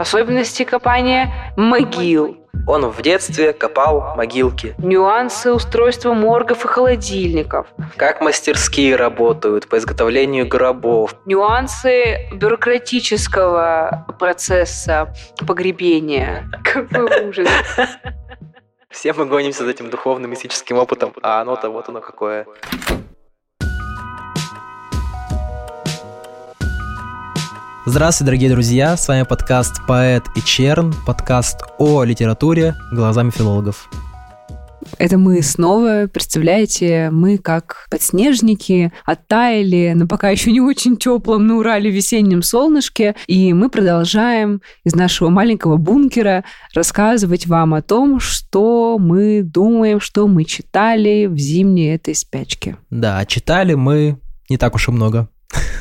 Особенности 0.00 0.64
копания 0.64 1.52
могил. 1.58 2.38
Он 2.66 2.88
в 2.88 3.02
детстве 3.02 3.52
копал 3.52 4.16
могилки. 4.16 4.74
Нюансы 4.78 5.52
устройства 5.52 6.14
моргов 6.14 6.64
и 6.64 6.68
холодильников. 6.68 7.66
Как 7.96 8.22
мастерские 8.22 8.96
работают 8.96 9.68
по 9.68 9.76
изготовлению 9.76 10.48
гробов. 10.48 11.14
Нюансы 11.26 12.30
бюрократического 12.32 14.06
процесса 14.18 15.12
погребения. 15.46 16.50
Какой 16.64 17.28
ужас. 17.28 17.50
Все 18.88 19.12
мы 19.12 19.26
гонимся 19.26 19.64
за 19.64 19.70
этим 19.70 19.90
духовным 19.90 20.30
мистическим 20.30 20.78
опытом, 20.78 21.12
а 21.22 21.42
оно-то 21.42 21.68
вот 21.68 21.90
оно 21.90 22.00
какое. 22.00 22.46
Здравствуйте, 27.86 28.26
дорогие 28.26 28.50
друзья! 28.50 28.94
С 28.94 29.08
вами 29.08 29.22
подкаст 29.22 29.80
«Поэт 29.88 30.24
и 30.36 30.42
Черн», 30.42 30.94
подкаст 31.06 31.62
о 31.78 32.04
литературе 32.04 32.74
глазами 32.92 33.30
филологов. 33.30 33.88
Это 34.98 35.16
мы 35.16 35.40
снова, 35.40 36.06
представляете, 36.06 37.08
мы 37.10 37.38
как 37.38 37.86
подснежники 37.90 38.92
оттаяли 39.06 39.94
на 39.96 40.06
пока 40.06 40.28
еще 40.28 40.52
не 40.52 40.60
очень 40.60 40.98
теплом 40.98 41.46
на 41.46 41.56
Урале 41.56 41.90
весеннем 41.90 42.42
солнышке, 42.42 43.16
и 43.26 43.54
мы 43.54 43.70
продолжаем 43.70 44.60
из 44.84 44.94
нашего 44.94 45.30
маленького 45.30 45.78
бункера 45.78 46.44
рассказывать 46.74 47.46
вам 47.46 47.72
о 47.72 47.80
том, 47.80 48.20
что 48.20 48.98
мы 49.00 49.42
думаем, 49.42 50.00
что 50.00 50.28
мы 50.28 50.44
читали 50.44 51.24
в 51.24 51.38
зимней 51.38 51.94
этой 51.94 52.14
спячке. 52.14 52.76
Да, 52.90 53.24
читали 53.24 53.72
мы 53.72 54.18
не 54.50 54.58
так 54.58 54.74
уж 54.74 54.88
и 54.88 54.90
много. 54.90 55.30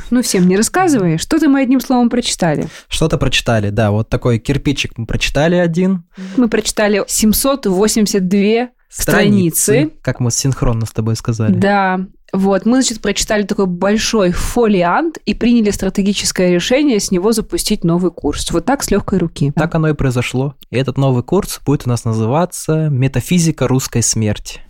Ну, 0.09 0.21
всем 0.21 0.47
не 0.47 0.57
рассказывай. 0.57 1.17
Что-то 1.17 1.49
мы 1.49 1.61
одним 1.61 1.79
словом 1.79 2.09
прочитали. 2.09 2.67
Что-то 2.87 3.17
прочитали, 3.17 3.69
да. 3.69 3.91
Вот 3.91 4.09
такой 4.09 4.39
кирпичик 4.39 4.97
мы 4.97 5.05
прочитали 5.05 5.55
один. 5.55 6.03
Мы 6.37 6.49
прочитали 6.49 7.03
782 7.07 8.69
страницы. 8.89 9.91
Как 10.01 10.19
мы 10.19 10.31
синхронно 10.31 10.85
с 10.85 10.91
тобой 10.91 11.15
сказали. 11.15 11.53
Да. 11.53 11.99
Вот, 12.31 12.65
мы, 12.65 12.81
значит, 12.81 13.01
прочитали 13.01 13.43
такой 13.43 13.65
большой 13.65 14.31
фолиант 14.31 15.17
и 15.25 15.33
приняли 15.33 15.71
стратегическое 15.71 16.51
решение 16.51 16.99
с 16.99 17.09
него 17.09 17.31
запустить 17.31 17.83
новый 17.83 18.11
курс. 18.11 18.51
Вот 18.51 18.65
так, 18.65 18.83
с 18.83 18.91
легкой 18.91 19.19
руки. 19.19 19.51
Так 19.55 19.73
оно 19.73 19.89
и 19.89 19.93
произошло. 19.93 20.55
И 20.69 20.77
этот 20.77 20.97
новый 20.97 21.23
курс 21.23 21.59
будет 21.65 21.87
у 21.87 21.89
нас 21.89 22.05
называться 22.05 22.89
«Метафизика 22.89 23.67
русской 23.67 24.03
смерти». 24.03 24.61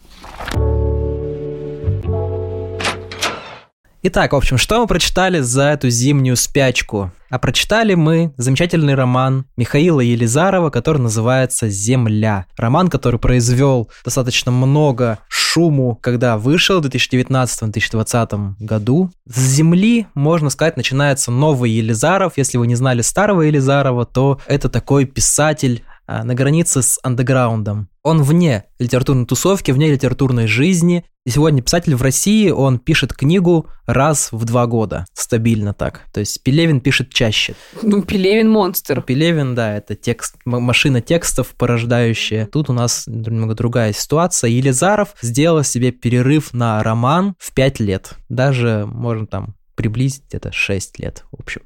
Итак, 4.02 4.32
в 4.32 4.36
общем, 4.38 4.58
что 4.58 4.80
мы 4.80 4.88
прочитали 4.88 5.42
за 5.42 5.64
эту 5.64 5.90
зимнюю 5.90 6.38
спячку? 6.38 7.12
А 7.30 7.38
прочитали 7.38 7.96
мы 7.96 8.34
замечательный 8.38 8.96
роман 8.96 9.46
Михаила 9.58 10.00
Елизарова, 10.00 10.70
который 10.70 11.00
называется 11.00 11.68
«Земля». 11.68 12.46
Роман, 12.56 12.88
который 12.88 13.20
произвел 13.20 13.92
достаточно 14.06 14.52
много 14.52 15.20
шуму, 15.28 16.00
когда 16.02 16.38
вышел 16.38 16.82
в 16.82 16.86
2019-2020 16.86 18.54
году. 18.60 19.12
С 19.26 19.38
«Земли», 19.38 20.08
можно 20.14 20.50
сказать, 20.50 20.78
начинается 20.78 21.30
новый 21.30 21.70
Елизаров. 21.70 22.38
Если 22.38 22.58
вы 22.58 22.68
не 22.68 22.76
знали 22.76 23.02
старого 23.02 23.42
Елизарова, 23.42 24.06
то 24.06 24.40
это 24.48 24.70
такой 24.70 25.04
писатель 25.04 25.84
на 26.10 26.34
границе 26.34 26.82
с 26.82 27.00
андеграундом. 27.04 27.90
Он 28.04 28.24
вне 28.24 28.66
литературной 28.80 29.26
тусовки, 29.26 29.72
вне 29.72 29.92
литературной 29.92 30.48
жизни. 30.48 31.06
И 31.26 31.30
сегодня 31.30 31.62
писатель 31.62 31.94
в 31.96 32.02
России, 32.02 32.50
он 32.50 32.80
пишет 32.80 33.14
книгу 33.14 33.68
раз 33.86 34.32
в 34.32 34.46
два 34.46 34.66
года. 34.66 35.06
Стабильно 35.14 35.74
так. 35.74 36.02
То 36.12 36.22
есть 36.22 36.42
Пелевин 36.42 36.82
пишет 36.82 37.14
чаще. 37.14 37.54
Ну, 37.84 38.02
Пелевин 38.02 38.50
монстр. 38.50 39.02
Пелевин, 39.02 39.54
да, 39.54 39.76
это 39.78 39.96
текст, 39.96 40.38
машина 40.46 41.02
текстов 41.02 41.50
порождающая. 41.50 42.48
Тут 42.48 42.70
у 42.70 42.74
нас 42.74 43.04
немного 43.06 43.54
другая 43.54 43.94
ситуация. 43.94 44.50
Елизаров 44.50 45.10
сделал 45.22 45.64
себе 45.64 45.92
перерыв 45.92 46.54
на 46.54 46.82
роман 46.82 47.36
в 47.38 47.54
пять 47.54 47.80
лет. 47.80 48.16
Даже, 48.30 48.88
можно 48.88 49.28
там 49.28 49.56
приблизить 49.76 50.24
где-то 50.28 50.52
6 50.52 51.00
лет, 51.00 51.24
в 51.32 51.40
общем. 51.40 51.62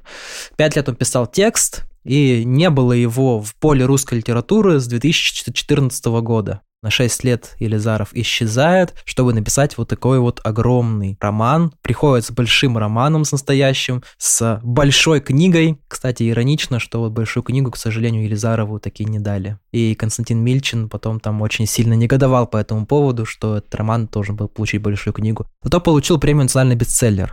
Пять 0.56 0.76
лет 0.76 0.88
он 0.88 0.94
писал 0.94 1.26
текст, 1.26 1.84
и 2.04 2.44
не 2.44 2.70
было 2.70 2.92
его 2.92 3.40
в 3.40 3.54
поле 3.56 3.84
русской 3.84 4.14
литературы 4.18 4.80
с 4.80 4.86
2014 4.86 6.04
года. 6.22 6.60
На 6.84 6.90
6 6.90 7.24
лет 7.24 7.56
Елизаров 7.60 8.10
исчезает, 8.12 8.94
чтобы 9.06 9.32
написать 9.32 9.78
вот 9.78 9.88
такой 9.88 10.18
вот 10.20 10.42
огромный 10.44 11.16
роман. 11.18 11.72
Приходит 11.80 12.26
с 12.26 12.30
большим 12.30 12.76
романом, 12.76 13.24
с 13.24 13.32
настоящим, 13.32 14.02
с 14.18 14.60
большой 14.62 15.22
книгой. 15.22 15.78
Кстати, 15.88 16.28
иронично, 16.28 16.78
что 16.78 17.00
вот 17.00 17.12
большую 17.12 17.42
книгу, 17.42 17.70
к 17.70 17.78
сожалению, 17.78 18.24
Елизарову 18.24 18.80
таки 18.80 19.06
не 19.06 19.18
дали. 19.18 19.56
И 19.72 19.94
Константин 19.94 20.40
Мильчин 20.40 20.90
потом 20.90 21.20
там 21.20 21.40
очень 21.40 21.64
сильно 21.66 21.94
негодовал 21.94 22.46
по 22.46 22.58
этому 22.58 22.84
поводу, 22.84 23.24
что 23.24 23.56
этот 23.56 23.74
роман 23.74 24.06
должен 24.06 24.36
был 24.36 24.48
получить 24.48 24.82
большую 24.82 25.14
книгу. 25.14 25.46
Зато 25.62 25.80
получил 25.80 26.20
премию 26.20 26.42
«Национальный 26.42 26.76
бестселлер». 26.76 27.32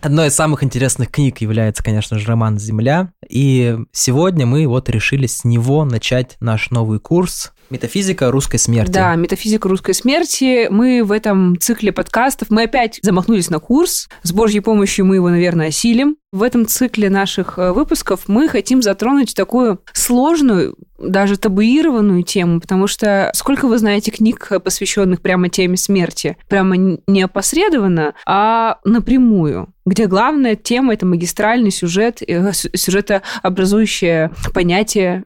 Одной 0.00 0.28
из 0.28 0.34
самых 0.34 0.62
интересных 0.62 1.10
книг 1.10 1.40
является, 1.40 1.82
конечно 1.82 2.20
же, 2.20 2.26
роман 2.28 2.56
«Земля». 2.56 3.12
И 3.28 3.76
сегодня 3.92 4.46
мы 4.46 4.68
вот 4.68 4.88
решили 4.88 5.26
с 5.26 5.42
него 5.42 5.84
начать 5.84 6.36
наш 6.38 6.70
новый 6.70 7.00
курс 7.00 7.52
Метафизика 7.70 8.30
русской 8.30 8.56
смерти. 8.56 8.92
Да, 8.92 9.14
метафизика 9.14 9.68
русской 9.68 9.92
смерти. 9.92 10.68
Мы 10.70 11.04
в 11.04 11.12
этом 11.12 11.58
цикле 11.58 11.92
подкастов, 11.92 12.48
мы 12.50 12.64
опять 12.64 12.98
замахнулись 13.02 13.50
на 13.50 13.58
курс. 13.58 14.08
С 14.22 14.32
Божьей 14.32 14.60
помощью 14.60 15.04
мы 15.04 15.16
его, 15.16 15.28
наверное, 15.28 15.68
осилим. 15.68 16.16
В 16.32 16.42
этом 16.42 16.66
цикле 16.66 17.08
наших 17.08 17.58
э, 17.58 17.72
выпусков 17.72 18.24
мы 18.26 18.48
хотим 18.48 18.82
затронуть 18.82 19.34
такую 19.34 19.80
сложную, 19.92 20.76
даже 20.98 21.38
табуированную 21.38 22.22
тему, 22.22 22.60
потому 22.60 22.86
что 22.86 23.30
сколько 23.34 23.66
вы 23.66 23.78
знаете 23.78 24.10
книг, 24.10 24.50
посвященных 24.62 25.22
прямо 25.22 25.48
теме 25.48 25.78
смерти? 25.78 26.36
Прямо 26.48 26.76
не 26.76 27.22
опосредованно, 27.22 28.14
а 28.26 28.78
напрямую 28.84 29.72
где 29.88 30.06
главная 30.06 30.54
тема– 30.54 30.92
это 30.94 31.06
магистральный 31.06 31.70
сюжет, 31.70 32.22
э, 32.22 32.52
сюжетообразующее 32.52 34.30
понятие 34.52 35.24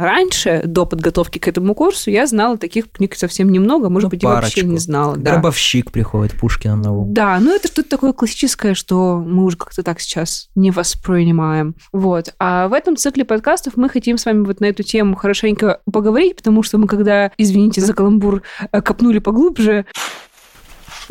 Раньше, 0.00 0.62
до 0.64 0.86
подготовки 0.86 1.38
к 1.38 1.46
этому 1.46 1.74
курсу, 1.74 2.10
я 2.10 2.26
знала 2.26 2.56
таких 2.56 2.90
книг 2.90 3.14
совсем 3.14 3.52
немного, 3.52 3.90
может 3.90 4.04
ну, 4.04 4.10
быть, 4.10 4.22
парочку. 4.22 4.60
и 4.60 4.62
вообще 4.62 4.72
не 4.72 4.78
знала. 4.78 5.18
Да. 5.18 5.32
Гробовщик 5.32 5.92
приходит, 5.92 6.38
Пушкина 6.38 6.76
на 6.76 6.90
ум. 6.90 7.12
Да, 7.12 7.38
ну 7.38 7.54
это 7.54 7.68
что-то 7.68 7.90
такое 7.90 8.14
классическое, 8.14 8.72
что 8.72 9.18
мы 9.18 9.44
уже 9.44 9.58
как-то 9.58 9.82
так 9.82 10.00
сейчас 10.00 10.48
не 10.54 10.70
воспринимаем. 10.70 11.74
Вот. 11.92 12.32
А 12.38 12.68
в 12.68 12.72
этом 12.72 12.96
цикле 12.96 13.26
подкастов 13.26 13.76
мы 13.76 13.90
хотим 13.90 14.16
с 14.16 14.24
вами 14.24 14.46
вот 14.46 14.60
на 14.60 14.66
эту 14.66 14.82
тему 14.82 15.16
хорошенько 15.16 15.80
поговорить, 15.92 16.34
потому 16.34 16.62
что 16.62 16.78
мы 16.78 16.86
когда, 16.86 17.30
извините 17.36 17.82
за 17.82 17.92
каламбур, 17.92 18.42
э, 18.72 18.80
копнули 18.80 19.18
поглубже, 19.18 19.84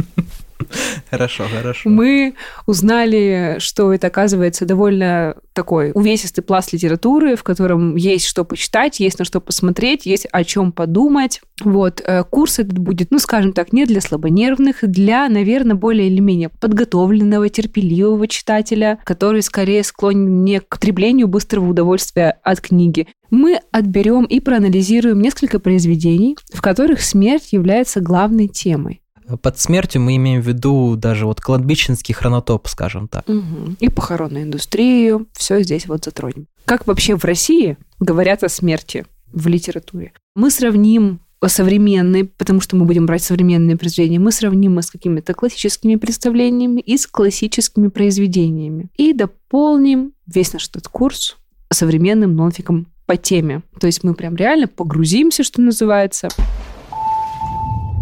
Хорошо, 1.09 1.45
хорошо. 1.45 1.89
Мы 1.89 2.35
узнали, 2.65 3.55
что 3.59 3.93
это, 3.93 4.07
оказывается, 4.07 4.65
довольно 4.65 5.35
такой 5.53 5.91
увесистый 5.93 6.43
пласт 6.43 6.73
литературы, 6.73 7.35
в 7.35 7.43
котором 7.43 7.95
есть 7.95 8.25
что 8.25 8.45
почитать, 8.45 8.99
есть 8.99 9.19
на 9.19 9.25
что 9.25 9.41
посмотреть, 9.41 10.05
есть 10.05 10.27
о 10.31 10.43
чем 10.43 10.71
подумать. 10.71 11.41
Вот, 11.61 12.01
э, 12.05 12.23
курс 12.23 12.59
этот 12.59 12.77
будет, 12.77 13.11
ну, 13.11 13.19
скажем 13.19 13.53
так, 13.53 13.73
не 13.73 13.85
для 13.85 14.01
слабонервных, 14.01 14.77
для, 14.83 15.27
наверное, 15.27 15.75
более 15.75 16.07
или 16.07 16.19
менее 16.19 16.49
подготовленного, 16.49 17.49
терпеливого 17.49 18.27
читателя, 18.27 18.99
который 19.03 19.41
скорее 19.41 19.83
склонен 19.83 20.43
не 20.43 20.59
к 20.59 20.67
потреблению 20.67 21.27
быстрого 21.27 21.69
удовольствия 21.69 22.39
от 22.43 22.61
книги. 22.61 23.07
Мы 23.29 23.59
отберем 23.71 24.25
и 24.25 24.39
проанализируем 24.39 25.21
несколько 25.21 25.59
произведений, 25.59 26.37
в 26.53 26.61
которых 26.61 27.01
смерть 27.01 27.51
является 27.51 27.99
главной 27.99 28.47
темой. 28.47 29.01
Под 29.41 29.59
смертью 29.59 30.01
мы 30.01 30.15
имеем 30.15 30.41
в 30.41 30.47
виду 30.47 30.95
даже 30.95 31.25
вот 31.25 31.41
кладбищенский 31.41 32.13
хронотоп, 32.13 32.67
скажем 32.67 33.07
так. 33.07 33.27
Угу. 33.27 33.75
И 33.79 33.89
похоронную 33.89 34.43
индустрию, 34.43 35.27
все 35.33 35.61
здесь 35.61 35.87
вот 35.87 36.05
затронем. 36.05 36.47
Как 36.65 36.87
вообще 36.87 37.15
в 37.15 37.23
России 37.25 37.77
говорят 37.99 38.43
о 38.43 38.49
смерти 38.49 39.05
в 39.31 39.47
литературе? 39.47 40.13
Мы 40.35 40.51
сравним 40.51 41.19
современные, 41.47 42.25
потому 42.25 42.59
что 42.59 42.75
мы 42.75 42.85
будем 42.85 43.05
брать 43.05 43.23
современные 43.23 43.77
произведения, 43.77 44.19
мы 44.19 44.31
сравним 44.31 44.77
их 44.77 44.85
с 44.85 44.91
какими-то 44.91 45.33
классическими 45.33 45.95
представлениями 45.95 46.81
и 46.81 46.97
с 46.97 47.07
классическими 47.07 47.87
произведениями. 47.87 48.89
И 48.97 49.13
дополним 49.13 50.13
весь 50.27 50.51
наш 50.51 50.67
этот 50.67 50.89
курс 50.89 51.37
современным 51.71 52.35
нонфиком 52.35 52.87
по 53.05 53.15
теме. 53.15 53.63
То 53.79 53.87
есть 53.87 54.03
мы 54.03 54.13
прям 54.13 54.35
реально 54.35 54.67
погрузимся, 54.67 55.43
что 55.43 55.61
называется 55.61 56.27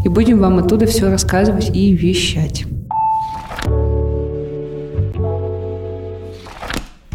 и 0.07 0.09
будем 0.09 0.39
вам 0.39 0.57
оттуда 0.57 0.86
все 0.86 1.09
рассказывать 1.09 1.69
и 1.75 1.94
вещать. 1.94 2.63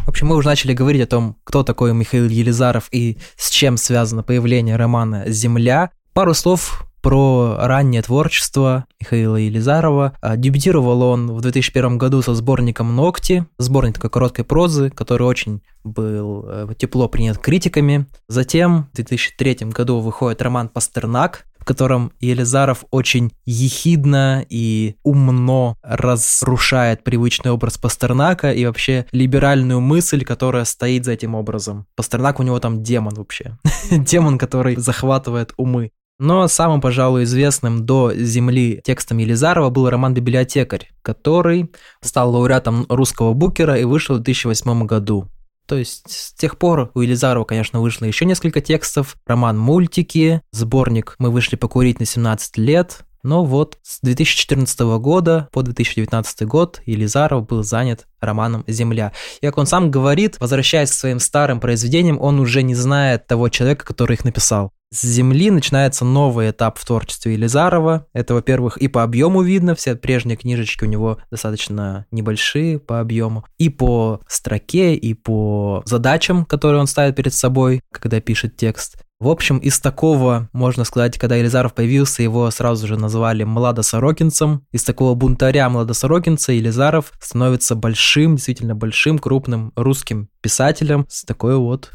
В 0.05 0.09
общем, 0.09 0.27
мы 0.27 0.37
уже 0.37 0.49
начали 0.49 0.75
говорить 0.75 1.01
о 1.01 1.07
том, 1.07 1.37
кто 1.43 1.63
такой 1.63 1.95
Михаил 1.95 2.29
Елизаров 2.29 2.89
и 2.93 3.17
с 3.37 3.49
чем 3.49 3.79
связано 3.79 4.23
появление 4.23 4.77
романа 4.77 5.25
«Земля». 5.27 5.91
Пару 6.13 6.35
слов 6.35 6.87
про 7.01 7.57
раннее 7.59 8.03
творчество 8.03 8.85
Михаила 9.01 9.37
Елизарова. 9.37 10.13
А, 10.21 10.37
дебютировал 10.37 11.03
он 11.03 11.33
в 11.33 11.41
2001 11.41 11.97
году 11.97 12.21
со 12.21 12.35
сборником 12.35 12.95
«Ногти», 12.95 13.47
сборник 13.57 13.95
такой 13.95 14.11
короткой 14.11 14.45
прозы, 14.45 14.91
который 14.91 15.27
очень 15.27 15.63
был 15.83 16.45
э, 16.47 16.69
тепло 16.79 17.09
принят 17.09 17.39
критиками. 17.39 18.07
Затем 18.29 18.89
в 18.93 18.97
2003 18.97 19.71
году 19.71 20.01
выходит 20.01 20.43
роман 20.43 20.69
«Пастернак», 20.69 21.47
в 21.63 21.65
котором 21.65 22.11
Елизаров 22.19 22.85
очень 22.91 23.33
ехидно 23.47 24.45
и 24.49 24.97
умно 25.05 25.77
разрушает 25.81 27.05
привычный 27.05 27.53
образ 27.53 27.79
Пастернака 27.79 28.53
и 28.53 28.67
вообще 28.67 29.07
либеральную 29.13 29.81
мысль, 29.81 30.25
которая 30.25 30.65
стоит 30.65 31.05
за 31.05 31.13
этим 31.13 31.37
образом. 31.37 31.87
Пастернак 31.95 32.41
у 32.41 32.43
него 32.43 32.59
там 32.59 32.83
демон 32.83 33.15
вообще. 33.15 33.57
демон, 33.93 34.39
который 34.39 34.75
захватывает 34.75 35.53
умы. 35.57 35.93
Но 36.19 36.49
самым, 36.49 36.81
пожалуй, 36.81 37.23
известным 37.25 37.87
до 37.87 38.13
«Земли» 38.13 38.81
текстом 38.85 39.19
Елизарова 39.19 39.71
был 39.71 39.89
роман 39.89 40.15
«Библиотекарь», 40.15 40.91
который 41.03 41.71
стал 42.01 42.33
лауреатом 42.33 42.87
русского 42.89 43.35
букера 43.35 43.79
и 43.79 43.85
вышел 43.85 44.17
в 44.17 44.21
2008 44.21 44.87
году. 44.87 45.29
То 45.67 45.77
есть 45.77 46.11
с 46.11 46.33
тех 46.35 46.59
пор 46.59 46.91
у 46.95 47.01
Елизарова, 47.01 47.45
конечно, 47.45 47.81
вышло 47.81 48.05
еще 48.05 48.25
несколько 48.25 48.61
текстов, 48.61 49.17
роман 49.27 49.59
«Мультики», 49.59 50.43
сборник 50.51 51.15
«Мы 51.19 51.31
вышли 51.31 51.57
покурить 51.57 52.01
на 52.01 52.07
17 52.07 52.59
лет», 52.59 53.05
но 53.23 53.45
вот 53.45 53.79
с 53.83 54.01
2014 54.01 54.81
года 54.99 55.49
по 55.53 55.63
2019 55.63 56.43
год 56.47 56.81
Елизаров 56.87 57.47
был 57.47 57.63
занят 57.63 58.07
романом 58.21 58.65
«Земля». 58.67 59.13
И 59.41 59.47
как 59.47 59.59
он 59.59 59.67
сам 59.67 59.91
говорит, 59.91 60.37
возвращаясь 60.41 60.91
к 60.91 60.95
своим 60.95 61.21
старым 61.21 61.61
произведениям, 61.61 62.21
он 62.21 62.41
уже 62.41 62.63
не 62.63 62.75
знает 62.75 63.27
того 63.27 63.49
человека, 63.49 63.85
который 63.85 64.15
их 64.15 64.25
написал. 64.25 64.73
С 64.93 65.05
земли 65.05 65.51
начинается 65.51 66.05
новый 66.05 66.51
этап 66.51 66.79
в 66.79 66.85
творчестве 66.85 67.33
Елизарова. 67.33 68.07
Это, 68.13 68.35
во-первых, 68.35 68.77
и 68.77 68.89
по 68.89 69.03
объему 69.03 69.41
видно, 69.41 69.75
все 69.75 69.95
прежние 69.95 70.37
книжечки 70.37 70.85
у 70.85 70.87
него 70.87 71.19
достаточно 71.31 72.05
небольшие 72.11 72.79
по 72.79 73.01
объему, 73.01 73.47
и 73.57 73.71
по 73.71 74.21
строке, 74.29 74.95
и 74.95 75.15
по 75.15 75.83
задачам, 75.87 76.45
которые 76.45 76.81
он 76.81 76.87
ставит 76.87 77.17
перед 77.17 77.33
собой, 77.33 77.81
когда 77.91 78.21
пишет 78.21 78.57
текст. 78.57 78.99
В 79.23 79.29
общем, 79.29 79.59
из 79.59 79.79
такого, 79.79 80.49
можно 80.53 80.83
сказать, 80.83 81.17
когда 81.17 81.37
Елизаров 81.37 81.75
появился, 81.75 82.25
его 82.25 82.51
сразу 82.51 82.89
же 82.89 82.99
назвали 82.99 83.45
Младосорокинцем. 83.45 84.67
Из 84.73 84.83
такого 84.83 85.15
бунтаря 85.15 85.71
Младосорокинца 85.71 86.51
Елизаров 86.51 87.13
становится 87.21 87.77
большим, 87.77 88.35
действительно 88.35 88.75
большим, 88.75 89.21
крупным 89.21 89.73
русским 89.77 90.29
писателем 90.41 91.07
с 91.09 91.23
такой 91.23 91.57
вот 91.57 91.93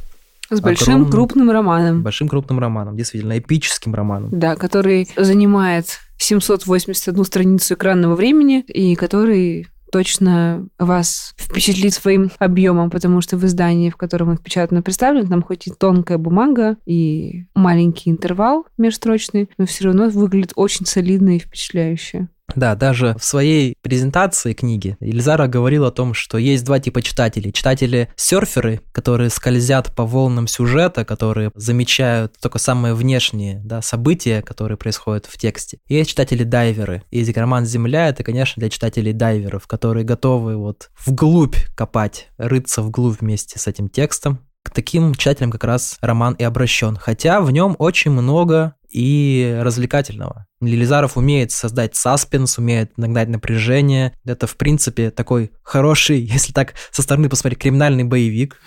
с 0.50 0.62
большим 0.62 0.94
огромным, 0.94 1.12
крупным 1.12 1.51
романом. 1.51 2.01
Большим 2.01 2.29
крупным 2.29 2.59
романом, 2.59 2.95
действительно, 2.95 3.38
эпическим 3.38 3.94
романом. 3.94 4.30
Да, 4.31 4.56
который 4.56 5.09
занимает 5.18 6.00
781 6.19 7.25
страницу 7.25 7.73
экранного 7.73 8.15
времени 8.15 8.62
и 8.62 8.95
который 8.95 9.68
точно 9.91 10.67
вас 10.77 11.33
впечатлит 11.37 11.93
своим 11.93 12.31
объемом, 12.39 12.89
потому 12.89 13.21
что 13.21 13.37
в 13.37 13.45
издании, 13.45 13.89
в 13.89 13.97
котором 13.97 14.29
он 14.29 14.37
впечатано 14.37 14.81
представлен, 14.81 15.27
там 15.27 15.41
хоть 15.41 15.67
и 15.67 15.71
тонкая 15.71 16.17
бумага, 16.17 16.77
и 16.85 17.45
маленький 17.55 18.09
интервал 18.09 18.65
межстрочный, 18.77 19.49
но 19.57 19.65
все 19.65 19.85
равно 19.85 20.09
выглядит 20.09 20.53
очень 20.55 20.85
солидно 20.85 21.35
и 21.35 21.39
впечатляюще. 21.39 22.29
Да, 22.55 22.75
даже 22.75 23.15
в 23.19 23.23
своей 23.23 23.75
презентации 23.81 24.53
книги 24.53 24.97
Ильзара 24.99 25.47
говорил 25.47 25.85
о 25.85 25.91
том, 25.91 26.13
что 26.13 26.38
есть 26.38 26.63
два 26.63 26.79
типа 26.79 27.01
читателей. 27.01 27.51
Читатели-серферы, 27.51 28.81
которые 28.91 29.29
скользят 29.29 29.94
по 29.95 30.05
волнам 30.05 30.47
сюжета, 30.47 31.05
которые 31.05 31.51
замечают 31.55 32.33
только 32.41 32.57
самые 32.57 32.94
внешние 32.94 33.61
да, 33.63 33.81
события, 33.81 34.41
которые 34.41 34.77
происходят 34.77 35.25
в 35.25 35.38
тексте. 35.38 35.79
И 35.88 35.95
есть 35.95 36.11
читатели-дайверы. 36.11 37.03
И 37.11 37.31
роман 37.33 37.65
«Земля»— 37.65 38.07
это, 38.09 38.23
конечно, 38.23 38.59
для 38.59 38.69
читателей-дайверов, 38.69 39.67
которые 39.67 40.03
готовы 40.03 40.55
вот 40.57 40.89
вглубь 41.05 41.57
копать, 41.75 42.29
рыться 42.38 42.81
вглубь 42.81 43.19
вместе 43.19 43.59
с 43.59 43.67
этим 43.67 43.89
текстом, 43.89 44.39
к 44.67 44.69
таким 44.69 45.15
читателям 45.15 45.49
как 45.49 45.63
раз 45.63 45.97
роман 46.01 46.33
и 46.33 46.44
обращен. 46.44 46.97
Хотя 46.97 47.39
в 47.39 47.51
нем 47.51 47.75
очень 47.79 48.11
много 48.11 48.75
и 48.89 49.59
развлекательного. 49.61 50.45
Лилизаров 50.61 51.17
умеет 51.17 51.51
создать 51.51 51.95
саспенс, 51.95 52.57
умеет 52.57 52.97
нагнать 52.97 53.29
напряжение. 53.29 54.13
Это, 54.25 54.47
в 54.47 54.55
принципе, 54.57 55.11
такой 55.11 55.51
хороший, 55.63 56.19
если 56.31 56.53
так 56.53 56.73
со 56.91 57.01
стороны 57.01 57.29
посмотреть, 57.29 57.59
криминальный 57.59 58.03
боевик. 58.03 58.61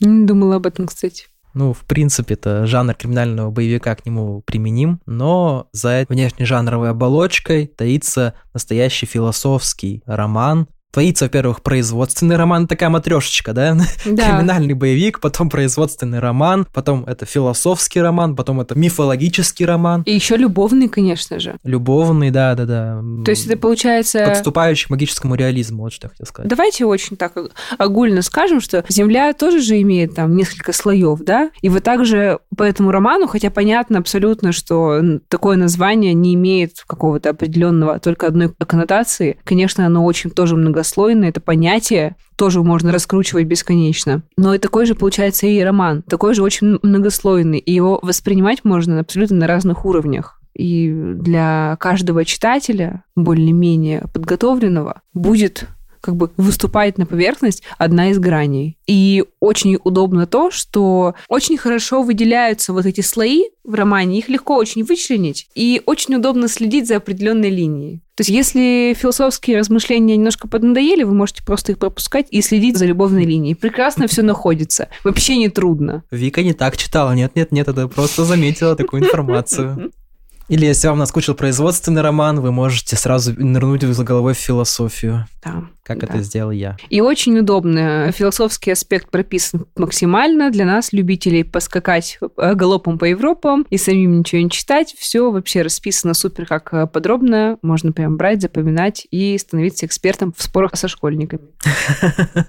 Не 0.00 0.26
думала 0.26 0.56
об 0.56 0.66
этом, 0.66 0.86
кстати. 0.86 1.26
Ну, 1.54 1.72
в 1.74 1.80
принципе, 1.80 2.34
это 2.34 2.66
жанр 2.66 2.94
криминального 2.94 3.50
боевика 3.50 3.94
к 3.94 4.06
нему 4.06 4.42
применим, 4.42 5.00
но 5.06 5.68
за 5.72 6.06
внешней 6.08 6.46
жанровой 6.46 6.90
оболочкой 6.90 7.66
таится 7.66 8.34
настоящий 8.54 9.06
философский 9.06 10.02
роман, 10.06 10.66
Творится, 10.92 11.24
во-первых, 11.24 11.62
производственный 11.62 12.36
роман, 12.36 12.68
такая 12.68 12.90
матрешечка, 12.90 13.54
да? 13.54 13.74
да? 13.74 13.84
Криминальный 14.04 14.74
боевик, 14.74 15.20
потом 15.20 15.48
производственный 15.48 16.18
роман, 16.18 16.66
потом 16.70 17.04
это 17.06 17.24
философский 17.24 18.00
роман, 18.00 18.36
потом 18.36 18.60
это 18.60 18.78
мифологический 18.78 19.64
роман. 19.64 20.02
И 20.02 20.12
еще 20.12 20.36
любовный, 20.36 20.88
конечно 20.88 21.40
же. 21.40 21.56
Любовный, 21.64 22.30
да, 22.30 22.54
да, 22.54 22.66
да. 22.66 23.02
То 23.24 23.30
есть 23.30 23.46
это 23.46 23.56
получается... 23.56 24.26
Подступающий 24.26 24.88
к 24.88 24.90
магическому 24.90 25.34
реализму, 25.34 25.84
вот 25.84 25.94
что 25.94 26.06
я 26.06 26.10
хотел 26.10 26.26
сказать. 26.26 26.50
Давайте 26.50 26.84
очень 26.84 27.16
так 27.16 27.32
огульно 27.78 28.20
скажем, 28.20 28.60
что 28.60 28.84
Земля 28.88 29.32
тоже 29.32 29.60
же 29.60 29.80
имеет 29.80 30.14
там 30.14 30.36
несколько 30.36 30.74
слоев, 30.74 31.20
да? 31.20 31.50
И 31.62 31.70
вот 31.70 31.82
также 31.82 32.38
по 32.54 32.62
этому 32.62 32.90
роману, 32.90 33.26
хотя 33.28 33.50
понятно 33.50 33.98
абсолютно, 33.98 34.52
что 34.52 35.00
такое 35.28 35.56
название 35.56 36.12
не 36.12 36.34
имеет 36.34 36.82
какого-то 36.86 37.30
определенного 37.30 37.98
только 37.98 38.26
одной 38.26 38.50
коннотации, 38.50 39.38
конечно, 39.44 39.86
оно 39.86 40.04
очень 40.04 40.30
тоже 40.30 40.56
много 40.56 40.81
многослойное, 40.82 41.28
это 41.28 41.40
понятие 41.40 42.16
тоже 42.36 42.62
можно 42.62 42.92
раскручивать 42.92 43.46
бесконечно. 43.46 44.22
Но 44.36 44.54
и 44.54 44.58
такой 44.58 44.86
же 44.86 44.94
получается 44.94 45.46
и 45.46 45.60
роман, 45.60 46.02
такой 46.02 46.34
же 46.34 46.42
очень 46.42 46.78
многослойный, 46.82 47.58
и 47.58 47.72
его 47.72 48.00
воспринимать 48.02 48.64
можно 48.64 49.00
абсолютно 49.00 49.36
на 49.36 49.46
разных 49.46 49.84
уровнях. 49.84 50.40
И 50.54 50.92
для 50.92 51.76
каждого 51.80 52.24
читателя, 52.24 53.04
более-менее 53.14 54.04
подготовленного, 54.12 55.00
будет 55.14 55.66
как 56.02 56.16
бы 56.16 56.30
выступает 56.36 56.98
на 56.98 57.06
поверхность 57.06 57.62
одна 57.78 58.10
из 58.10 58.18
граней. 58.18 58.76
И 58.88 59.24
очень 59.38 59.78
удобно 59.84 60.26
то, 60.26 60.50
что 60.50 61.14
очень 61.28 61.56
хорошо 61.56 62.02
выделяются 62.02 62.72
вот 62.72 62.86
эти 62.86 63.00
слои 63.02 63.44
в 63.62 63.74
романе, 63.74 64.18
их 64.18 64.28
легко 64.28 64.56
очень 64.56 64.82
вычленить, 64.82 65.46
и 65.54 65.80
очень 65.86 66.16
удобно 66.16 66.48
следить 66.48 66.88
за 66.88 66.96
определенной 66.96 67.50
линией. 67.50 68.00
То 68.14 68.20
есть, 68.20 68.30
если 68.30 68.94
философские 68.98 69.58
размышления 69.58 70.16
немножко 70.16 70.46
поднадоели, 70.46 71.02
вы 71.02 71.14
можете 71.14 71.42
просто 71.42 71.72
их 71.72 71.78
пропускать 71.78 72.26
и 72.30 72.42
следить 72.42 72.76
за 72.76 72.84
любовной 72.84 73.24
линией. 73.24 73.54
Прекрасно 73.54 74.06
все 74.06 74.22
находится. 74.22 74.88
Вообще 75.02 75.38
не 75.38 75.48
трудно. 75.48 76.04
Вика 76.10 76.42
не 76.42 76.52
так 76.52 76.76
читала. 76.76 77.12
Нет, 77.12 77.34
нет, 77.36 77.52
нет, 77.52 77.68
это 77.68 77.88
просто 77.88 78.24
заметила 78.24 78.76
такую 78.76 79.02
информацию. 79.02 79.90
Или 80.48 80.66
если 80.66 80.88
вам 80.88 80.98
наскучил 80.98 81.34
производственный 81.34 82.02
роман, 82.02 82.40
вы 82.40 82.52
можете 82.52 82.96
сразу 82.96 83.32
нырнуть 83.38 83.82
за 83.82 84.04
головой 84.04 84.34
в 84.34 84.38
философию. 84.38 85.26
Да. 85.42 85.64
Как 85.84 85.98
да. 85.98 86.06
это 86.06 86.22
сделал 86.22 86.52
я. 86.52 86.76
И 86.90 87.00
очень 87.00 87.38
удобно. 87.38 88.12
Философский 88.12 88.70
аспект 88.70 89.10
прописан 89.10 89.66
максимально 89.76 90.50
для 90.50 90.64
нас, 90.64 90.92
любителей 90.92 91.42
поскакать 91.42 92.18
э, 92.36 92.54
галопом 92.54 92.98
по 92.98 93.04
Европам 93.04 93.66
и 93.68 93.78
самим 93.78 94.20
ничего 94.20 94.42
не 94.42 94.50
читать. 94.50 94.94
Все 94.96 95.30
вообще 95.30 95.62
расписано 95.62 96.14
супер 96.14 96.46
как 96.46 96.72
э, 96.72 96.86
подробно. 96.86 97.58
Можно 97.62 97.90
прям 97.90 98.16
брать, 98.16 98.42
запоминать 98.42 99.06
и 99.10 99.36
становиться 99.38 99.86
экспертом 99.86 100.32
в 100.36 100.42
спорах 100.42 100.76
со 100.76 100.86
школьниками. 100.86 101.48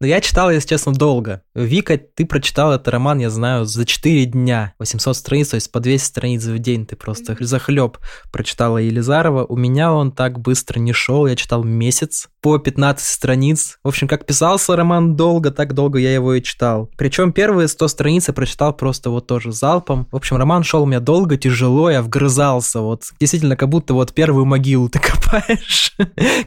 Но 0.00 0.06
я 0.06 0.20
читал, 0.20 0.50
если 0.50 0.68
честно, 0.68 0.92
долго. 0.92 1.42
Вика, 1.54 1.96
ты 1.96 2.26
прочитал 2.26 2.72
этот 2.72 2.88
роман, 2.88 3.20
я 3.20 3.30
знаю, 3.30 3.64
за 3.64 3.86
4 3.86 4.26
дня. 4.26 4.74
800 4.78 5.16
страниц, 5.16 5.48
то 5.48 5.54
есть 5.54 5.72
по 5.72 5.80
200 5.80 6.06
страниц 6.06 6.44
в 6.44 6.58
день 6.58 6.84
ты 6.84 6.94
просто 6.94 7.36
захлеб 7.40 7.96
прочитала 8.30 8.78
Елизарова. 8.78 9.46
У 9.46 9.56
меня 9.56 9.94
он 9.94 10.12
так 10.12 10.40
быстро 10.40 10.78
не 10.78 10.92
шел, 10.92 11.26
я 11.26 11.36
читал 11.36 11.64
месяц 11.64 12.28
по 12.44 12.58
15 12.58 13.06
страниц. 13.06 13.78
В 13.82 13.88
общем, 13.88 14.06
как 14.06 14.26
писался 14.26 14.76
роман 14.76 15.16
долго, 15.16 15.50
так 15.50 15.72
долго 15.72 15.98
я 15.98 16.12
его 16.12 16.34
и 16.34 16.42
читал. 16.42 16.90
Причем 16.98 17.32
первые 17.32 17.68
100 17.68 17.88
страниц 17.88 18.28
я 18.28 18.34
прочитал 18.34 18.74
просто 18.74 19.08
вот 19.08 19.26
тоже 19.26 19.50
залпом. 19.50 20.06
В 20.12 20.16
общем, 20.16 20.36
роман 20.36 20.62
шел 20.62 20.82
у 20.82 20.86
меня 20.86 21.00
долго, 21.00 21.38
тяжело, 21.38 21.88
я 21.88 22.02
вгрызался. 22.02 22.80
Вот 22.80 23.04
действительно, 23.18 23.56
как 23.56 23.70
будто 23.70 23.94
вот 23.94 24.12
первую 24.12 24.44
могилу 24.44 24.90
ты 24.90 24.98
копаешь, 25.34 25.96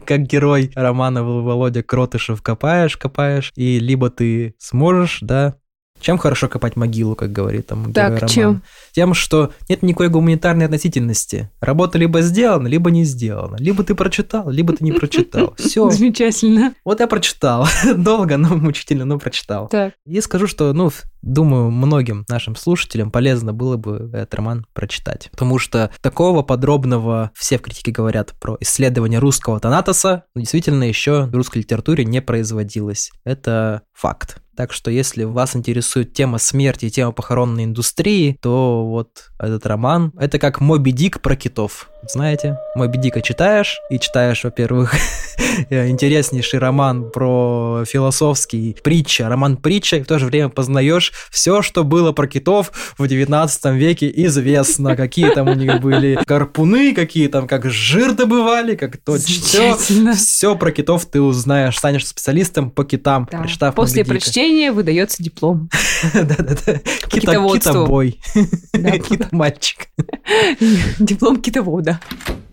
как 0.04 0.20
герой 0.20 0.70
романа 0.76 1.24
Володя 1.24 1.82
Кротышев 1.82 2.42
копаешь, 2.42 2.96
копаешь, 2.96 3.50
и 3.56 3.80
либо 3.80 4.08
ты 4.08 4.54
сможешь, 4.58 5.18
да, 5.20 5.56
чем 6.00 6.18
хорошо 6.18 6.48
копать 6.48 6.76
могилу, 6.76 7.14
как 7.14 7.32
говорит 7.32 7.66
там 7.66 7.92
так, 7.92 8.16
герой 8.16 8.28
чем? 8.28 8.62
Тем, 8.92 9.14
что 9.14 9.52
нет 9.68 9.82
никакой 9.82 10.08
гуманитарной 10.08 10.66
относительности. 10.66 11.50
Работа 11.60 11.98
либо 11.98 12.20
сделана, 12.22 12.66
либо 12.68 12.90
не 12.90 13.04
сделана. 13.04 13.56
Либо 13.58 13.84
ты 13.84 13.94
прочитал, 13.94 14.48
либо 14.50 14.74
ты 14.74 14.84
не 14.84 14.92
прочитал. 14.92 15.54
Все. 15.58 15.88
Замечательно. 15.90 16.74
Вот 16.84 17.00
я 17.00 17.06
прочитал. 17.06 17.66
Долго, 17.96 18.36
но 18.36 18.56
мучительно, 18.56 19.04
но 19.04 19.18
прочитал. 19.18 19.68
Так. 19.68 19.94
И 20.06 20.20
скажу, 20.20 20.46
что, 20.46 20.72
ну, 20.72 20.90
Думаю, 21.22 21.70
многим 21.70 22.24
нашим 22.28 22.54
слушателям 22.54 23.10
полезно 23.10 23.52
было 23.52 23.76
бы 23.76 24.10
этот 24.12 24.34
роман 24.34 24.66
прочитать. 24.72 25.28
Потому 25.32 25.58
что 25.58 25.90
такого 26.00 26.42
подробного, 26.42 27.32
все 27.34 27.58
в 27.58 27.62
критике 27.62 27.90
говорят 27.90 28.34
про 28.40 28.56
исследование 28.60 29.18
русского 29.18 29.58
Танатоса, 29.58 30.24
действительно 30.36 30.84
еще 30.84 31.24
в 31.24 31.34
русской 31.34 31.58
литературе 31.58 32.04
не 32.04 32.22
производилось. 32.22 33.10
Это 33.24 33.82
факт. 33.92 34.40
Так 34.58 34.72
что 34.72 34.90
если 34.90 35.22
вас 35.22 35.54
интересует 35.54 36.14
тема 36.14 36.38
смерти 36.38 36.86
и 36.86 36.90
тема 36.90 37.12
похоронной 37.12 37.62
индустрии, 37.62 38.36
то 38.42 38.84
вот 38.84 39.30
этот 39.38 39.64
роман, 39.66 40.12
это 40.18 40.40
как 40.40 40.60
Моби 40.60 40.90
Дик 40.90 41.20
про 41.20 41.36
китов. 41.36 41.88
Знаете, 42.08 42.58
Моби 42.74 42.98
Дика 42.98 43.20
читаешь, 43.22 43.80
и 43.90 43.98
читаешь, 43.98 44.42
во-первых, 44.44 44.94
интереснейший 45.70 46.58
роман 46.58 47.10
про 47.10 47.84
философский 47.86 48.76
притча, 48.82 49.28
роман 49.28 49.56
притча, 49.56 49.96
и 49.96 50.02
в 50.02 50.06
то 50.06 50.18
же 50.18 50.26
время 50.26 50.48
познаешь 50.48 51.12
все, 51.30 51.60
что 51.62 51.84
было 51.84 52.12
про 52.12 52.26
китов 52.26 52.72
в 52.98 53.06
19 53.06 53.64
веке 53.74 54.10
известно, 54.26 54.96
какие 54.96 55.30
там 55.30 55.48
у 55.48 55.54
них 55.54 55.80
были 55.80 56.18
гарпуны, 56.26 56.94
какие 56.94 57.28
там, 57.28 57.46
как 57.46 57.68
жир 57.70 58.12
добывали, 58.12 58.74
как 58.74 58.96
то 58.96 59.16
все, 59.16 59.76
все 60.14 60.56
про 60.56 60.70
китов 60.72 61.06
ты 61.06 61.20
узнаешь, 61.20 61.76
станешь 61.76 62.06
специалистом 62.06 62.70
по 62.70 62.84
китам, 62.84 63.28
да. 63.30 63.38
прочитав 63.38 63.74
После 63.74 64.04
прочтения 64.04 64.47
обучения 64.48 64.72
выдается 64.72 65.22
диплом. 65.22 65.68
Да-да-да. 66.14 66.78
Китобой. 67.08 68.20
Китомальчик. 68.72 69.88
Диплом 70.98 71.40
китовода. 71.40 72.00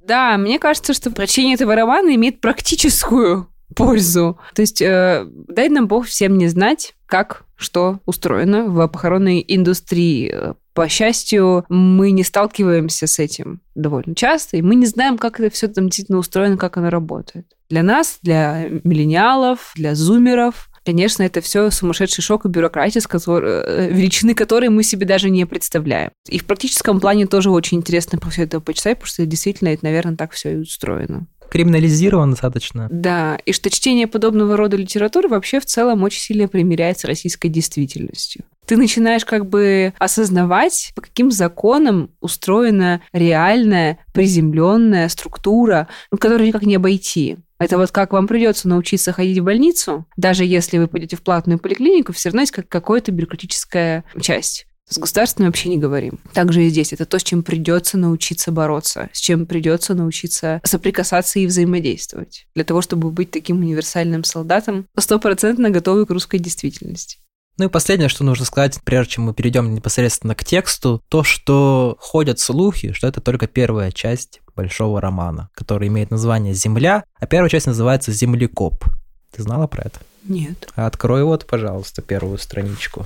Да, 0.06 0.38
мне 0.38 0.60
кажется, 0.60 0.94
что 0.94 1.12
прочтение 1.12 1.56
этого 1.56 1.76
романа 1.76 2.14
имеет 2.16 2.42
практическую 2.42 3.48
пользу. 3.76 4.38
То 4.54 4.62
есть, 4.62 4.82
э, 4.82 5.26
дай 5.48 5.70
нам 5.70 5.88
Бог 5.88 6.06
всем 6.06 6.38
не 6.38 6.48
знать, 6.48 6.94
как 7.06 7.44
что 7.58 8.00
устроено 8.06 8.66
в 8.66 8.88
похоронной 8.88 9.44
индустрии. 9.48 10.34
По 10.74 10.90
счастью, 10.90 11.64
мы 11.70 12.12
не 12.12 12.24
сталкиваемся 12.24 13.08
с 13.08 13.18
этим 13.18 13.62
довольно 13.76 14.14
часто, 14.14 14.58
и 14.58 14.62
мы 14.62 14.76
не 14.76 14.86
знаем, 14.86 15.18
как 15.18 15.40
это 15.40 15.50
все 15.54 15.70
там 15.70 15.86
действительно 15.86 16.18
устроено, 16.18 16.58
как 16.58 16.76
оно 16.76 16.90
работает. 16.90 17.48
Для 17.70 17.82
нас, 17.82 18.20
для 18.22 18.68
миллениалов, 18.84 19.72
для 19.76 19.96
зумеров, 19.96 20.70
Конечно, 20.86 21.24
это 21.24 21.42
все 21.42 21.72
сумасшедший 21.72 22.24
шок 22.24 22.46
и 22.46 22.50
бюрократия, 22.50 23.02
с 23.02 23.08
которой, 23.08 23.64
э, 23.66 23.90
величины 23.92 24.36
которой 24.36 24.70
мы 24.70 24.84
себе 24.84 25.06
даже 25.06 25.30
не 25.30 25.46
представляем. 25.46 26.12
И 26.30 26.38
в 26.38 26.46
практическом 26.46 27.00
плане 27.00 27.26
тоже 27.26 27.50
очень 27.50 27.80
интересно 27.80 28.20
про 28.20 28.30
все 28.30 28.44
это 28.44 28.60
почитать, 28.60 28.98
потому 28.98 29.08
что 29.08 29.26
действительно 29.26 29.70
это, 29.70 29.84
наверное, 29.84 30.16
так 30.16 30.32
все 30.32 30.54
и 30.54 30.58
устроено 30.58 31.28
криминализирован 31.56 32.32
достаточно. 32.32 32.90
Да, 32.92 33.38
и 33.46 33.54
что 33.54 33.70
чтение 33.70 34.08
подобного 34.08 34.58
рода 34.58 34.76
литературы 34.76 35.30
вообще 35.30 35.62
в 35.62 35.66
целом 35.66 36.04
очень 36.04 36.20
сильно 36.20 36.50
примиряется 36.50 37.04
с 37.04 37.06
российской 37.06 37.48
действительностью. 37.48 38.44
Ты 38.66 38.78
начинаешь 38.78 39.24
как 39.24 39.48
бы 39.48 39.94
осознавать, 40.00 40.92
по 40.96 41.02
каким 41.02 41.32
законам 41.32 42.10
устроена 42.20 43.02
реальная 43.14 44.00
приземленная 44.14 45.08
структура, 45.08 45.88
которую 46.20 46.48
никак 46.48 46.64
не 46.64 46.76
обойти. 46.76 47.38
Это 47.58 47.78
вот 47.78 47.92
как 47.92 48.14
вам 48.14 48.28
придется 48.28 48.68
научиться 48.68 49.14
ходить 49.14 49.40
в 49.40 49.44
больницу, 49.44 50.06
даже 50.18 50.44
если 50.44 50.78
вы 50.78 50.88
пойдете 50.88 51.16
в 51.16 51.22
платную 51.22 51.60
поликлинику, 51.60 52.14
все 52.14 52.30
равно 52.30 52.42
есть 52.42 52.52
как 52.52 52.68
какая-то 52.68 53.12
бюрократическая 53.12 54.04
часть. 54.20 54.68
С 54.88 55.00
государственным 55.00 55.50
вообще 55.50 55.70
не 55.70 55.78
говорим. 55.78 56.20
Также 56.34 56.64
и 56.64 56.70
здесь. 56.70 56.94
Это 56.94 57.06
то, 57.06 57.18
с 57.18 57.24
чем 57.24 57.42
придется 57.42 57.98
научиться 57.98 58.52
бороться, 58.52 59.10
с 59.14 59.20
чем 59.20 59.48
придется 59.48 59.96
научиться 59.96 60.62
соприкасаться 60.64 61.40
и 61.40 61.48
взаимодействовать. 61.48 62.46
Для 62.54 62.64
того, 62.64 62.82
чтобы 62.82 63.10
быть 63.10 63.32
таким 63.32 63.62
универсальным 63.62 64.24
солдатом, 64.24 64.88
стопроцентно 64.98 65.72
готовый 65.72 66.06
к 66.06 66.12
русской 66.12 66.38
действительности. 66.38 67.18
Ну 67.58 67.66
и 67.66 67.70
последнее, 67.70 68.10
что 68.10 68.26
нужно 68.26 68.44
сказать, 68.46 68.80
прежде 68.84 69.14
чем 69.14 69.26
мы 69.26 69.34
перейдем 69.34 69.74
непосредственно 69.74 70.36
к 70.36 70.44
тексту, 70.44 71.02
то, 71.08 71.24
что 71.24 71.96
ходят 72.00 72.40
слухи, 72.40 72.92
что 72.92 73.08
это 73.08 73.22
только 73.22 73.48
первая 73.48 73.92
часть 73.92 74.42
большого 74.56 75.00
романа, 75.00 75.50
который 75.54 75.88
имеет 75.88 76.12
название 76.12 76.54
«Земля», 76.54 77.06
а 77.18 77.26
первая 77.26 77.50
часть 77.50 77.68
называется 77.68 78.12
«Землекоп». 78.12 78.84
Ты 79.32 79.42
знала 79.42 79.68
про 79.68 79.84
это? 79.84 80.00
Нет. 80.26 80.68
Открой 80.76 81.24
вот, 81.24 81.46
пожалуйста, 81.46 82.02
первую 82.02 82.40
страничку. 82.40 83.06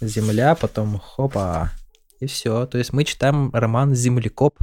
Земля, 0.00 0.54
потом 0.56 0.98
хопа, 0.98 1.70
и 2.18 2.26
все. 2.26 2.66
То 2.66 2.78
есть 2.78 2.92
мы 2.92 3.04
читаем 3.04 3.50
роман 3.52 3.94
«Землекоп». 3.94 4.56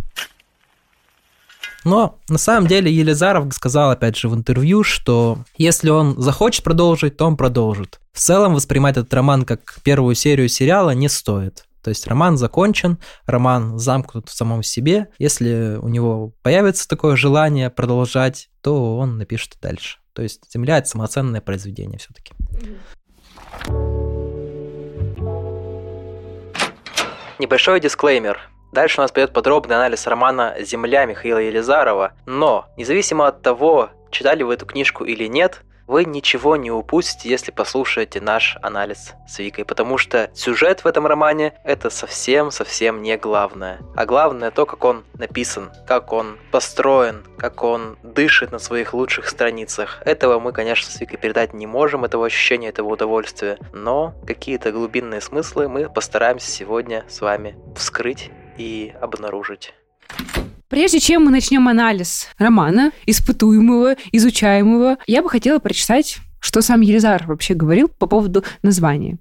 Но 1.83 2.19
на 2.29 2.37
самом 2.37 2.67
деле 2.67 2.91
Елизаров 2.91 3.53
сказал 3.53 3.91
опять 3.91 4.15
же 4.15 4.29
в 4.29 4.35
интервью, 4.35 4.83
что 4.83 5.39
если 5.57 5.89
он 5.89 6.19
захочет 6.19 6.63
продолжить, 6.63 7.17
то 7.17 7.25
он 7.25 7.37
продолжит. 7.37 7.99
В 8.13 8.19
целом 8.19 8.53
воспринимать 8.53 8.97
этот 8.97 9.13
роман 9.13 9.43
как 9.43 9.79
первую 9.83 10.15
серию 10.15 10.47
сериала 10.47 10.91
не 10.91 11.09
стоит. 11.09 11.65
То 11.83 11.89
есть 11.89 12.07
роман 12.07 12.37
закончен, 12.37 12.97
роман 13.25 13.77
замкнут 13.77 14.29
в 14.29 14.33
самом 14.33 14.63
себе. 14.63 15.09
Если 15.19 15.77
у 15.81 15.89
него 15.89 16.31
появится 16.41 16.87
такое 16.87 17.17
желание 17.17 17.69
продолжать, 17.69 18.49
то 18.61 18.97
он 18.97 19.17
напишет 19.17 19.57
дальше. 19.61 19.97
То 20.13 20.21
есть 20.21 20.41
«Земля»— 20.53 20.77
это 20.79 20.87
самоценное 20.87 21.41
произведение 21.41 21.99
все-таки. 21.99 22.33
Небольшой 27.39 27.81
дисклеймер. 27.81 28.52
Дальше 28.73 28.99
у 28.99 29.03
нас 29.03 29.11
пойдет 29.11 29.33
подробный 29.33 29.75
анализ 29.75 30.07
романа 30.07 30.55
«Земля» 30.59 31.05
Михаила 31.05 31.37
Елизарова. 31.37 32.13
Но, 32.25 32.65
независимо 32.75 33.27
от 33.27 33.43
того, 33.43 33.91
читали 34.09 34.41
вы 34.41 34.55
эту 34.55 34.65
книжку 34.65 35.03
или 35.03 35.27
нет, 35.27 35.61
вы 35.85 36.05
ничего 36.05 36.55
не 36.55 36.71
упустите, 36.71 37.29
если 37.29 37.51
послушаете 37.51 38.19
наш 38.19 38.57
анализ 38.63 39.13
с 39.27 39.37
Викой, 39.37 39.63
потому 39.63 39.99
что 39.99 40.31
сюжет 40.33 40.83
в 40.83 40.87
этом 40.87 41.05
романе 41.05 41.53
это 41.63 41.91
совсем-совсем 41.91 43.03
не 43.03 43.15
главное. 43.15 43.79
А 43.95 44.07
главное 44.07 44.49
то, 44.49 44.65
как 44.65 44.83
он 44.85 45.03
написан, 45.19 45.71
как 45.85 46.11
он 46.11 46.39
построен, 46.49 47.23
как 47.37 47.61
он 47.61 47.97
дышит 48.01 48.51
на 48.51 48.57
своих 48.57 48.95
лучших 48.95 49.29
страницах. 49.29 50.01
Этого 50.03 50.39
мы, 50.39 50.51
конечно, 50.51 50.89
с 50.89 50.99
Викой 50.99 51.19
передать 51.19 51.53
не 51.53 51.67
можем, 51.67 52.05
этого 52.05 52.25
ощущения, 52.25 52.69
этого 52.69 52.89
удовольствия, 52.89 53.59
но 53.71 54.15
какие-то 54.25 54.71
глубинные 54.71 55.21
смыслы 55.21 55.67
мы 55.67 55.89
постараемся 55.89 56.49
сегодня 56.49 57.03
с 57.07 57.21
вами 57.21 57.55
вскрыть 57.75 58.31
и 58.57 58.93
обнаружить. 59.01 59.73
Прежде 60.67 60.99
чем 60.99 61.25
мы 61.25 61.31
начнем 61.31 61.67
анализ 61.67 62.27
романа, 62.37 62.91
испытуемого, 63.05 63.95
изучаемого, 64.11 64.97
я 65.05 65.21
бы 65.21 65.29
хотела 65.29 65.59
прочитать, 65.59 66.17
что 66.39 66.61
сам 66.61 66.81
Елизар 66.81 67.25
вообще 67.27 67.53
говорил 67.53 67.87
по 67.87 68.07
поводу 68.07 68.43
названия. 68.63 69.17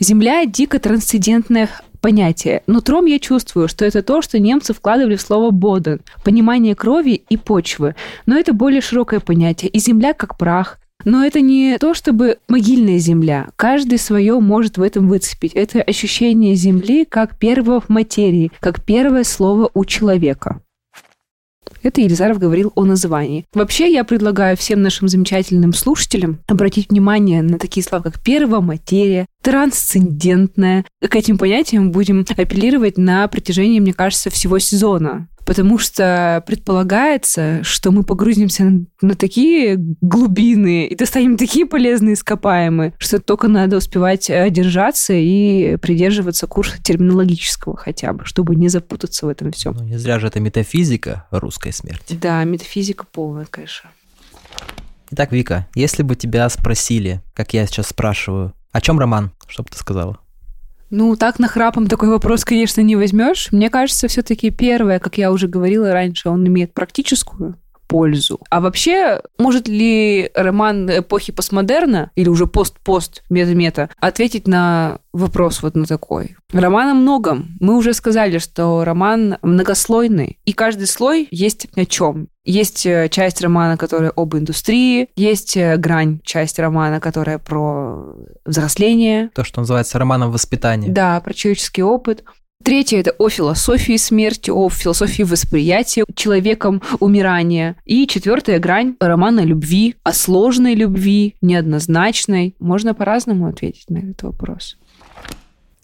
Земля– 0.00 0.44
дико 0.46 0.78
трансцендентное 0.78 1.68
понятие. 2.00 2.62
Нутром 2.66 3.06
я 3.06 3.18
чувствую, 3.18 3.68
что 3.68 3.84
это 3.84 4.02
то, 4.02 4.22
что 4.22 4.38
немцы 4.38 4.74
вкладывали 4.74 5.16
в 5.16 5.20
слово 5.20 5.50
«боден»– 5.50 6.00
понимание 6.24 6.74
крови 6.74 7.22
и 7.28 7.36
почвы. 7.36 7.94
Но 8.26 8.36
это 8.36 8.52
более 8.52 8.80
широкое 8.80 9.20
понятие. 9.20 9.70
И 9.70 9.78
земля 9.78 10.12
как 10.12 10.36
прах, 10.36 10.78
но 11.04 11.24
это 11.24 11.40
не 11.40 11.78
то, 11.78 11.94
чтобы 11.94 12.38
могильная 12.48 12.98
земля. 12.98 13.48
Каждый 13.56 13.98
свое 13.98 14.38
может 14.40 14.78
в 14.78 14.82
этом 14.82 15.08
выцепить. 15.08 15.52
Это 15.52 15.82
ощущение 15.82 16.54
земли 16.54 17.04
как 17.04 17.38
первого 17.38 17.80
в 17.80 17.88
материи, 17.88 18.50
как 18.60 18.82
первое 18.84 19.24
слово 19.24 19.70
у 19.74 19.84
человека. 19.84 20.60
Это 21.82 22.00
Елизаров 22.00 22.38
говорил 22.38 22.72
о 22.76 22.84
названии. 22.84 23.44
Вообще, 23.52 23.92
я 23.92 24.04
предлагаю 24.04 24.56
всем 24.56 24.82
нашим 24.82 25.08
замечательным 25.08 25.72
слушателям 25.72 26.38
обратить 26.46 26.90
внимание 26.90 27.42
на 27.42 27.58
такие 27.58 27.82
слова, 27.82 28.04
как 28.04 28.22
первая 28.22 28.60
материя, 28.60 29.26
трансцендентная. 29.42 30.84
К 31.00 31.16
этим 31.16 31.38
понятиям 31.38 31.90
будем 31.90 32.24
апеллировать 32.36 32.98
на 32.98 33.26
протяжении, 33.26 33.80
мне 33.80 33.92
кажется, 33.92 34.30
всего 34.30 34.58
сезона 34.60 35.28
потому 35.46 35.78
что 35.78 36.42
предполагается, 36.46 37.62
что 37.64 37.90
мы 37.90 38.02
погрузимся 38.02 38.84
на 39.00 39.14
такие 39.14 39.76
глубины 40.00 40.86
и 40.86 40.94
достанем 40.94 41.36
такие 41.36 41.66
полезные 41.66 42.14
ископаемые, 42.14 42.94
что 42.98 43.20
только 43.20 43.48
надо 43.48 43.76
успевать 43.76 44.30
э, 44.30 44.50
держаться 44.50 45.12
и 45.14 45.76
придерживаться 45.76 46.46
курса 46.46 46.82
терминологического 46.82 47.76
хотя 47.76 48.12
бы, 48.12 48.24
чтобы 48.24 48.56
не 48.56 48.68
запутаться 48.68 49.26
в 49.26 49.28
этом 49.28 49.52
всем. 49.52 49.74
Ну, 49.74 49.84
не 49.84 49.98
зря 49.98 50.18
же 50.18 50.28
это 50.28 50.40
метафизика 50.40 51.26
русской 51.30 51.72
смерти. 51.72 52.14
Да, 52.14 52.42
метафизика 52.44 53.04
полная, 53.04 53.46
конечно. 53.46 53.90
Итак, 55.10 55.32
Вика, 55.32 55.68
если 55.74 56.02
бы 56.02 56.16
тебя 56.16 56.48
спросили, 56.48 57.20
как 57.34 57.52
я 57.52 57.66
сейчас 57.66 57.88
спрашиваю, 57.88 58.54
о 58.72 58.80
чем 58.80 58.98
роман, 58.98 59.32
что 59.46 59.62
бы 59.62 59.68
ты 59.68 59.76
сказала? 59.76 60.18
Ну, 60.92 61.16
так 61.16 61.38
на 61.38 61.48
храпом 61.48 61.86
такой 61.86 62.10
вопрос, 62.10 62.44
конечно, 62.44 62.82
не 62.82 62.96
возьмешь. 62.96 63.50
Мне 63.50 63.70
кажется, 63.70 64.08
все-таки 64.08 64.50
первое, 64.50 64.98
как 64.98 65.16
я 65.16 65.32
уже 65.32 65.48
говорила 65.48 65.90
раньше, 65.90 66.28
он 66.28 66.46
имеет 66.46 66.74
практическую 66.74 67.56
пользу. 67.86 68.40
А 68.50 68.60
вообще, 68.60 69.22
может 69.38 69.68
ли 69.68 70.30
роман 70.34 70.90
эпохи 70.90 71.32
постмодерна 71.32 72.10
или 72.14 72.28
уже 72.28 72.46
пост-пост 72.46 73.22
мета-мета 73.30 73.88
ответить 74.00 74.46
на 74.46 74.98
вопрос 75.14 75.62
вот 75.62 75.76
на 75.76 75.86
такой? 75.86 76.36
Роман 76.52 76.88
о 76.88 76.94
многом. 76.94 77.56
Мы 77.58 77.74
уже 77.76 77.94
сказали, 77.94 78.36
что 78.36 78.84
роман 78.84 79.38
многослойный, 79.40 80.38
и 80.44 80.52
каждый 80.52 80.88
слой 80.88 81.26
есть 81.30 81.68
о 81.74 81.86
чем. 81.86 82.28
Есть 82.44 82.84
э, 82.86 83.08
часть 83.08 83.40
романа, 83.40 83.76
которая 83.76 84.10
об 84.10 84.34
индустрии, 84.34 85.08
есть 85.14 85.56
э, 85.56 85.76
грань, 85.76 86.20
часть 86.24 86.58
романа, 86.58 87.00
которая 87.00 87.38
про 87.38 88.14
взросление. 88.44 89.30
То, 89.34 89.44
что 89.44 89.60
называется 89.60 89.98
романом 89.98 90.32
воспитания. 90.32 90.88
Да, 90.88 91.20
про 91.20 91.32
человеческий 91.34 91.82
опыт. 91.82 92.24
Третье– 92.64 92.98
это 93.00 93.10
о 93.18 93.28
философии 93.28 93.96
смерти, 93.96 94.50
о 94.50 94.68
философии 94.70 95.24
восприятия 95.24 96.04
человеком 96.14 96.80
умирания. 97.00 97.76
И 97.84 98.06
четвертая 98.06 98.60
грань– 98.60 98.96
романа 99.00 99.40
любви, 99.40 99.96
о 100.04 100.12
сложной 100.12 100.74
любви, 100.74 101.34
неоднозначной. 101.40 102.54
Можно 102.60 102.94
по-разному 102.94 103.48
ответить 103.48 103.90
на 103.90 103.98
этот 103.98 104.22
вопрос. 104.22 104.76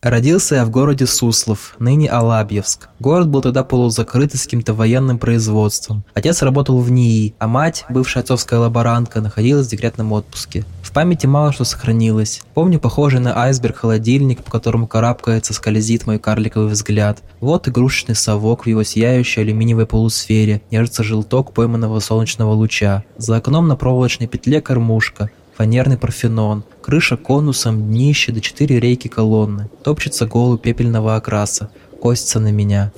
Родился 0.01 0.55
я 0.55 0.65
в 0.65 0.71
городе 0.71 1.07
Суслов, 1.07 1.75
ныне 1.81 2.09
Алабьевск. 2.09 2.89
Город 3.01 3.29
был 3.29 3.43
тогда 3.43 3.65
полузакрытый 3.65 4.39
с 4.39 4.45
каким-то 4.45 4.73
военным 4.73 5.19
производством. 5.19 6.05
Отец 6.15 6.41
работал 6.43 6.79
в 6.79 6.89
НИИ, 6.89 7.35
а 7.41 7.49
мать, 7.49 7.85
бывшая 7.91 8.21
отцовская 8.21 8.61
лаборантка, 8.61 9.21
находилась 9.21 9.67
в 9.67 9.71
декретном 9.71 10.13
отпуске. 10.13 10.65
В 10.83 10.93
памяти 10.93 11.27
мало 11.27 11.53
что 11.53 11.65
сохранилось. 11.65 12.43
Помню 12.55 12.79
похожий 12.79 13.19
на 13.19 13.37
айсберг 13.43 13.79
холодильник, 13.79 14.45
по 14.45 14.53
которому 14.53 14.87
карабкается, 14.87 15.53
скользит 15.53 16.07
мой 16.07 16.21
карликовый 16.21 16.69
взгляд. 16.69 17.21
Вот 17.41 17.67
игрушечный 17.67 18.15
совок 18.15 18.67
в 18.67 18.69
его 18.69 18.85
сияющей 18.85 19.43
алюминиевой 19.43 19.87
полусфере, 19.87 20.63
нежится 20.71 21.03
желток 21.03 21.53
пойманного 21.53 21.99
солнечного 21.99 22.53
луча. 22.53 23.03
За 23.17 23.39
окном 23.39 23.67
на 23.67 23.75
проволочной 23.75 24.29
петле 24.29 24.61
кормушка, 24.61 25.29
фанерный 25.57 25.99
парфенон, 25.99 26.63
крыша 26.89 27.19
конусом, 27.19 27.87
днище 27.89 28.33
до 28.33 28.41
четыре 28.41 28.81
рейки 28.81 29.09
колонны, 29.09 29.69
топчется 29.85 30.25
голубь 30.25 30.63
пепельного 30.63 31.17
окраса, 31.17 31.71
косится 32.01 32.41
на 32.41 32.51
меня. 32.51 32.93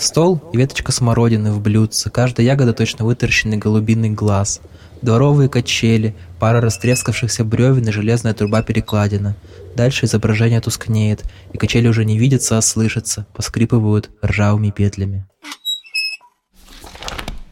Стол 0.00 0.42
и 0.52 0.56
веточка 0.56 0.90
смородины 0.90 1.52
в 1.52 1.60
блюдце, 1.60 2.10
каждая 2.10 2.44
ягода 2.44 2.72
точно 2.72 3.04
вытаращенный 3.04 3.56
голубиный 3.56 4.10
глаз. 4.10 4.60
Дворовые 5.00 5.48
качели, 5.48 6.16
пара 6.40 6.60
растрескавшихся 6.60 7.44
бревен 7.44 7.88
и 7.88 7.92
железная 7.92 8.34
труба 8.34 8.62
перекладина. 8.62 9.36
Дальше 9.76 10.06
изображение 10.06 10.60
тускнеет, 10.60 11.22
и 11.52 11.56
качели 11.56 11.86
уже 11.86 12.04
не 12.04 12.18
видятся, 12.18 12.58
а 12.58 12.62
слышатся, 12.62 13.28
поскрипывают 13.32 14.10
ржавыми 14.24 14.70
петлями. 14.70 15.24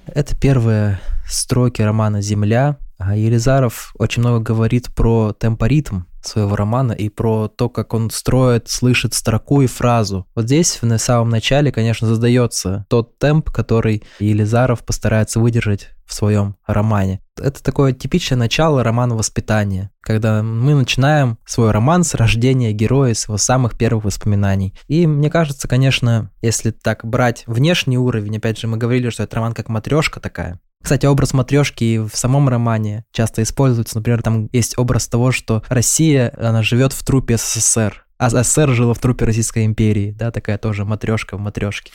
Это 0.07 0.35
первые 0.35 0.99
строки 1.25 1.83
романа 1.83 2.21
«Земля», 2.21 2.79
Елизаров 2.99 3.93
очень 3.99 4.23
много 4.23 4.41
говорит 4.41 4.95
про 4.95 5.33
темпоритм 5.33 6.03
своего 6.27 6.57
романа 6.57 6.93
и 6.93 7.09
про 7.09 7.49
то, 7.49 7.69
как 7.69 7.95
он 7.95 8.11
строит, 8.11 8.69
слышит 8.69 9.15
строку 9.15 9.61
и 9.63 9.67
фразу. 9.67 10.27
Вот 10.35 10.47
здесь 10.47 10.79
в 10.81 10.99
самом 10.99 11.29
начале, 11.29 11.73
конечно, 11.73 12.07
задается 12.09 12.87
тот 12.89 13.19
темп, 13.19 13.51
который 13.51 14.03
Елизаров 14.19 14.85
постарается 14.85 15.41
выдержать 15.41 15.91
в 16.07 16.13
своем 16.13 16.57
романе. 16.67 17.21
Это 17.41 17.63
такое 17.63 17.93
типичное 17.93 18.39
начало 18.39 18.85
романа 18.85 19.17
воспитания, 19.17 19.91
когда 20.01 20.43
мы 20.43 20.75
начинаем 20.75 21.39
свой 21.45 21.71
роман 21.71 22.05
с 22.05 22.15
рождения 22.15 22.73
героя, 22.73 23.15
с 23.15 23.27
его 23.27 23.39
самых 23.39 23.77
первых 23.77 24.05
воспоминаний. 24.05 24.75
И 24.87 25.07
мне 25.07 25.31
кажется, 25.31 25.67
конечно, 25.67 26.31
если 26.43 26.71
так 26.71 27.05
брать 27.05 27.45
внешний 27.47 27.99
уровень, 27.99 28.37
опять 28.37 28.59
же, 28.59 28.69
мы 28.69 28.77
говорили, 28.77 29.11
что 29.11 29.23
это 29.23 29.37
роман 29.37 29.53
как 29.53 29.69
матрешка 29.69 30.21
такая, 30.21 30.61
кстати, 30.85 31.07
образ 31.07 31.33
матрешки 31.33 31.99
в 31.99 32.11
самом 32.13 32.49
романе 32.49 33.07
часто 33.11 33.43
используется. 33.43 33.97
Например, 33.97 34.23
там 34.23 34.51
есть 34.53 34.77
образ 34.77 35.09
того, 35.09 35.33
что 35.33 35.63
Россия, 35.69 36.33
она 36.39 36.63
живет 36.63 36.93
в 36.93 37.03
трупе 37.03 37.39
СССР, 37.39 38.05
а 38.19 38.29
СССР 38.29 38.71
жила 38.71 38.93
в 38.93 38.99
трупе 38.99 39.25
Российской 39.25 39.65
империи, 39.65 40.13
да, 40.13 40.31
такая 40.31 40.59
тоже 40.59 40.85
матрешка 40.85 41.39
в 41.39 41.41
матрешке. 41.41 41.91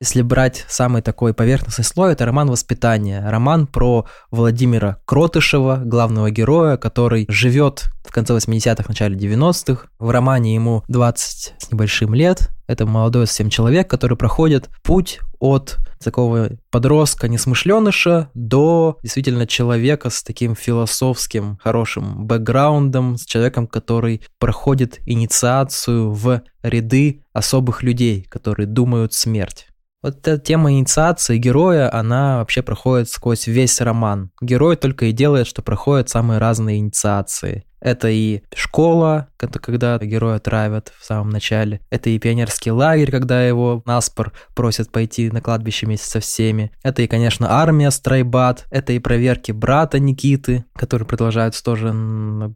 Если 0.00 0.20
брать 0.20 0.64
самый 0.68 1.00
такой 1.00 1.32
поверхностный 1.32 1.84
слой, 1.84 2.12
это 2.12 2.26
роман 2.26 2.50
воспитания. 2.50 3.28
Роман 3.28 3.66
про 3.66 4.06
Владимира 4.30 4.98
Кротышева, 5.06 5.80
главного 5.84 6.30
героя, 6.30 6.76
который 6.76 7.26
живет 7.28 7.86
в 8.04 8.12
конце 8.12 8.36
80-х, 8.36 8.84
начале 8.86 9.16
90-х. 9.16 9.88
В 9.98 10.10
романе 10.10 10.54
ему 10.54 10.84
20 10.86 11.54
с 11.58 11.72
небольшим 11.72 12.14
лет. 12.14 12.50
Это 12.68 12.86
молодой 12.86 13.26
совсем 13.26 13.50
человек, 13.50 13.90
который 13.90 14.16
проходит 14.16 14.68
путь 14.84 15.18
от 15.40 15.78
такого 15.98 16.50
подростка, 16.70 17.28
несмышленыша, 17.28 18.30
до 18.34 18.98
действительно 19.02 19.46
человека 19.46 20.10
с 20.10 20.22
таким 20.22 20.54
философским 20.54 21.58
хорошим 21.62 22.26
бэкграундом, 22.26 23.16
с 23.16 23.24
человеком, 23.24 23.66
который 23.66 24.22
проходит 24.38 25.00
инициацию 25.06 26.10
в 26.10 26.42
ряды 26.62 27.22
особых 27.32 27.82
людей, 27.82 28.26
которые 28.28 28.66
думают 28.66 29.12
смерть. 29.12 29.68
Вот 30.00 30.16
эта 30.28 30.38
тема 30.38 30.72
инициации 30.72 31.38
героя, 31.38 31.92
она 31.92 32.38
вообще 32.38 32.62
проходит 32.62 33.10
сквозь 33.10 33.48
весь 33.48 33.80
роман. 33.80 34.30
Герой 34.40 34.76
только 34.76 35.06
и 35.06 35.12
делает, 35.12 35.48
что 35.48 35.60
проходит 35.60 36.08
самые 36.08 36.38
разные 36.38 36.78
инициации. 36.78 37.64
Это 37.80 38.08
и 38.08 38.42
школа, 38.54 39.28
когда 39.36 39.98
героя 39.98 40.38
травят 40.38 40.92
в 40.98 41.04
самом 41.04 41.30
начале. 41.30 41.80
Это 41.90 42.10
и 42.10 42.18
пионерский 42.18 42.70
лагерь, 42.70 43.10
когда 43.10 43.46
его 43.46 43.82
наспор 43.86 44.32
просят 44.54 44.90
пойти 44.90 45.30
на 45.30 45.40
кладбище 45.40 45.86
вместе 45.86 46.08
со 46.08 46.20
всеми. 46.20 46.72
Это 46.82 47.02
и, 47.02 47.06
конечно, 47.06 47.50
армия 47.50 47.90
Страйбат. 47.90 48.66
Это 48.70 48.92
и 48.92 48.98
проверки 48.98 49.52
брата 49.52 49.98
Никиты, 49.98 50.64
которые 50.74 51.06
продолжаются 51.06 51.62
тоже 51.62 51.94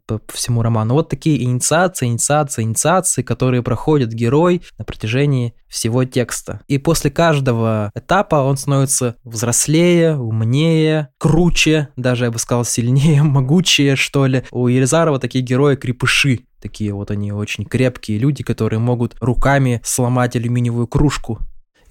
по 0.05 0.21
всему 0.31 0.61
роману. 0.61 0.93
Вот 0.93 1.09
такие 1.09 1.43
инициации, 1.43 2.07
инициации, 2.07 2.63
инициации, 2.63 3.21
которые 3.21 3.63
проходит 3.63 4.13
герой 4.13 4.61
на 4.77 4.85
протяжении 4.85 5.53
всего 5.73 6.05
текста. 6.05 6.61
И 6.67 6.77
после 6.77 7.09
каждого 7.09 7.91
этапа 7.95 8.35
он 8.35 8.57
становится 8.57 9.15
взрослее, 9.23 10.15
умнее, 10.15 11.09
круче, 11.17 11.89
даже, 11.95 12.25
я 12.25 12.31
бы 12.31 12.37
сказал, 12.37 12.63
сильнее, 12.63 13.23
могучее, 13.23 13.95
что 13.95 14.27
ли. 14.27 14.43
У 14.51 14.67
Елизарова 14.67 15.12
такие 15.19 15.43
герои-крепыши, 15.43 16.41
такие 16.61 16.93
вот 16.93 17.11
они 17.11 17.31
очень 17.31 17.65
крепкие 17.65 18.17
люди, 18.17 18.43
которые 18.43 18.79
могут 18.79 19.15
руками 19.19 19.81
сломать 19.83 20.35
алюминиевую 20.35 20.87
кружку 20.87 21.39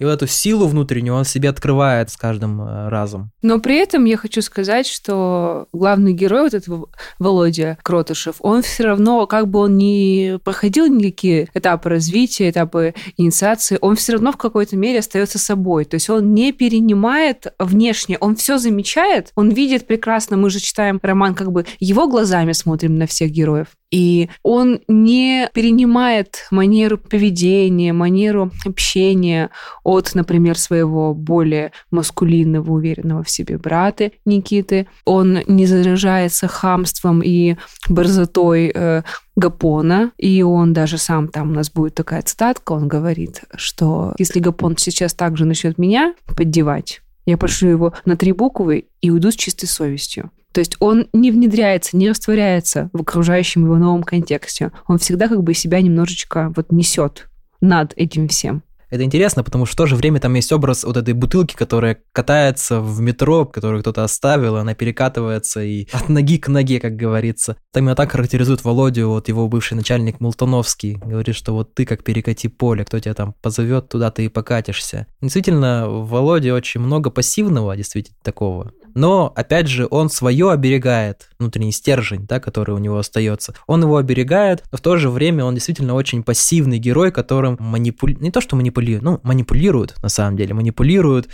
и 0.03 0.05
вот 0.05 0.11
эту 0.11 0.27
силу 0.27 0.67
внутреннюю 0.67 1.15
он 1.15 1.23
себе 1.23 1.47
открывает 1.47 2.09
с 2.09 2.17
каждым 2.17 2.61
э, 2.61 2.89
разом. 2.89 3.31
Но 3.41 3.59
при 3.59 3.77
этом 3.77 4.03
я 4.03 4.17
хочу 4.17 4.41
сказать, 4.41 4.85
что 4.85 5.67
главный 5.71 6.11
герой 6.11 6.43
вот 6.43 6.53
этого 6.53 6.89
Володя 7.19 7.77
Кротышев, 7.81 8.35
он 8.39 8.63
все 8.63 8.83
равно, 8.83 9.25
как 9.27 9.47
бы 9.47 9.59
он 9.59 9.77
ни 9.77 10.37
проходил 10.43 10.87
никакие 10.87 11.47
этапы 11.53 11.87
развития, 11.87 12.49
этапы 12.49 12.93
инициации, 13.15 13.77
он 13.79 13.95
все 13.95 14.11
равно 14.13 14.33
в 14.33 14.37
какой-то 14.37 14.75
мере 14.75 14.99
остается 14.99 15.39
собой. 15.39 15.85
То 15.85 15.95
есть 15.95 16.09
он 16.09 16.33
не 16.33 16.51
перенимает 16.51 17.53
внешне, 17.57 18.17
он 18.19 18.35
все 18.35 18.57
замечает, 18.57 19.31
он 19.35 19.51
видит 19.51 19.87
прекрасно, 19.87 20.35
мы 20.35 20.49
же 20.49 20.59
читаем 20.59 20.99
роман 21.01 21.33
как 21.33 21.53
бы 21.53 21.65
его 21.79 22.09
глазами 22.09 22.51
смотрим 22.51 22.97
на 22.97 23.07
всех 23.07 23.31
героев. 23.31 23.67
И 23.93 24.27
он 24.41 24.79
не 24.87 25.47
перенимает 25.53 26.47
манеру 26.49 26.97
поведения, 26.97 27.93
манеру 27.93 28.51
общения 28.65 29.51
от, 29.93 30.15
например, 30.15 30.57
своего 30.57 31.13
более 31.13 31.71
маскулинного, 31.91 32.71
уверенного 32.71 33.23
в 33.23 33.29
себе 33.29 33.57
брата 33.57 34.11
Никиты. 34.25 34.87
Он 35.05 35.39
не 35.47 35.65
заряжается 35.65 36.47
хамством 36.47 37.21
и 37.23 37.55
борзотой 37.89 38.71
э, 38.73 39.03
Гапона, 39.35 40.11
и 40.17 40.43
он 40.43 40.73
даже 40.73 40.97
сам, 40.97 41.27
там 41.27 41.51
у 41.51 41.53
нас 41.53 41.71
будет 41.71 41.95
такая 41.95 42.21
цитатка, 42.21 42.73
он 42.73 42.87
говорит, 42.87 43.43
что 43.55 44.13
если 44.17 44.39
Гапон 44.39 44.77
сейчас 44.77 45.13
также 45.13 45.45
начнет 45.45 45.77
меня 45.77 46.13
поддевать, 46.35 47.01
я 47.25 47.37
пошлю 47.37 47.69
его 47.69 47.93
на 48.05 48.17
три 48.17 48.31
буквы 48.31 48.85
и 49.01 49.09
уйду 49.09 49.31
с 49.31 49.35
чистой 49.35 49.67
совестью. 49.67 50.31
То 50.53 50.59
есть 50.59 50.77
он 50.79 51.07
не 51.13 51.31
внедряется, 51.31 51.97
не 51.97 52.09
растворяется 52.09 52.89
в 52.93 53.01
окружающем 53.01 53.65
его 53.65 53.77
новом 53.77 54.03
контексте. 54.03 54.71
Он 54.87 54.99
всегда 54.99 55.27
как 55.27 55.41
бы 55.41 55.53
себя 55.55 55.81
немножечко 55.81 56.53
вот 56.55 56.71
несет 56.71 57.27
над 57.59 57.93
этим 57.95 58.27
всем. 58.27 58.61
Это 58.93 59.03
интересно, 59.03 59.43
потому 59.43 59.65
что 59.65 59.73
в 59.73 59.77
то 59.77 59.85
же 59.87 59.95
время 59.95 60.19
там 60.19 60.35
есть 60.35 60.51
образ 60.51 60.83
вот 60.83 60.97
этой 60.97 61.15
бутылки, 61.15 61.55
которая 61.55 61.97
катается 62.11 62.79
в 62.79 63.01
метро, 63.01 63.43
которую 63.43 63.81
кто-то 63.81 64.03
оставил, 64.03 64.55
она 64.55 64.75
перекатывается 64.75 65.63
и 65.63 65.87
от 65.91 66.09
ноги 66.09 66.37
к 66.37 66.47
ноге, 66.47 66.79
как 66.79 66.95
говорится. 66.95 67.57
Там 67.71 67.85
именно 67.85 67.95
так 67.95 68.11
характеризует 68.11 68.63
Володю, 68.63 69.07
вот 69.07 69.29
его 69.29 69.47
бывший 69.47 69.73
начальник 69.73 70.19
Мултоновский. 70.19 70.97
Говорит, 71.03 71.35
что 71.35 71.53
вот 71.53 71.73
ты 71.73 71.85
как 71.85 72.03
перекати 72.03 72.49
поле, 72.49 72.85
кто 72.85 72.99
тебя 72.99 73.15
там 73.15 73.33
позовет, 73.41 73.89
туда 73.89 74.11
ты 74.11 74.25
и 74.25 74.29
покатишься. 74.29 75.07
Действительно, 75.21 75.89
в 75.89 76.09
Володе 76.09 76.53
очень 76.53 76.79
много 76.79 77.09
пассивного, 77.09 77.75
действительно, 77.75 78.19
такого 78.21 78.73
но, 78.95 79.31
опять 79.35 79.67
же, 79.67 79.87
он 79.89 80.09
свое 80.09 80.51
оберегает, 80.51 81.29
внутренний 81.39 81.71
стержень, 81.71 82.25
да, 82.27 82.39
который 82.39 82.75
у 82.75 82.79
него 82.79 82.97
остается. 82.97 83.53
Он 83.67 83.83
его 83.83 83.97
оберегает, 83.97 84.63
но 84.71 84.77
в 84.77 84.81
то 84.81 84.97
же 84.97 85.09
время 85.09 85.45
он 85.45 85.55
действительно 85.55 85.93
очень 85.93 86.23
пассивный 86.23 86.79
герой, 86.79 87.11
которым 87.11 87.57
манипулирует, 87.59 88.21
не 88.21 88.31
то 88.31 88.41
что 88.41 88.55
манипулирует, 88.55 89.03
ну, 89.03 89.19
манипулирует, 89.23 89.95
на 90.01 90.09
самом 90.09 90.37
деле, 90.37 90.53
манипулирует 90.53 91.29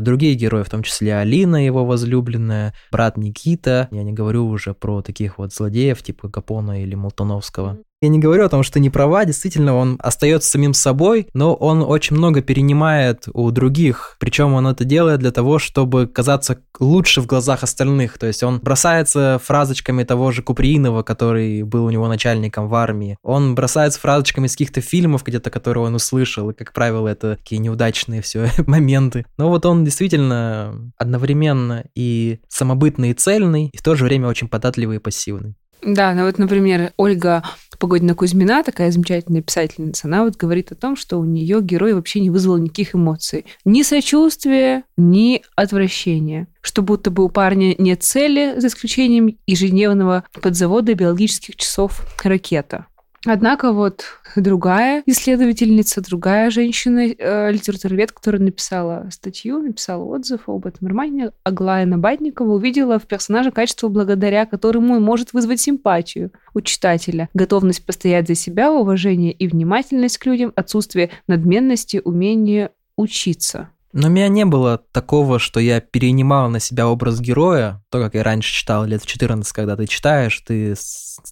другие 0.00 0.34
герои, 0.34 0.62
в 0.62 0.70
том 0.70 0.82
числе 0.82 1.16
Алина, 1.16 1.64
его 1.64 1.84
возлюбленная, 1.84 2.74
брат 2.90 3.16
Никита. 3.16 3.88
Я 3.90 4.02
не 4.02 4.12
говорю 4.12 4.46
уже 4.46 4.74
про 4.74 5.02
таких 5.02 5.38
вот 5.38 5.52
злодеев, 5.52 6.02
типа 6.02 6.28
Гапона 6.28 6.82
или 6.82 6.94
Молтановского. 6.94 7.78
Я 8.02 8.08
не 8.08 8.18
говорю 8.18 8.46
о 8.46 8.48
том, 8.48 8.62
что 8.62 8.80
не 8.80 8.88
права, 8.88 9.26
действительно, 9.26 9.76
он 9.76 9.98
остается 10.02 10.48
самим 10.48 10.72
собой, 10.72 11.28
но 11.34 11.52
он 11.52 11.82
очень 11.82 12.16
много 12.16 12.40
перенимает 12.40 13.28
у 13.34 13.50
других, 13.50 14.16
причем 14.18 14.54
он 14.54 14.66
это 14.66 14.84
делает 14.84 15.20
для 15.20 15.32
того, 15.32 15.58
чтобы 15.58 16.06
казаться 16.06 16.60
лучше 16.78 17.20
в 17.20 17.26
глазах 17.26 17.62
остальных, 17.62 18.16
то 18.16 18.26
есть 18.26 18.42
он 18.42 18.58
бросается 18.60 19.38
фразочками 19.44 20.04
того 20.04 20.32
же 20.32 20.42
Куприинова, 20.42 21.02
который 21.02 21.62
был 21.62 21.84
у 21.84 21.90
него 21.90 22.08
начальником 22.08 22.68
в 22.68 22.74
армии, 22.74 23.18
он 23.22 23.54
бросается 23.54 24.00
фразочками 24.00 24.46
из 24.46 24.52
каких-то 24.52 24.80
фильмов 24.80 25.22
где-то, 25.22 25.50
которые 25.50 25.84
он 25.84 25.94
услышал, 25.94 26.48
и, 26.48 26.54
как 26.54 26.72
правило, 26.72 27.06
это 27.06 27.36
такие 27.36 27.58
неудачные 27.58 28.22
все 28.22 28.48
моменты. 28.66 29.26
Но 29.36 29.50
вот 29.50 29.59
он 29.68 29.84
действительно 29.84 30.92
одновременно 30.96 31.84
и 31.94 32.40
самобытный, 32.48 33.10
и 33.10 33.14
цельный, 33.14 33.70
и 33.72 33.76
в 33.76 33.82
то 33.82 33.94
же 33.94 34.04
время 34.04 34.28
очень 34.28 34.48
податливый 34.48 34.96
и 34.96 35.00
пассивный. 35.00 35.54
Да, 35.82 36.12
ну 36.12 36.26
вот, 36.26 36.38
например, 36.38 36.92
Ольга 36.96 37.42
Погодина 37.78 38.14
Кузьмина, 38.14 38.62
такая 38.62 38.90
замечательная 38.90 39.40
писательница, 39.40 40.06
она 40.06 40.24
вот 40.24 40.36
говорит 40.36 40.70
о 40.72 40.74
том, 40.74 40.96
что 40.96 41.18
у 41.18 41.24
нее 41.24 41.62
герой 41.62 41.94
вообще 41.94 42.20
не 42.20 42.28
вызвал 42.28 42.58
никаких 42.58 42.94
эмоций. 42.94 43.46
Ни 43.64 43.82
сочувствия, 43.82 44.84
ни 44.98 45.42
отвращения. 45.56 46.48
Что 46.60 46.82
будто 46.82 47.10
бы 47.10 47.24
у 47.24 47.30
парня 47.30 47.74
нет 47.78 48.02
цели, 48.02 48.60
за 48.60 48.66
исключением 48.66 49.38
ежедневного 49.46 50.24
подзавода 50.42 50.94
биологических 50.94 51.56
часов 51.56 52.02
ракета. 52.22 52.86
Однако 53.26 53.72
вот 53.72 54.04
другая 54.34 55.02
исследовательница, 55.04 56.00
другая 56.00 56.50
женщина, 56.50 57.00
э, 57.00 57.52
литературовед, 57.52 58.12
которая 58.12 58.40
написала 58.40 59.08
статью, 59.10 59.60
написала 59.60 60.04
отзыв 60.04 60.48
об 60.48 60.66
этом 60.66 60.88
романе, 60.88 61.32
Аглая 61.44 61.84
Набатникова, 61.84 62.54
увидела 62.54 62.98
в 62.98 63.06
персонаже 63.06 63.50
качество, 63.50 63.88
благодаря 63.88 64.46
которому 64.46 64.98
может 65.00 65.34
вызвать 65.34 65.60
симпатию 65.60 66.32
у 66.54 66.62
читателя, 66.62 67.28
готовность 67.34 67.84
постоять 67.84 68.26
за 68.26 68.34
себя, 68.34 68.72
уважение 68.72 69.32
и 69.32 69.46
внимательность 69.46 70.16
к 70.16 70.24
людям, 70.24 70.52
отсутствие 70.56 71.10
надменности, 71.26 72.00
умение 72.02 72.70
учиться. 72.96 73.68
Но 73.92 74.06
у 74.06 74.10
меня 74.10 74.28
не 74.28 74.44
было 74.44 74.80
такого, 74.92 75.38
что 75.38 75.58
я 75.58 75.80
перенимал 75.80 76.48
на 76.48 76.60
себя 76.60 76.86
образ 76.86 77.20
героя, 77.20 77.82
то, 77.90 78.00
как 78.00 78.14
я 78.14 78.22
раньше 78.22 78.52
читал 78.52 78.84
лет 78.84 79.02
в 79.02 79.06
14, 79.06 79.52
когда 79.52 79.76
ты 79.76 79.86
читаешь, 79.86 80.40
ты 80.46 80.76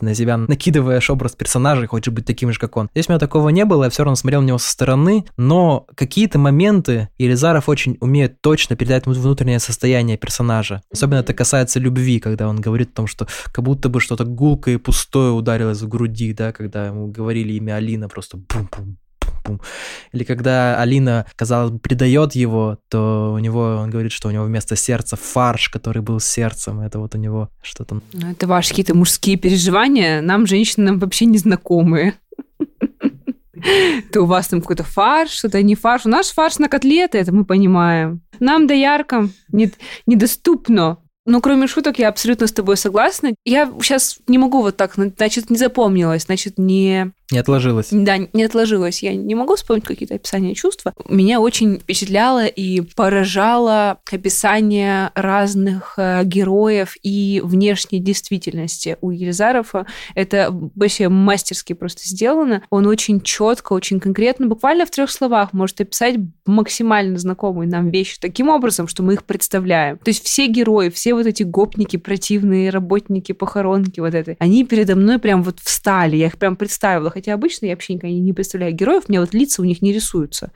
на 0.00 0.14
себя 0.14 0.36
накидываешь 0.36 1.08
образ 1.08 1.32
персонажа 1.32 1.84
и 1.84 1.86
хочешь 1.86 2.12
быть 2.12 2.26
таким 2.26 2.52
же, 2.52 2.58
как 2.58 2.76
он. 2.76 2.90
Здесь 2.94 3.08
у 3.08 3.12
меня 3.12 3.20
такого 3.20 3.50
не 3.50 3.64
было, 3.64 3.84
я 3.84 3.90
все 3.90 4.02
равно 4.02 4.16
смотрел 4.16 4.42
на 4.42 4.46
него 4.46 4.58
со 4.58 4.70
стороны, 4.70 5.24
но 5.36 5.86
какие-то 5.94 6.38
моменты 6.38 7.08
Елизаров 7.16 7.68
очень 7.68 7.96
умеет 8.00 8.40
точно 8.40 8.76
передать 8.76 9.06
внутреннее 9.06 9.60
состояние 9.60 10.16
персонажа. 10.16 10.82
Особенно 10.92 11.20
это 11.20 11.34
касается 11.34 11.78
любви, 11.78 12.18
когда 12.18 12.48
он 12.48 12.60
говорит 12.60 12.90
о 12.90 12.96
том, 12.96 13.06
что 13.06 13.28
как 13.52 13.64
будто 13.64 13.88
бы 13.88 14.00
что-то 14.00 14.24
гулкое 14.24 14.76
и 14.76 14.78
пустое 14.78 15.30
ударилось 15.30 15.80
в 15.80 15.88
груди, 15.88 16.32
да, 16.32 16.52
когда 16.52 16.86
ему 16.86 17.06
говорили 17.06 17.52
имя 17.54 17.76
Алина, 17.76 18.08
просто 18.08 18.36
бум-бум, 18.36 18.98
Или 20.12 20.24
когда 20.24 20.80
Алина, 20.80 21.26
казалось 21.36 21.72
бы, 21.72 21.78
предает 21.78 22.34
его, 22.34 22.78
то 22.88 23.32
у 23.34 23.38
него, 23.38 23.78
он 23.82 23.90
говорит, 23.90 24.12
что 24.12 24.28
у 24.28 24.30
него 24.30 24.44
вместо 24.44 24.76
сердца 24.76 25.16
фарш, 25.16 25.68
который 25.68 26.02
был 26.02 26.20
сердцем. 26.20 26.80
Это 26.80 26.98
вот 26.98 27.14
у 27.14 27.18
него 27.18 27.48
что-то... 27.62 28.00
Ну, 28.12 28.30
это 28.30 28.46
ваши 28.46 28.70
какие-то 28.70 28.96
мужские 28.96 29.36
переживания. 29.36 30.20
Нам, 30.20 30.46
женщинам, 30.46 30.98
вообще 30.98 31.26
не 31.26 31.38
знакомые. 31.38 32.14
То 34.12 34.22
у 34.22 34.26
вас 34.26 34.48
там 34.48 34.60
какой-то 34.60 34.84
фарш, 34.84 35.30
что-то 35.30 35.62
не 35.62 35.74
фарш. 35.74 36.06
У 36.06 36.08
нас 36.08 36.30
фарш 36.30 36.58
на 36.58 36.68
котлеты, 36.68 37.18
это 37.18 37.34
мы 37.34 37.44
понимаем. 37.44 38.22
Нам 38.40 38.66
до 38.66 38.74
ярко 38.74 39.28
недоступно. 40.06 40.98
Но 41.26 41.42
кроме 41.42 41.66
шуток, 41.66 41.98
я 41.98 42.08
абсолютно 42.08 42.46
с 42.46 42.52
тобой 42.52 42.78
согласна. 42.78 43.34
Я 43.44 43.70
сейчас 43.82 44.18
не 44.28 44.38
могу 44.38 44.62
вот 44.62 44.78
так, 44.78 44.94
значит, 44.94 45.50
не 45.50 45.58
запомнилась, 45.58 46.24
значит, 46.24 46.54
не 46.56 47.12
не 47.30 47.38
отложилось. 47.38 47.88
Да, 47.90 48.16
не 48.32 48.42
отложилось. 48.42 49.02
Я 49.02 49.14
не 49.14 49.34
могу 49.34 49.56
вспомнить 49.56 49.84
какие-то 49.84 50.14
описания 50.14 50.54
чувства. 50.54 50.94
Меня 51.08 51.40
очень 51.40 51.78
впечатляло 51.78 52.46
и 52.46 52.80
поражало 52.80 53.98
описание 54.10 55.10
разных 55.14 55.94
э, 55.98 56.24
героев 56.24 56.96
и 57.02 57.42
внешней 57.44 58.00
действительности 58.00 58.96
у 59.02 59.10
Елизарова. 59.10 59.86
Это 60.14 60.48
вообще 60.74 61.10
мастерски 61.10 61.74
просто 61.74 62.08
сделано. 62.08 62.62
Он 62.70 62.86
очень 62.86 63.20
четко, 63.20 63.74
очень 63.74 64.00
конкретно, 64.00 64.46
буквально 64.46 64.86
в 64.86 64.90
трех 64.90 65.10
словах 65.10 65.52
может 65.52 65.80
описать 65.82 66.16
максимально 66.46 67.18
знакомые 67.18 67.68
нам 67.68 67.90
вещи 67.90 68.16
таким 68.18 68.48
образом, 68.48 68.88
что 68.88 69.02
мы 69.02 69.14
их 69.14 69.24
представляем. 69.24 69.98
То 69.98 70.08
есть 70.08 70.24
все 70.24 70.46
герои, 70.46 70.88
все 70.88 71.12
вот 71.12 71.26
эти 71.26 71.42
гопники, 71.42 71.98
противные 71.98 72.70
работники, 72.70 73.32
похоронки 73.32 74.00
вот 74.00 74.14
это, 74.14 74.36
они 74.38 74.64
передо 74.64 74.96
мной 74.96 75.18
прям 75.18 75.42
вот 75.42 75.60
встали. 75.60 76.16
Я 76.16 76.28
их 76.28 76.38
прям 76.38 76.56
представила 76.56 77.10
хотя 77.18 77.34
обычно 77.34 77.66
я 77.66 77.72
вообще 77.72 77.94
никогда 77.94 78.14
не 78.14 78.32
представляю 78.32 78.72
героев, 78.72 79.04
у 79.08 79.12
меня 79.12 79.20
вот 79.20 79.34
лица 79.34 79.60
у 79.60 79.64
них 79.64 79.82
не 79.82 79.92
рисуются. 79.92 80.52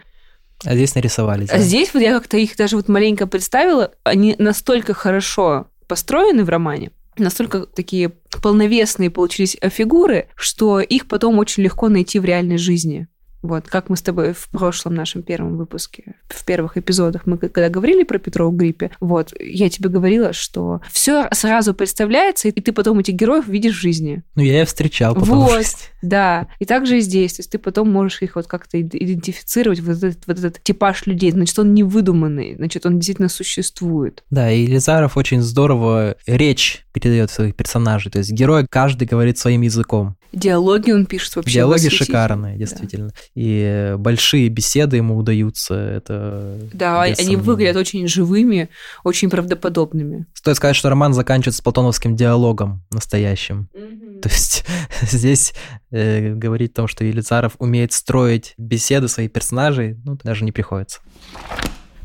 А 0.64 0.75
здесь 0.75 0.94
нарисовали. 0.94 1.48
А 1.51 1.59
здесь 1.59 1.92
вот 1.92 2.01
я 2.01 2.12
как-то 2.12 2.37
их 2.37 2.57
даже 2.57 2.77
вот 2.77 2.88
маленько 2.88 3.27
представила, 3.27 3.92
они 4.05 4.37
настолько 4.38 4.94
хорошо 4.94 5.66
построены 5.88 6.44
в 6.44 6.48
романе, 6.48 6.92
настолько 7.18 7.66
такие 7.66 8.11
полновесные 8.40 9.11
получились 9.11 9.57
фигуры, 9.61 10.29
что 10.37 10.79
их 10.79 11.09
потом 11.09 11.38
очень 11.38 11.64
легко 11.64 11.88
найти 11.88 12.20
в 12.20 12.25
реальной 12.25 12.59
жизни. 12.59 13.09
Вот, 13.42 13.66
как 13.68 13.88
мы 13.88 13.96
с 13.96 14.02
тобой 14.02 14.33
в 14.33 14.48
прошлом 14.48 14.94
нашем 14.94 15.22
первом 15.22 15.57
выпуске, 15.57 16.14
в 16.28 16.44
первых 16.44 16.76
эпизодах, 16.76 17.26
мы 17.26 17.38
когда 17.38 17.68
говорили 17.68 18.05
про 18.05 18.18
Петрова 18.18 18.55
гриппе, 18.55 18.90
вот, 19.00 19.35
я 19.38 19.68
тебе 19.68 19.88
говорила, 19.88 20.33
что 20.33 20.81
все 20.90 21.28
сразу 21.33 21.74
представляется, 21.74 22.48
и 22.48 22.52
ты 22.52 22.72
потом 22.72 23.00
этих 23.00 23.14
героев 23.14 23.48
видишь 23.48 23.76
в 23.76 23.81
жизни. 23.81 24.22
Ну, 24.35 24.42
я 24.42 24.62
их 24.62 24.68
встречал 24.68 25.14
потом. 25.14 25.40
Вот, 25.40 25.66
да. 26.02 26.48
И 26.59 26.64
также 26.64 26.98
и 26.98 27.00
здесь. 27.00 27.35
То 27.35 27.40
есть 27.40 27.50
ты 27.50 27.59
потом 27.59 27.90
можешь 27.90 28.22
их 28.22 28.37
вот 28.37 28.46
как-то 28.46 28.81
идентифицировать, 28.81 29.81
вот 29.81 30.02
этот, 30.02 30.26
вот 30.26 30.38
этот 30.38 30.62
типаж 30.62 31.07
людей. 31.07 31.31
Значит, 31.33 31.59
он 31.59 31.74
не 31.74 31.83
выдуманный, 31.83 32.57
значит, 32.57 32.87
он 32.87 32.96
действительно 32.96 33.28
существует. 33.28 34.22
Да, 34.31 34.50
и 34.50 34.66
Лизаров 34.66 35.16
очень 35.16 35.42
здорово 35.42 36.16
речь 36.26 36.85
передает 36.92 37.31
своих 37.31 37.55
персонажей. 37.55 38.11
То 38.12 38.18
есть 38.18 38.33
герой 38.33 38.66
каждый 38.70 39.07
говорит 39.07 39.38
своим 39.38 39.62
языком. 39.62 40.16
Диалоги 40.32 40.90
он 40.90 41.06
пишет 41.06 41.36
вообще 41.36 41.52
Диалоги 41.52 41.88
шикарные, 41.88 42.56
действительно. 42.56 43.08
Да. 43.08 43.14
И 43.34 43.94
большие 43.98 44.48
беседы 44.48 44.96
ему 44.96 45.16
удаются. 45.16 45.74
Это 45.74 46.58
да, 46.72 47.02
они 47.02 47.14
сомнения. 47.14 47.36
выглядят 47.42 47.76
очень 47.76 48.08
живыми, 48.08 48.70
очень 49.04 49.28
правдоподобными. 49.28 50.26
Стоит 50.32 50.56
сказать, 50.56 50.76
что 50.76 50.88
роман 50.88 51.12
заканчивается 51.12 51.62
платоновским 51.62 52.16
диалогом 52.16 52.82
настоящим. 52.90 53.68
Mm-hmm. 53.74 54.20
То 54.20 54.28
есть 54.30 54.64
здесь 55.02 55.52
э, 55.90 56.32
говорить 56.34 56.72
о 56.72 56.76
том, 56.76 56.88
что 56.88 57.04
Елизаров 57.04 57.52
умеет 57.58 57.92
строить 57.92 58.54
беседы 58.56 59.08
своих 59.08 59.32
персонажей, 59.32 59.98
ну, 60.04 60.18
даже 60.22 60.44
не 60.44 60.52
приходится. 60.52 61.00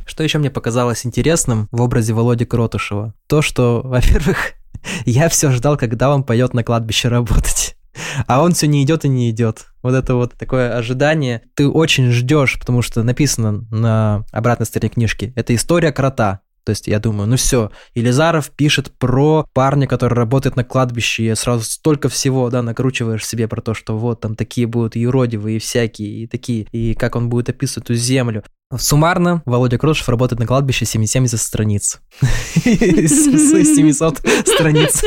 Что 0.05 0.23
еще 0.23 0.37
мне 0.37 0.49
показалось 0.49 1.05
интересным 1.05 1.67
в 1.71 1.81
образе 1.81 2.13
Володи 2.13 2.43
Кротышева? 2.43 3.13
То, 3.27 3.41
что, 3.41 3.81
во-первых, 3.85 4.53
я 5.05 5.29
все 5.29 5.51
ждал, 5.51 5.77
когда 5.77 6.13
он 6.13 6.23
пойдет 6.23 6.53
на 6.53 6.63
кладбище 6.63 7.07
работать 7.07 7.76
а 8.27 8.41
он 8.43 8.53
все 8.53 8.67
не 8.67 8.83
идет 8.83 9.05
и 9.05 9.09
не 9.09 9.29
идет. 9.29 9.65
Вот 9.83 9.93
это 9.93 10.15
вот 10.15 10.33
такое 10.33 10.75
ожидание. 10.75 11.43
Ты 11.55 11.67
очень 11.67 12.11
ждешь, 12.11 12.59
потому 12.59 12.81
что 12.81 13.03
написано 13.03 13.65
на 13.71 14.25
обратной 14.31 14.65
стороне 14.65 14.89
книжки. 14.89 15.33
Это 15.35 15.55
история 15.55 15.91
крота. 15.91 16.41
То 16.67 16.71
есть 16.71 16.87
я 16.87 16.99
думаю, 16.99 17.29
ну 17.29 17.37
все, 17.37 17.71
Елизаров 17.95 18.49
пишет 18.49 18.91
про 18.91 19.45
парня, 19.53 19.87
который 19.87 20.15
работает 20.15 20.57
на 20.57 20.65
кладбище, 20.65 21.23
и 21.23 21.33
сразу 21.33 21.63
столько 21.63 22.09
всего, 22.09 22.49
да, 22.49 22.61
накручиваешь 22.61 23.25
себе 23.25 23.47
про 23.47 23.61
то, 23.61 23.73
что 23.73 23.97
вот 23.97 24.19
там 24.19 24.35
такие 24.35 24.67
будут 24.67 24.97
юродивые 24.97 25.59
всякие, 25.59 26.23
и 26.23 26.27
такие, 26.27 26.67
и 26.73 26.93
как 26.93 27.15
он 27.15 27.29
будет 27.29 27.47
описывать 27.47 27.85
эту 27.85 27.95
землю. 27.95 28.43
Суммарно, 28.75 29.43
Володя 29.45 29.77
Кротышев 29.77 30.09
работает 30.09 30.41
на 30.41 30.45
кладбище 30.45 30.83
70 30.85 31.39
страниц. 31.39 32.01
700 32.63 34.19
страниц 34.45 35.03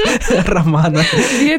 романа, 0.46 1.02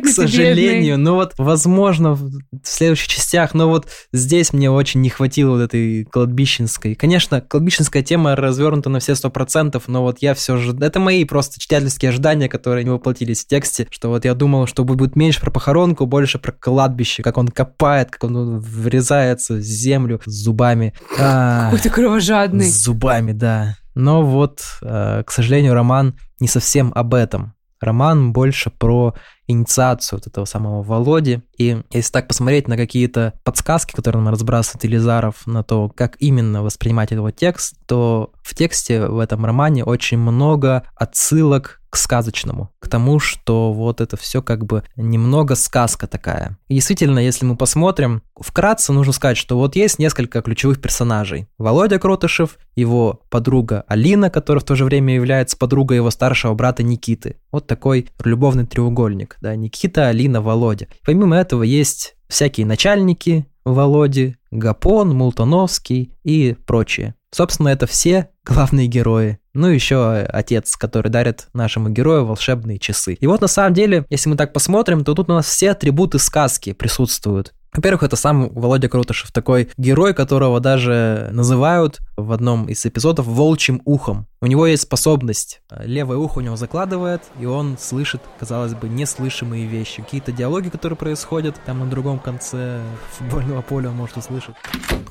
к 0.04 0.08
сожалению. 0.08 0.98
Ну 0.98 1.14
вот, 1.14 1.34
возможно, 1.38 2.14
в 2.14 2.42
следующих 2.64 3.08
частях, 3.08 3.54
но 3.54 3.70
вот 3.70 3.88
здесь 4.12 4.52
мне 4.52 4.72
очень 4.72 5.02
не 5.02 5.10
хватило 5.10 5.52
вот 5.52 5.62
этой 5.62 6.06
кладбищенской. 6.06 6.96
Конечно, 6.96 7.40
кладбищенская 7.40 8.02
тема 8.02 8.36
развернута 8.36 8.90
на 8.90 9.00
все 9.00 9.12
100%, 9.12 9.80
но 9.86 10.02
вот 10.02 10.18
я 10.22 10.34
все 10.34 10.58
же... 10.58 10.76
Это 10.82 11.00
мои 11.00 11.24
просто 11.24 11.60
читательские 11.60 12.10
ожидания, 12.10 12.50
которые 12.50 12.84
не 12.84 12.90
воплотились 12.90 13.44
в 13.44 13.48
тексте, 13.48 13.86
что 13.92 14.10
вот 14.10 14.26
я 14.26 14.34
думал, 14.34 14.66
что 14.66 14.84
будет 14.86 15.16
меньше 15.16 15.40
про 15.40 15.52
похоронку, 15.52 16.08
больше 16.08 16.40
про 16.40 16.52
кладбище, 16.52 17.22
как 17.22 17.38
он 17.38 17.50
копает, 17.50 18.10
как 18.10 18.24
он 18.24 18.60
врезается 18.60 19.54
в 19.54 19.62
землю 19.62 20.20
зубами. 20.26 20.96
Какой-то 21.16 21.91
кровожадный. 21.92 22.66
С 22.66 22.84
зубами, 22.84 23.32
да. 23.32 23.78
Но 23.94 24.24
вот, 24.24 24.62
э, 24.82 25.24
к 25.26 25.32
сожалению, 25.32 25.74
роман 25.74 26.18
не 26.40 26.48
совсем 26.48 26.92
об 26.96 27.14
этом. 27.14 27.54
Роман 27.80 28.32
больше 28.32 28.70
про 28.70 29.16
инициацию 29.52 30.20
вот 30.20 30.28
этого 30.28 30.46
самого 30.46 30.82
Володи. 30.82 31.42
И 31.58 31.82
если 31.92 32.12
так 32.12 32.28
посмотреть 32.28 32.68
на 32.68 32.78
какие-то 32.78 33.34
подсказки, 33.44 33.94
которые 33.94 34.22
нам 34.22 34.34
разбрасывает 34.34 34.84
Елизаров, 34.84 35.46
на 35.46 35.64
то, 35.64 35.90
как 35.90 36.18
именно 36.20 36.64
воспринимать 36.64 37.12
его 37.12 37.32
текст, 37.32 37.76
то 37.86 38.32
в 38.42 38.56
тексте 38.56 39.06
в 39.06 39.20
этом 39.20 39.46
романе 39.46 39.84
очень 39.84 40.18
много 40.18 40.84
отсылок 40.96 41.82
к 41.92 41.98
сказочному, 41.98 42.72
к 42.80 42.88
тому, 42.88 43.20
что 43.20 43.74
вот 43.74 44.00
это 44.00 44.16
все 44.16 44.42
как 44.42 44.66
бы 44.66 44.84
немного 44.96 45.56
сказка 45.56 46.08
такая. 46.08 46.58
И 46.70 46.76
действительно, 46.76 47.20
если 47.20 47.46
мы 47.46 47.58
посмотрим, 47.58 48.24
вкратце 48.40 48.94
нужно 48.94 49.12
сказать, 49.12 49.38
что 49.38 49.58
вот 49.58 49.76
есть 49.76 50.00
несколько 50.00 50.42
ключевых 50.42 50.82
персонажей. 50.82 51.48
Володя 51.58 52.00
Кротышев, 52.00 52.58
его 52.76 53.20
подруга 53.30 53.84
Алина, 53.88 54.30
которая 54.30 54.62
в 54.62 54.66
то 54.66 54.76
же 54.76 54.86
время 54.86 55.14
является 55.14 55.58
подругой 55.58 55.98
его 55.98 56.10
старшего 56.12 56.54
брата 56.54 56.82
Никиты. 56.82 57.36
Вот 57.52 57.68
такой 57.68 58.08
любовный 58.24 58.66
треугольник, 58.66 59.36
да, 59.42 59.56
Никита, 59.56 60.08
Алина, 60.08 60.42
Володя. 60.42 60.88
Помимо 61.04 61.36
этого 61.36 61.64
есть 61.64 62.16
всякие 62.28 62.66
начальники 62.66 63.46
Володи, 63.66 64.38
Гапон, 64.52 65.16
Мултоновский 65.16 66.14
и 66.24 66.56
прочие. 66.66 67.16
Собственно, 67.32 67.70
это 67.70 67.88
все 67.88 68.30
главные 68.46 68.88
герои. 68.88 69.40
Ну, 69.54 69.68
еще 69.68 70.26
отец, 70.30 70.76
который 70.78 71.10
дарит 71.12 71.48
нашему 71.54 71.90
герою 71.90 72.26
волшебные 72.26 72.80
часы. 72.80 73.14
И 73.16 73.28
вот 73.28 73.42
на 73.42 73.48
самом 73.48 73.74
деле, 73.74 74.06
если 74.10 74.30
мы 74.30 74.38
так 74.38 74.54
посмотрим, 74.54 75.04
то 75.04 75.14
тут 75.14 75.30
у 75.30 75.34
нас 75.34 75.46
все 75.46 75.72
атрибуты 75.72 76.20
сказки 76.20 76.72
присутствуют. 76.72 77.54
Во-первых, 77.74 78.04
это 78.04 78.18
сам 78.18 78.50
Володя 78.50 78.90
Крутышев, 78.90 79.32
такой 79.32 79.70
герой, 79.78 80.14
которого 80.14 80.60
даже 80.60 81.30
называют 81.32 82.00
в 82.22 82.32
одном 82.32 82.68
из 82.68 82.86
эпизодов 82.86 83.26
волчьим 83.26 83.82
ухом. 83.86 84.28
У 84.44 84.48
него 84.48 84.66
есть 84.66 84.84
способность. 84.84 85.62
Левое 85.84 86.18
ухо 86.18 86.40
у 86.40 86.42
него 86.42 86.56
закладывает, 86.56 87.22
и 87.40 87.46
он 87.46 87.78
слышит, 87.80 88.22
казалось 88.40 88.74
бы, 88.74 88.90
неслышимые 88.90 89.68
вещи. 89.68 90.02
Какие-то 90.02 90.32
диалоги, 90.32 90.70
которые 90.70 90.98
происходят 90.98 91.56
там 91.64 91.80
на 91.80 91.86
другом 91.86 92.18
конце 92.18 92.82
футбольного 93.12 93.62
поля 93.62 93.90
он 93.90 93.98
может 93.98 94.18
услышать. 94.18 94.56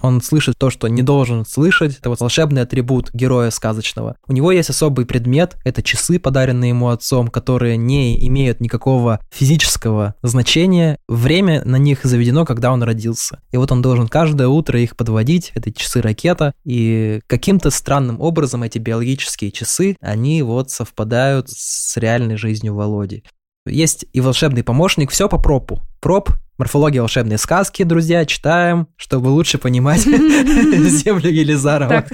Он 0.03 0.21
слышит 0.21 0.57
то, 0.59 0.71
что 0.71 0.89
не 0.89 1.03
должен 1.03 1.47
слышать. 1.47 1.99
Это 1.99 2.11
вот 2.11 2.19
волшебный 2.19 2.63
атрибут 2.63 3.11
героя 3.13 3.51
сказочного. 3.51 4.17
У 4.27 4.33
него 4.33 4.51
есть 4.51 4.71
особый 4.71 5.07
предмет. 5.07 5.57
Это 5.65 5.83
часы, 5.83 6.19
подаренные 6.19 6.71
ему 6.71 6.89
отцом, 6.89 7.29
которые 7.29 7.77
не 7.77 8.27
имеют 8.27 8.61
никакого 8.61 9.21
физического 9.31 10.17
значения. 10.23 10.99
Время 11.09 11.63
на 11.65 11.77
них 11.77 12.01
заведено, 12.03 12.45
когда 12.45 12.73
он 12.73 12.83
родился. 12.83 13.41
И 13.53 13.57
вот 13.57 13.71
он 13.71 13.81
должен 13.81 14.09
каждое 14.09 14.49
утро 14.49 14.81
их 14.81 14.97
подводить. 14.97 15.53
Это 15.55 15.73
часы 15.73 16.03
ракета. 16.03 16.53
И 16.65 17.00
каким-то 17.27 17.71
странным 17.71 18.21
образом 18.21 18.63
эти 18.63 18.79
биологические 18.79 19.51
часы, 19.51 19.97
они 20.01 20.43
вот 20.43 20.71
совпадают 20.71 21.51
с 21.51 21.97
реальной 21.97 22.37
жизнью 22.37 22.75
Володи. 22.75 23.25
Есть 23.67 24.07
и 24.13 24.21
волшебный 24.21 24.65
помощник, 24.65 25.11
все 25.11 25.29
по 25.29 25.39
пропу. 25.39 25.81
Проп 26.01 26.31
Морфология 26.61 27.01
волшебной 27.01 27.39
сказки, 27.39 27.85
друзья, 27.85 28.27
читаем, 28.27 28.87
чтобы 28.97 29.29
лучше 29.29 29.57
понимать 29.57 30.01
землю 30.05 31.31
Елизарова. 31.31 32.05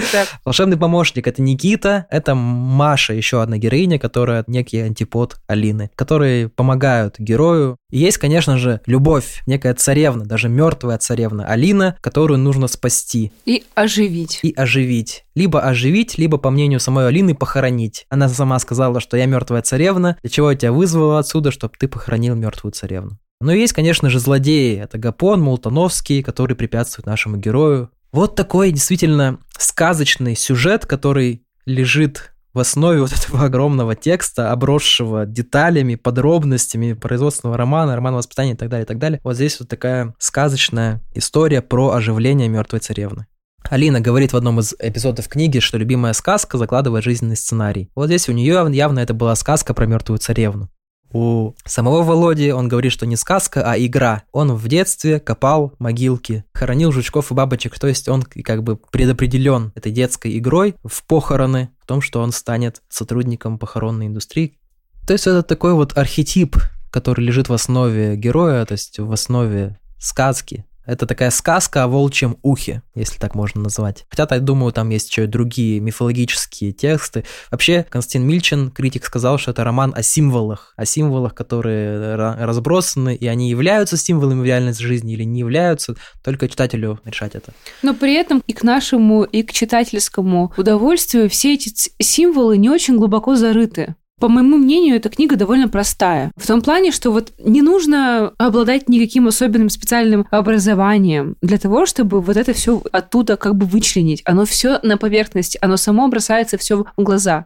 Волшебный 0.45 0.77
помощник— 0.77 1.27
это 1.27 1.43
Никита, 1.43 2.07
это 2.11 2.37
Маша, 2.37 3.13
еще 3.13 3.43
одна 3.43 3.59
героиня, 3.59 3.99
которая 3.99 4.45
некий 4.47 4.79
антипод 4.79 5.39
Алины, 5.49 5.91
которые 5.97 6.49
помогают 6.49 7.19
герою. 7.19 7.77
И 7.91 7.99
есть, 7.99 8.19
конечно 8.19 8.57
же, 8.57 8.81
любовь, 8.87 9.43
некая 9.49 9.75
царевна, 9.75 10.25
даже 10.25 10.49
мертвая 10.49 10.99
царевна 10.99 11.45
Алина, 11.45 11.97
которую 12.01 12.39
нужно 12.39 12.69
спасти. 12.69 13.33
И 13.47 13.65
оживить. 13.75 14.39
И 14.45 14.53
оживить. 14.53 15.25
Либо 15.35 15.61
оживить, 15.61 16.19
либо, 16.19 16.39
по 16.39 16.51
мнению 16.51 16.79
самой 16.79 17.09
Алины, 17.09 17.35
похоронить. 17.35 18.07
Она 18.11 18.29
сама 18.29 18.61
сказала, 18.61 19.01
что 19.01 19.17
я 19.17 19.27
мертвая 19.27 19.63
царевна, 19.63 20.19
для 20.23 20.31
чего 20.31 20.53
я 20.53 20.57
тебя 20.57 20.71
вызвала 20.71 21.19
отсюда, 21.19 21.51
чтобы 21.51 21.75
ты 21.77 21.89
похоронил 21.89 22.37
мертвую 22.37 22.71
царевну. 22.71 23.19
Но 23.41 23.53
есть, 23.53 23.73
конечно 23.73 24.09
же, 24.09 24.19
злодеи. 24.19 24.79
Это 24.79 24.99
Гапон, 24.99 25.41
Молтановский, 25.43 26.23
который 26.23 26.57
препятствует 26.57 27.07
нашему 27.07 27.37
герою. 27.37 27.91
Вот 28.13 28.35
такой 28.35 28.73
действительно 28.73 29.39
сказочный 29.59 30.37
сюжет, 30.37 30.87
который 30.87 31.43
лежит 31.67 32.33
в 32.55 32.59
основе 32.59 33.01
вот 33.01 33.13
этого 33.17 33.45
огромного 33.45 33.95
текста, 33.95 34.51
обросшего 34.51 35.27
деталями, 35.27 35.97
подробностями 35.97 36.95
производственного 36.95 37.59
романа, 37.59 37.95
романа 37.95 38.17
воспитания 38.17 38.53
и 38.53 38.57
так 38.57 38.71
далее, 38.71 38.85
и 38.85 38.89
так 38.89 38.99
далее. 38.99 39.21
Вот 39.23 39.37
здесь 39.37 39.61
вот 39.61 39.69
такая 39.69 40.15
сказочная 40.19 41.03
история 41.15 41.61
про 41.61 41.93
оживление 41.93 42.49
мертвой 42.49 42.81
царевны. 42.81 43.27
Алина 43.69 44.01
говорит 44.01 44.33
в 44.33 44.37
одном 44.37 44.61
из 44.61 44.75
эпизодов 44.79 45.29
книги, 45.29 45.59
что 45.59 45.77
любимая 45.77 46.13
сказка 46.13 46.57
закладывает 46.57 47.05
жизненный 47.05 47.37
сценарий. 47.37 47.91
Вот 47.95 48.07
здесь 48.07 48.29
у 48.29 48.33
нее 48.33 48.67
явно 48.71 49.01
это 49.01 49.13
была 49.13 49.35
сказка 49.35 49.75
про 49.75 49.87
мертвую 49.87 50.19
царевну. 50.19 50.71
У 51.13 51.55
самого 51.65 52.03
Володи 52.03 52.51
он 52.53 52.69
говорит, 52.69 52.93
что 52.93 53.07
не 53.07 53.17
сказка, 53.17 53.63
а 53.71 53.79
игра. 53.79 54.25
Он 54.33 54.55
в 54.55 54.69
детстве 54.69 55.21
копал 55.21 55.73
могилки, 55.79 56.45
хоронил 56.53 56.93
жучков 56.93 57.31
и 57.31 57.35
бабочек, 57.35 57.79
то 57.79 57.87
есть 57.87 58.09
он 58.09 58.23
как 58.23 58.63
бы 58.63 58.77
предопределен 58.77 59.73
этой 59.75 59.93
детской 59.93 60.37
игрой 60.39 60.75
в 60.85 61.05
похороны, 61.05 61.71
в 61.83 61.87
том, 61.87 62.01
что 62.01 62.21
он 62.21 62.33
станет 62.33 62.83
сотрудником 62.89 63.59
похоронной 63.59 64.07
индустрии. 64.07 64.59
То 65.07 65.13
есть 65.13 65.27
это 65.27 65.43
такой 65.43 65.75
вот 65.75 65.97
архетип, 65.97 66.57
который 66.91 67.25
лежит 67.25 67.49
в 67.49 67.53
основе 67.53 68.17
героя, 68.17 68.65
то 68.65 68.73
есть 68.73 68.99
в 68.99 69.13
основе 69.13 69.79
сказки, 69.99 70.65
это 70.87 71.07
такая 71.07 71.31
сказка 71.31 71.85
о 71.85 71.89
волчьем 71.89 72.39
ухе, 72.43 72.83
если 72.95 73.19
так 73.19 73.35
можно 73.35 73.61
назвать. 73.61 74.07
Хотя, 74.09 74.27
я 74.35 74.41
думаю, 74.41 74.73
там 74.73 74.91
есть 74.91 75.09
еще 75.11 75.25
и 75.25 75.27
другие 75.27 75.81
мифологические 75.81 76.73
тексты. 76.73 77.25
Вообще, 77.51 77.85
Константин 77.89 78.27
Мильчин, 78.27 78.71
критик, 78.71 79.05
сказал, 79.05 79.39
что 79.39 79.51
это 79.51 79.65
роман 79.65 79.93
о 79.97 80.03
символах, 80.03 80.75
о 80.77 80.87
символах, 80.87 81.35
которые 81.35 82.17
разбросаны, 82.17 83.15
и 83.15 83.27
они 83.27 83.51
являются 83.51 83.97
символами 83.97 84.41
в 84.41 84.45
реальной 84.45 84.73
жизни 84.75 85.15
или 85.15 85.25
не 85.25 85.41
являются, 85.41 85.97
только 86.23 86.49
читателю 86.49 87.01
решать 87.05 87.35
это. 87.35 87.53
Но 87.83 87.95
при 87.95 88.15
этом 88.15 88.43
и 88.47 88.53
к 88.53 88.63
нашему, 88.63 89.25
и 89.25 89.43
к 89.43 89.53
читательскому 89.53 90.53
удовольствию 90.57 91.29
все 91.29 91.55
эти 91.55 91.73
символы 92.01 92.57
не 92.59 92.71
очень 92.71 92.97
глубоко 92.97 93.37
зарыты. 93.37 93.97
По 94.19 94.29
моему 94.29 94.57
мнению, 94.57 94.97
эта 94.97 95.11
книга 95.11 95.37
довольно 95.37 95.69
простая. 95.69 96.33
В 96.37 96.47
том 96.47 96.63
плане, 96.63 96.91
что 96.91 97.11
вот 97.11 97.33
не 97.39 97.61
нужно 97.61 98.33
обладать 98.39 98.89
никаким 98.89 99.27
особенным 99.29 99.69
специальным 99.69 100.27
образованием 100.31 101.37
для 101.43 101.59
того, 101.59 101.85
чтобы 101.85 102.23
вот 102.23 102.37
это 102.39 102.55
все 102.55 102.83
оттуда 102.93 103.37
как 103.37 103.57
бы 103.57 103.67
вычленить. 103.67 104.23
Оно 104.25 104.47
все 104.47 104.81
на 104.83 104.97
поверхности, 104.97 105.59
оно 105.61 105.77
само 105.77 106.09
бросается 106.09 106.57
все 106.57 106.87
в 106.97 107.03
глаза. 107.03 107.45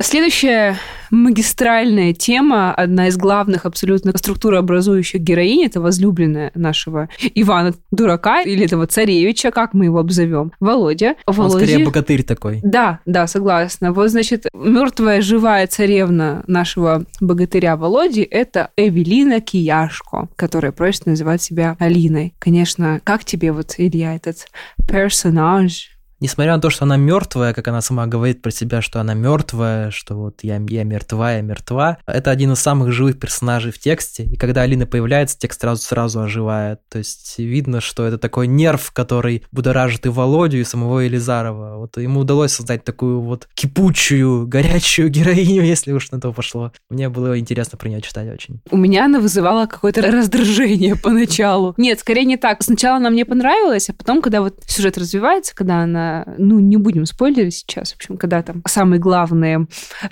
Следующая 0.00 0.78
магистральная 1.10 2.12
тема, 2.12 2.72
одна 2.72 3.08
из 3.08 3.16
главных 3.16 3.66
абсолютно 3.66 4.12
структурообразующих 4.16 5.20
героинь, 5.20 5.64
это 5.64 5.80
возлюбленная 5.80 6.52
нашего 6.54 7.08
Ивана 7.34 7.74
Дурака, 7.90 8.42
или 8.42 8.64
этого 8.64 8.86
царевича, 8.86 9.50
как 9.50 9.74
мы 9.74 9.86
его 9.86 9.98
обзовем, 9.98 10.52
Володя. 10.60 11.16
Он 11.26 11.34
Володе... 11.34 11.66
скорее 11.66 11.84
богатырь 11.84 12.22
такой. 12.22 12.60
Да, 12.62 13.00
да, 13.06 13.26
согласна. 13.26 13.92
Вот, 13.92 14.10
значит, 14.10 14.46
мертвая 14.54 15.20
живая 15.20 15.66
царевна 15.66 16.44
нашего 16.46 17.04
богатыря 17.20 17.76
Володи– 17.76 18.22
это 18.30 18.70
Эвелина 18.76 19.40
Кияшко, 19.40 20.28
которая 20.36 20.70
просит 20.70 21.06
называть 21.06 21.42
себя 21.42 21.76
Алиной. 21.80 22.34
Конечно, 22.38 23.00
как 23.02 23.24
тебе 23.24 23.50
вот, 23.50 23.74
Илья, 23.78 24.14
этот 24.14 24.46
персонаж? 24.86 25.97
Несмотря 26.20 26.56
на 26.56 26.60
то, 26.60 26.70
что 26.70 26.84
она 26.84 26.96
мертвая, 26.96 27.52
как 27.52 27.68
она 27.68 27.80
сама 27.80 28.06
говорит 28.06 28.42
про 28.42 28.50
себя, 28.50 28.82
что 28.82 29.00
она 29.00 29.14
мертвая, 29.14 29.90
что 29.90 30.14
вот 30.14 30.40
я, 30.42 30.60
я 30.68 30.84
мертва, 30.84 31.34
я 31.34 31.42
мертва, 31.42 31.98
это 32.06 32.30
один 32.30 32.52
из 32.52 32.60
самых 32.60 32.92
живых 32.92 33.18
персонажей 33.18 33.72
в 33.72 33.78
тексте. 33.78 34.24
И 34.24 34.36
когда 34.36 34.62
Алина 34.62 34.86
появляется, 34.86 35.38
текст 35.38 35.60
сразу 35.60 35.82
сразу 35.82 36.20
оживает. 36.20 36.80
То 36.88 36.98
есть 36.98 37.38
видно, 37.38 37.80
что 37.80 38.06
это 38.06 38.18
такой 38.18 38.46
нерв, 38.46 38.90
который 38.92 39.44
будоражит 39.52 40.06
и 40.06 40.08
Володю, 40.08 40.58
и 40.58 40.64
самого 40.64 41.00
Елизарова. 41.00 41.76
Вот 41.78 41.96
ему 41.98 42.20
удалось 42.20 42.52
создать 42.52 42.84
такую 42.84 43.20
вот 43.20 43.48
кипучую, 43.54 44.46
горячую 44.46 45.10
героиню, 45.10 45.62
если 45.64 45.92
уж 45.92 46.10
на 46.10 46.20
то 46.20 46.32
пошло. 46.32 46.72
Мне 46.90 47.08
было 47.08 47.38
интересно 47.38 47.78
про 47.78 47.88
нее 47.88 48.00
читать 48.00 48.28
очень. 48.32 48.60
У 48.70 48.76
меня 48.76 49.04
она 49.04 49.20
вызывала 49.20 49.66
какое-то 49.66 50.02
раздражение 50.02 50.96
поначалу. 51.02 51.74
Нет, 51.76 52.00
скорее 52.00 52.24
не 52.24 52.36
так. 52.36 52.62
Сначала 52.62 52.96
она 52.96 53.10
мне 53.10 53.24
понравилась, 53.24 53.90
а 53.90 53.92
потом, 53.92 54.22
когда 54.22 54.40
вот 54.40 54.56
сюжет 54.66 54.98
развивается, 54.98 55.54
когда 55.54 55.82
она 55.82 56.07
ну, 56.38 56.58
не 56.58 56.76
будем 56.76 57.06
спойлерить 57.06 57.54
сейчас, 57.54 57.92
в 57.92 57.96
общем, 57.96 58.16
когда 58.16 58.42
там 58.42 58.62
самые 58.66 59.00
главные 59.00 59.66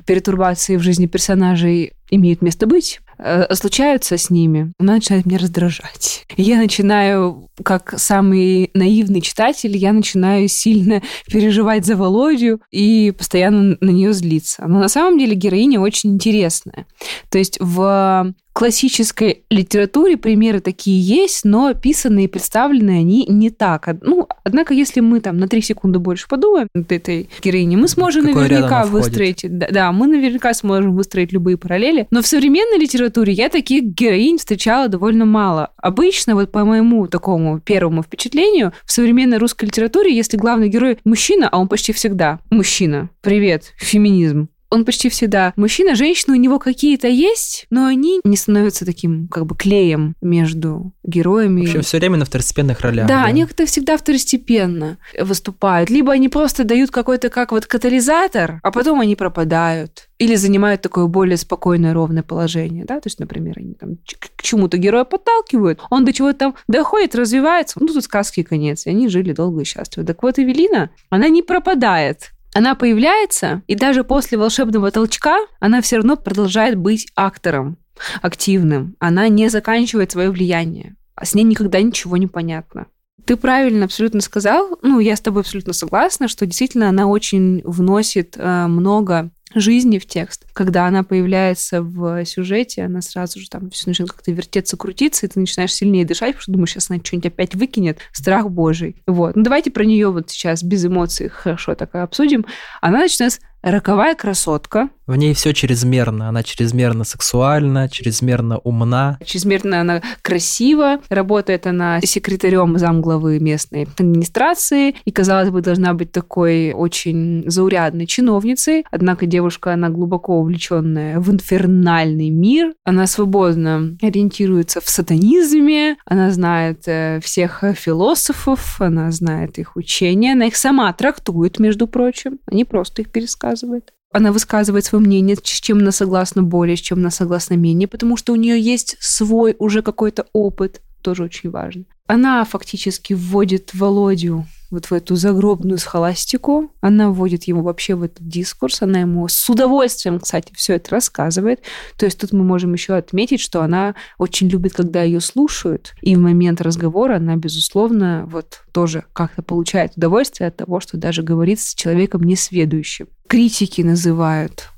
перетурбации 0.04 0.76
в 0.76 0.82
жизни 0.82 1.06
персонажей 1.06 1.92
имеют 2.10 2.42
место 2.42 2.66
быть, 2.66 3.00
э, 3.18 3.52
случаются 3.54 4.16
с 4.16 4.30
ними, 4.30 4.72
она 4.78 4.94
начинает 4.94 5.26
меня 5.26 5.38
раздражать. 5.38 6.24
И 6.36 6.42
я 6.42 6.58
начинаю, 6.58 7.48
как 7.62 7.94
самый 7.98 8.70
наивный 8.74 9.20
читатель, 9.20 9.76
я 9.76 9.92
начинаю 9.92 10.48
сильно 10.48 11.02
переживать 11.26 11.84
за 11.84 11.96
Володю 11.96 12.60
и 12.70 13.12
постоянно 13.16 13.76
на 13.80 13.90
нее 13.90 14.12
злиться. 14.12 14.64
Но 14.66 14.78
на 14.78 14.88
самом 14.88 15.18
деле 15.18 15.34
героиня 15.34 15.80
очень 15.80 16.14
интересная. 16.14 16.86
То 17.30 17.38
есть 17.38 17.58
в 17.60 18.34
классической 18.56 19.44
литературе 19.50 20.16
примеры 20.16 20.60
такие 20.60 20.98
есть, 20.98 21.44
но 21.44 21.66
описанные 21.66 22.24
и 22.24 22.28
представлены 22.28 23.00
они 23.00 23.26
не 23.28 23.50
так. 23.50 23.86
Ну, 24.00 24.26
однако, 24.44 24.72
если 24.72 25.00
мы 25.00 25.20
там 25.20 25.36
на 25.36 25.46
три 25.46 25.60
секунды 25.60 25.98
больше 25.98 26.26
подумаем 26.26 26.68
над 26.74 26.90
этой 26.90 27.28
героиней, 27.42 27.76
мы 27.76 27.86
сможем 27.86 28.24
Какой 28.24 28.48
наверняка 28.48 28.86
выстроить... 28.86 29.44
Да, 29.46 29.68
да, 29.70 29.92
мы 29.92 30.06
наверняка 30.06 30.54
сможем 30.54 30.96
выстроить 30.96 31.34
любые 31.34 31.58
параллели. 31.58 32.06
Но 32.10 32.22
в 32.22 32.26
современной 32.26 32.78
литературе 32.78 33.34
я 33.34 33.50
таких 33.50 33.84
героинь 33.84 34.38
встречала 34.38 34.88
довольно 34.88 35.26
мало. 35.26 35.72
Обычно, 35.76 36.34
вот 36.34 36.50
по 36.50 36.64
моему 36.64 37.08
такому 37.08 37.60
первому 37.60 38.02
впечатлению, 38.02 38.72
в 38.86 38.92
современной 38.92 39.36
русской 39.36 39.66
литературе, 39.66 40.16
если 40.16 40.38
главный 40.38 40.70
герой 40.70 40.96
мужчина, 41.04 41.50
а 41.52 41.58
он 41.58 41.68
почти 41.68 41.92
всегда 41.92 42.40
мужчина, 42.48 43.10
привет, 43.20 43.74
феминизм, 43.76 44.48
он 44.70 44.84
почти 44.84 45.08
всегда 45.08 45.52
мужчина, 45.56 45.94
женщина 45.94 46.34
у 46.34 46.38
него 46.38 46.58
какие-то 46.58 47.08
есть, 47.08 47.66
но 47.70 47.86
они 47.86 48.20
не 48.24 48.36
становятся 48.36 48.84
таким 48.84 49.28
как 49.28 49.46
бы 49.46 49.56
клеем 49.56 50.14
между 50.20 50.92
героями. 51.04 51.62
В 51.62 51.68
общем, 51.68 51.82
все 51.82 51.98
время 51.98 52.18
на 52.18 52.24
второстепенных 52.24 52.80
ролях. 52.80 53.06
Да, 53.06 53.22
да. 53.22 53.24
они 53.24 53.44
как-то 53.44 53.66
всегда 53.66 53.96
второстепенно 53.96 54.98
выступают. 55.18 55.90
Либо 55.90 56.12
они 56.12 56.28
просто 56.28 56.64
дают 56.64 56.90
какой-то 56.90 57.28
как 57.28 57.52
вот 57.52 57.66
катализатор, 57.66 58.60
а 58.62 58.70
потом 58.70 59.00
они 59.00 59.16
пропадают. 59.16 60.08
Или 60.18 60.34
занимают 60.34 60.80
такое 60.80 61.06
более 61.06 61.36
спокойное, 61.36 61.92
ровное 61.92 62.22
положение, 62.22 62.86
да, 62.86 63.00
то 63.00 63.06
есть, 63.06 63.20
например, 63.20 63.56
они 63.58 63.74
там 63.74 63.98
к 64.36 64.42
чему-то 64.42 64.78
героя 64.78 65.04
подталкивают, 65.04 65.80
он 65.90 66.06
до 66.06 66.12
чего-то 66.14 66.38
там 66.38 66.54
доходит, 66.68 67.14
развивается, 67.14 67.78
ну, 67.78 67.86
тут 67.86 68.02
сказки 68.02 68.42
конец, 68.42 68.86
и 68.86 68.90
они 68.90 69.08
жили 69.08 69.32
долго 69.32 69.60
и 69.60 69.64
счастливо. 69.64 70.06
Так 70.06 70.22
вот, 70.22 70.38
Эвелина, 70.38 70.90
она 71.10 71.28
не 71.28 71.42
пропадает, 71.42 72.32
она 72.56 72.74
появляется, 72.74 73.60
и 73.66 73.74
даже 73.74 74.02
после 74.02 74.38
волшебного 74.38 74.90
толчка 74.90 75.36
она 75.60 75.82
все 75.82 75.96
равно 75.96 76.16
продолжает 76.16 76.74
быть 76.76 77.06
актором, 77.14 77.76
активным. 78.22 78.96
Она 78.98 79.28
не 79.28 79.50
заканчивает 79.50 80.12
свое 80.12 80.30
влияние. 80.30 80.96
А 81.14 81.26
с 81.26 81.34
ней 81.34 81.42
никогда 81.42 81.82
ничего 81.82 82.16
не 82.16 82.26
понятно. 82.26 82.86
Ты 83.26 83.36
правильно 83.36 83.84
абсолютно 83.84 84.22
сказал, 84.22 84.78
ну, 84.80 85.00
я 85.00 85.16
с 85.16 85.20
тобой 85.20 85.42
абсолютно 85.42 85.74
согласна, 85.74 86.28
что 86.28 86.46
действительно 86.46 86.88
она 86.88 87.06
очень 87.08 87.60
вносит 87.62 88.36
э, 88.38 88.66
много 88.68 89.30
жизни 89.56 89.98
в 89.98 90.06
текст. 90.06 90.46
Когда 90.52 90.86
она 90.86 91.02
появляется 91.02 91.82
в 91.82 92.24
сюжете, 92.24 92.84
она 92.84 93.00
сразу 93.00 93.40
же 93.40 93.48
там 93.48 93.70
все 93.70 93.88
начинает 93.88 94.12
как-то 94.12 94.32
вертеться, 94.32 94.76
крутиться, 94.76 95.26
и 95.26 95.28
ты 95.28 95.40
начинаешь 95.40 95.74
сильнее 95.74 96.04
дышать, 96.04 96.30
потому 96.30 96.42
что 96.42 96.52
думаешь, 96.52 96.70
сейчас 96.70 96.90
она 96.90 97.00
что-нибудь 97.02 97.26
опять 97.32 97.54
выкинет. 97.54 97.98
Страх 98.12 98.50
божий. 98.50 99.02
Вот. 99.06 99.36
Ну, 99.36 99.42
давайте 99.42 99.70
про 99.70 99.84
нее 99.84 100.10
вот 100.10 100.30
сейчас 100.30 100.62
без 100.62 100.84
эмоций 100.84 101.28
хорошо 101.28 101.74
так 101.74 101.94
обсудим. 101.94 102.46
Она 102.80 103.00
начинает 103.00 103.40
роковая 103.62 104.14
красотка. 104.14 104.90
В 105.06 105.14
ней 105.14 105.34
все 105.34 105.52
чрезмерно. 105.54 106.28
Она 106.28 106.42
чрезмерно 106.42 107.04
сексуальна, 107.04 107.88
чрезмерно 107.88 108.58
умна. 108.58 109.18
Чрезмерно 109.24 109.80
она 109.80 110.02
красива. 110.20 110.98
Работает 111.08 111.68
она 111.68 112.00
секретарем 112.00 112.76
замглавы 112.76 113.38
местной 113.38 113.84
администрации. 113.84 114.96
И, 115.04 115.12
казалось 115.12 115.50
бы, 115.50 115.62
должна 115.62 115.94
быть 115.94 116.10
такой 116.10 116.72
очень 116.72 117.44
заурядной 117.46 118.06
чиновницей. 118.06 118.84
Однако 118.90 119.26
девушка, 119.26 119.74
она 119.74 119.90
глубоко 119.90 120.40
увлеченная 120.40 121.20
в 121.20 121.30
инфернальный 121.30 122.30
мир. 122.30 122.74
Она 122.84 123.06
свободно 123.06 123.96
ориентируется 124.02 124.80
в 124.80 124.88
сатанизме. 124.88 125.98
Она 126.04 126.32
знает 126.32 126.82
э, 126.86 127.20
всех 127.22 127.62
философов. 127.76 128.80
Она 128.80 129.12
знает 129.12 129.58
их 129.58 129.76
учения. 129.76 130.32
Она 130.32 130.46
их 130.46 130.56
сама 130.56 130.92
трактует, 130.92 131.60
между 131.60 131.86
прочим. 131.86 132.40
Они 132.46 132.64
просто 132.64 133.02
их 133.02 133.12
пересказывают. 133.12 133.92
Она 134.16 134.32
высказывает 134.32 134.82
свое 134.86 135.04
мнение, 135.04 135.36
с 135.36 135.42
чем 135.42 135.80
она 135.80 135.92
согласна 135.92 136.42
более, 136.42 136.78
с 136.78 136.80
чем 136.80 137.00
она 137.00 137.10
согласна 137.10 137.52
менее, 137.52 137.86
потому 137.86 138.16
что 138.16 138.32
у 138.32 138.36
нее 138.36 138.58
есть 138.58 138.96
свой 138.98 139.54
уже 139.58 139.82
какой-то 139.82 140.24
опыт, 140.32 140.80
тоже 141.02 141.24
очень 141.24 141.50
важно. 141.50 141.84
Она 142.06 142.42
фактически 142.46 143.12
вводит 143.12 143.74
Володю 143.74 144.46
вот 144.70 144.86
в 144.86 144.92
эту 144.92 145.16
загробную 145.16 145.78
схоластику. 145.78 146.72
Она 146.80 147.10
вводит 147.10 147.44
его 147.44 147.62
вообще 147.62 147.94
в 147.94 148.02
этот 148.02 148.26
дискурс, 148.26 148.82
она 148.82 149.00
ему 149.00 149.26
с 149.28 149.48
удовольствием, 149.48 150.20
кстати, 150.20 150.52
все 150.54 150.74
это 150.74 150.90
рассказывает. 150.92 151.60
То 151.96 152.06
есть 152.06 152.20
тут 152.20 152.32
мы 152.32 152.44
можем 152.44 152.72
еще 152.72 152.94
отметить, 152.94 153.40
что 153.40 153.62
она 153.62 153.94
очень 154.18 154.48
любит, 154.48 154.74
когда 154.74 155.02
ее 155.02 155.20
слушают, 155.20 155.94
и 156.02 156.16
в 156.16 156.20
момент 156.20 156.60
разговора 156.60 157.16
она, 157.16 157.36
безусловно, 157.36 158.24
вот 158.26 158.62
тоже 158.72 159.04
как-то 159.12 159.42
получает 159.42 159.96
удовольствие 159.96 160.48
от 160.48 160.56
того, 160.56 160.80
что 160.80 160.96
даже 160.96 161.22
говорит 161.22 161.60
с 161.60 161.74
человеком 161.74 162.22
несведущим. 162.22 163.08
Критики 163.28 163.80
называют 163.80 164.70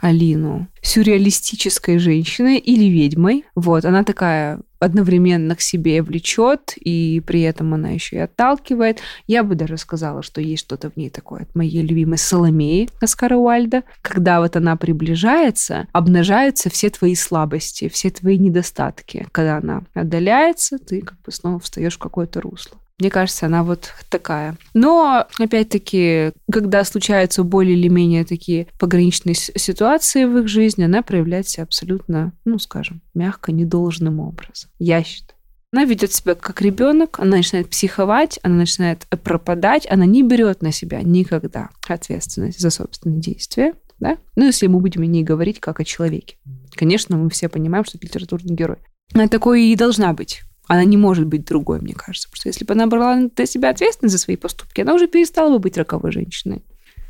Алину 0.00 0.68
сюрреалистической 0.82 1.98
женщиной 1.98 2.58
или 2.58 2.84
ведьмой. 2.84 3.44
Вот, 3.54 3.84
она 3.84 4.04
такая 4.04 4.60
одновременно 4.78 5.54
к 5.54 5.60
себе 5.60 6.02
влечет, 6.02 6.72
и 6.76 7.22
при 7.26 7.42
этом 7.42 7.74
она 7.74 7.90
еще 7.90 8.16
и 8.16 8.20
отталкивает. 8.20 9.00
Я 9.26 9.39
бы 9.42 9.54
даже 9.54 9.76
сказала, 9.76 10.22
что 10.22 10.40
есть 10.40 10.62
что-то 10.62 10.90
в 10.90 10.96
ней 10.96 11.10
такое 11.10 11.42
от 11.42 11.54
моей 11.54 11.82
любимой 11.82 12.18
Соломеи 12.18 12.88
Оскара 13.00 13.36
Уальда. 13.36 13.82
Когда 14.02 14.40
вот 14.40 14.56
она 14.56 14.76
приближается, 14.76 15.86
обнажаются 15.92 16.70
все 16.70 16.90
твои 16.90 17.14
слабости, 17.14 17.88
все 17.88 18.10
твои 18.10 18.38
недостатки. 18.38 19.26
Когда 19.32 19.58
она 19.58 19.82
отдаляется, 19.94 20.78
ты 20.78 21.02
как 21.02 21.20
бы 21.22 21.32
снова 21.32 21.58
встаешь 21.60 21.96
в 21.96 21.98
какое-то 21.98 22.40
русло. 22.40 22.78
Мне 23.00 23.10
кажется, 23.10 23.46
она 23.46 23.64
вот 23.64 23.94
такая. 24.10 24.56
Но, 24.74 25.26
опять-таки, 25.38 26.32
когда 26.52 26.84
случаются 26.84 27.42
более 27.42 27.74
или 27.74 27.88
менее 27.88 28.26
такие 28.26 28.66
пограничные 28.78 29.34
ситуации 29.34 30.26
в 30.26 30.36
их 30.38 30.48
жизни, 30.48 30.84
она 30.84 31.00
проявляет 31.00 31.48
себя 31.48 31.64
абсолютно, 31.64 32.32
ну, 32.44 32.58
скажем, 32.58 33.00
мягко, 33.14 33.52
недолжным 33.52 34.20
образом. 34.20 34.70
Я 34.78 35.02
считаю. 35.02 35.39
Она 35.72 35.84
ведет 35.84 36.12
себя 36.12 36.34
как 36.34 36.60
ребенок, 36.62 37.20
она 37.20 37.36
начинает 37.36 37.70
психовать, 37.70 38.40
она 38.42 38.56
начинает 38.56 39.06
пропадать, 39.22 39.86
она 39.88 40.04
не 40.04 40.22
берет 40.22 40.62
на 40.62 40.72
себя 40.72 41.00
никогда 41.02 41.70
ответственность 41.86 42.58
за 42.58 42.70
собственные 42.70 43.20
действия. 43.20 43.74
Да? 44.00 44.18
Ну, 44.34 44.46
если 44.46 44.66
мы 44.66 44.80
будем 44.80 45.02
о 45.02 45.06
ней 45.06 45.22
говорить 45.22 45.60
как 45.60 45.78
о 45.78 45.84
человеке. 45.84 46.38
Конечно, 46.74 47.16
мы 47.16 47.30
все 47.30 47.48
понимаем, 47.48 47.84
что 47.84 47.98
это 47.98 48.06
литературный 48.06 48.54
герой. 48.54 48.78
Она 49.12 49.28
такой 49.28 49.64
и 49.64 49.76
должна 49.76 50.12
быть 50.12 50.42
она 50.70 50.84
не 50.84 50.96
может 50.96 51.26
быть 51.26 51.44
другой, 51.44 51.80
мне 51.80 51.94
кажется. 51.94 52.28
Потому 52.28 52.40
что 52.42 52.48
если 52.48 52.64
бы 52.64 52.74
она 52.74 52.86
брала 52.86 53.16
на 53.16 53.46
себя 53.46 53.70
ответственность 53.70 54.12
за 54.12 54.20
свои 54.20 54.36
поступки, 54.36 54.80
она 54.80 54.94
уже 54.94 55.08
перестала 55.08 55.50
бы 55.50 55.58
быть 55.58 55.76
роковой 55.76 56.12
женщиной. 56.12 56.62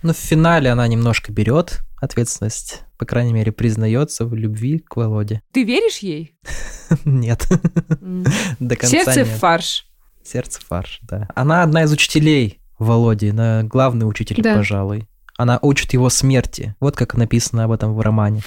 Ну, 0.03 0.15
в 0.15 0.17
финале 0.17 0.71
она 0.71 0.89
немножко 0.89 1.31
берет 1.31 1.81
ответственность, 2.01 2.81
по 3.01 3.07
крайней 3.07 3.33
мере, 3.33 3.51
признается 3.51 4.27
в 4.27 4.35
любви 4.35 4.79
к 4.79 4.97
Володе. 4.97 5.41
Ты 5.53 5.65
веришь 5.65 6.01
ей? 6.01 6.35
Нет. 7.07 7.49
До 8.61 8.77
конца 8.77 8.89
Сердце 8.89 9.25
фарш. 9.25 9.87
Сердце 10.23 10.61
фарш, 10.61 11.01
да. 11.05 11.27
Она 11.35 11.63
одна 11.63 11.85
из 11.85 11.93
учителей 11.93 12.61
Володи, 12.79 13.31
она 13.31 13.63
главный 13.63 14.05
учитель, 14.05 14.43
пожалуй. 14.43 15.09
Она 15.39 15.59
учит 15.63 15.95
его 15.95 16.11
смерти. 16.11 16.75
Вот 16.79 16.95
как 16.95 17.15
написано 17.15 17.65
об 17.65 17.73
этом 17.73 17.95
в 17.95 18.01
романе. 18.03 18.43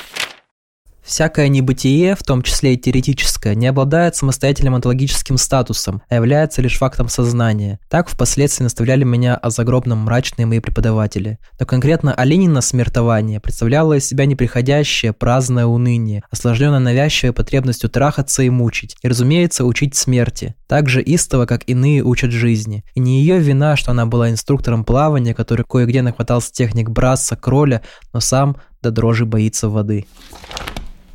Всякое 1.03 1.49
небытие, 1.49 2.15
в 2.15 2.23
том 2.23 2.41
числе 2.41 2.73
и 2.73 2.77
теоретическое, 2.77 3.55
не 3.55 3.67
обладает 3.67 4.15
самостоятельным 4.15 4.75
онтологическим 4.75 5.37
статусом, 5.37 6.01
а 6.07 6.15
является 6.15 6.61
лишь 6.61 6.77
фактом 6.77 7.09
сознания. 7.09 7.79
Так 7.89 8.07
впоследствии 8.07 8.63
наставляли 8.63 9.03
меня 9.03 9.35
о 9.35 9.49
загробном 9.49 9.99
мрачные 9.99 10.45
мои 10.45 10.59
преподаватели. 10.59 11.39
Но 11.59 11.65
конкретно 11.65 12.13
Оленина 12.13 12.61
смертование 12.61 13.41
представляло 13.41 13.93
из 13.97 14.07
себя 14.07 14.25
неприходящее, 14.25 15.11
праздное 15.11 15.65
уныние, 15.65 16.23
осложненное 16.31 16.79
навязчивой 16.79 17.33
потребностью 17.33 17.89
трахаться 17.89 18.41
и 18.43 18.49
мучить, 18.49 18.95
и, 19.01 19.07
разумеется, 19.07 19.65
учить 19.65 19.95
смерти, 19.95 20.55
так 20.67 20.87
же 20.87 21.01
истово, 21.01 21.45
как 21.45 21.63
иные 21.67 22.01
учат 22.01 22.31
жизни. 22.31 22.85
И 22.95 23.01
не 23.01 23.19
ее 23.19 23.39
вина, 23.39 23.75
что 23.75 23.91
она 23.91 24.05
была 24.05 24.31
инструктором 24.31 24.85
плавания, 24.85 25.33
который 25.33 25.65
кое-где 25.67 26.01
нахватался 26.01 26.53
техник 26.53 26.89
браса, 26.89 27.35
кроля, 27.35 27.81
но 28.13 28.21
сам 28.21 28.55
до 28.81 28.91
дрожи 28.91 29.25
боится 29.25 29.67
воды. 29.69 30.05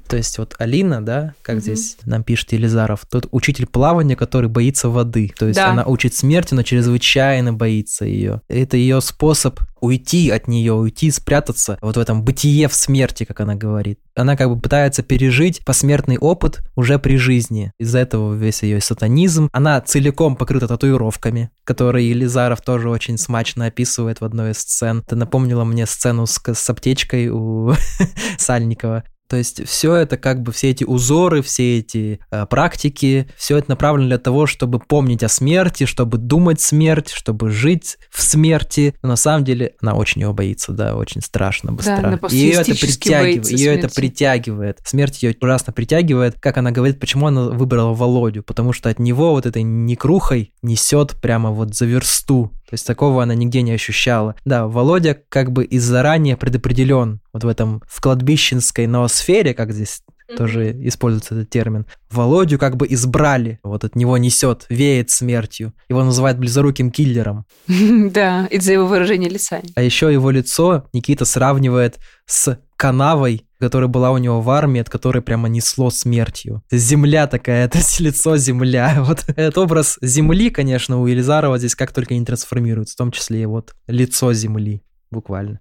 То 0.09 0.17
есть 0.17 0.39
вот 0.39 0.55
Алина, 0.59 1.05
да, 1.05 1.35
как 1.43 1.57
угу. 1.57 1.63
здесь 1.63 1.99
нам 2.05 2.25
пишет 2.25 2.53
Елизаров, 2.53 3.05
тот 3.09 3.29
учитель 3.31 3.67
плавания, 3.67 4.17
который 4.17 4.49
боится 4.49 4.89
воды. 4.89 5.33
То 5.39 5.47
есть 5.47 5.59
да. 5.59 5.71
она 5.71 5.85
учит 5.85 6.15
смерти, 6.15 6.55
но 6.55 6.63
чрезвычайно 6.63 7.53
боится 7.53 8.07
ее. 8.07 8.41
Это 8.49 8.77
ее 8.77 9.01
способ 9.03 9.61
уйти 9.81 10.31
от 10.31 10.49
нее, 10.49 10.73
уйти, 10.73 11.11
спрятаться 11.11 11.79
вот 11.81 11.97
в 11.97 12.01
этом 12.01 12.23
бытие 12.23 12.69
в 12.69 12.75
смерти, 12.75 13.25
как 13.25 13.41
она 13.41 13.55
говорит. 13.55 14.01
Она 14.17 14.37
как 14.37 14.49
бы 14.49 14.59
пытается 14.59 15.03
пережить 15.03 15.65
посмертный 15.65 16.19
опыт 16.19 16.63
уже 16.75 16.99
при 16.99 17.17
жизни. 17.17 17.73
Из-за 17.79 17.99
этого 17.99 18.35
весь 18.35 18.63
ее 18.63 18.81
сатанизм. 18.81 19.49
Она 19.53 19.81
целиком 19.81 20.37
покрыта 20.37 20.67
татуировками, 20.67 21.51
которые 21.65 22.09
Елизаров 22.11 22.63
тоже 22.63 22.89
очень 22.89 23.19
смачно 23.19 23.67
описывает 23.67 24.21
в 24.21 24.25
одной 24.25 24.53
из 24.53 24.59
сцен. 24.59 25.05
Ты 25.07 25.17
напомнила 25.17 25.65
мне 25.65 25.87
сцену 25.87 26.27
с, 26.27 26.41
с 26.45 26.71
аптечкой 26.71 27.29
у 27.29 27.75
Сальникова 28.39 29.05
То 29.29 29.37
есть 29.37 29.67
все 29.69 29.95
это 29.95 30.17
как 30.17 30.43
бы, 30.43 30.53
все 30.53 30.71
эти 30.71 30.85
узоры, 30.85 31.43
все 31.43 31.79
эти 31.79 32.21
э, 32.31 32.47
практики, 32.47 33.29
все 33.37 33.59
это 33.59 33.71
направлено 33.71 34.09
для 34.09 34.19
того, 34.19 34.47
чтобы 34.47 34.79
помнить 34.79 35.23
о 35.23 35.29
смерти, 35.29 35.85
чтобы 35.85 36.17
думать 36.17 36.61
смерть, 36.61 37.11
чтобы 37.11 37.51
жить 37.51 37.99
в 38.11 38.23
смерти. 38.23 38.95
Но 39.03 39.11
на 39.11 39.17
самом 39.17 39.45
деле 39.45 39.75
она 39.83 39.95
очень 39.95 40.23
его 40.23 40.33
боится, 40.33 40.73
да, 40.73 40.97
очень 40.97 41.21
страшно, 41.21 41.73
быстро. 41.73 42.19
Да, 42.21 42.29
ее 42.29 42.53
это 42.53 42.75
притягивает, 42.75 43.51
ее 43.51 43.75
это 43.75 43.89
притягивает. 43.89 44.81
Смерть 44.85 45.23
ее 45.23 45.37
ужасно 45.41 45.73
притягивает. 45.73 46.41
Как 46.41 46.57
она 46.57 46.71
говорит, 46.71 46.99
почему 46.99 47.27
она 47.27 47.43
выбрала 47.51 47.93
Володю? 47.93 48.43
Потому 48.43 48.73
что 48.73 48.89
от 48.89 48.99
него 48.99 49.33
вот 49.33 49.45
этой 49.45 49.63
некрухой 49.63 50.53
несет 50.63 51.21
прямо 51.21 51.51
вот 51.51 51.75
за 51.75 51.85
версту. 51.85 52.53
То 52.69 52.75
есть 52.75 52.87
такого 52.87 53.23
она 53.23 53.35
нигде 53.35 53.63
не 53.63 53.73
ощущала. 53.73 54.37
Да, 54.45 54.67
Володя 54.67 55.17
как 55.31 55.51
бы 55.53 55.65
и 55.65 55.79
заранее 55.79 56.37
предопределен 56.37 57.21
вот 57.33 57.45
в 57.45 57.49
этом 57.49 57.83
в 57.89 58.03
кладбищенской 58.03 58.87
ноосфере, 58.87 59.55
как 59.55 59.73
здесь 59.73 60.03
тоже 60.37 60.77
используется 60.87 61.35
этот 61.35 61.49
термин. 61.49 61.87
Володю 62.11 62.59
как 62.59 62.77
бы 62.77 62.87
избрали, 62.91 63.59
вот 63.63 63.85
от 63.85 63.97
него 63.97 64.19
несет, 64.19 64.67
веет 64.69 65.11
смертью. 65.11 65.73
Его 65.89 66.05
называют 66.05 66.39
близоруким 66.39 66.91
киллером. 66.91 67.47
Да, 68.19 68.47
из-за 68.47 68.75
его 68.75 68.87
выражения 68.87 69.29
лица. 69.29 69.63
А 69.75 69.83
еще 69.83 70.13
его 70.13 70.31
лицо 70.31 70.85
Никита 70.93 71.25
сравнивает 71.25 71.99
с 72.27 72.59
канавой, 72.77 73.47
которая 73.59 73.89
была 73.89 74.11
у 74.11 74.19
него 74.19 74.41
в 74.41 74.51
армии, 74.51 74.81
от 74.81 74.91
которой 74.91 75.21
прямо 75.21 75.49
несло 75.49 75.91
смертью. 75.91 76.63
Земля 76.71 77.27
такая, 77.27 77.65
это 77.67 77.79
лицо 77.99 78.37
земля. 78.37 78.97
Вот 79.09 79.25
этот 79.29 79.57
образ 79.59 79.99
земли, 80.03 80.51
конечно, 80.51 81.01
у 81.01 81.07
Елизарова 81.07 81.59
здесь 81.59 81.75
как 81.75 81.93
только 81.93 82.15
не 82.15 82.25
трансформируется, 82.25 82.95
в 82.95 82.99
том 82.99 83.11
числе 83.11 83.43
и 83.43 83.47
вот 83.47 83.75
лицо 83.87 84.33
земли, 84.33 84.83
буквально. 85.11 85.61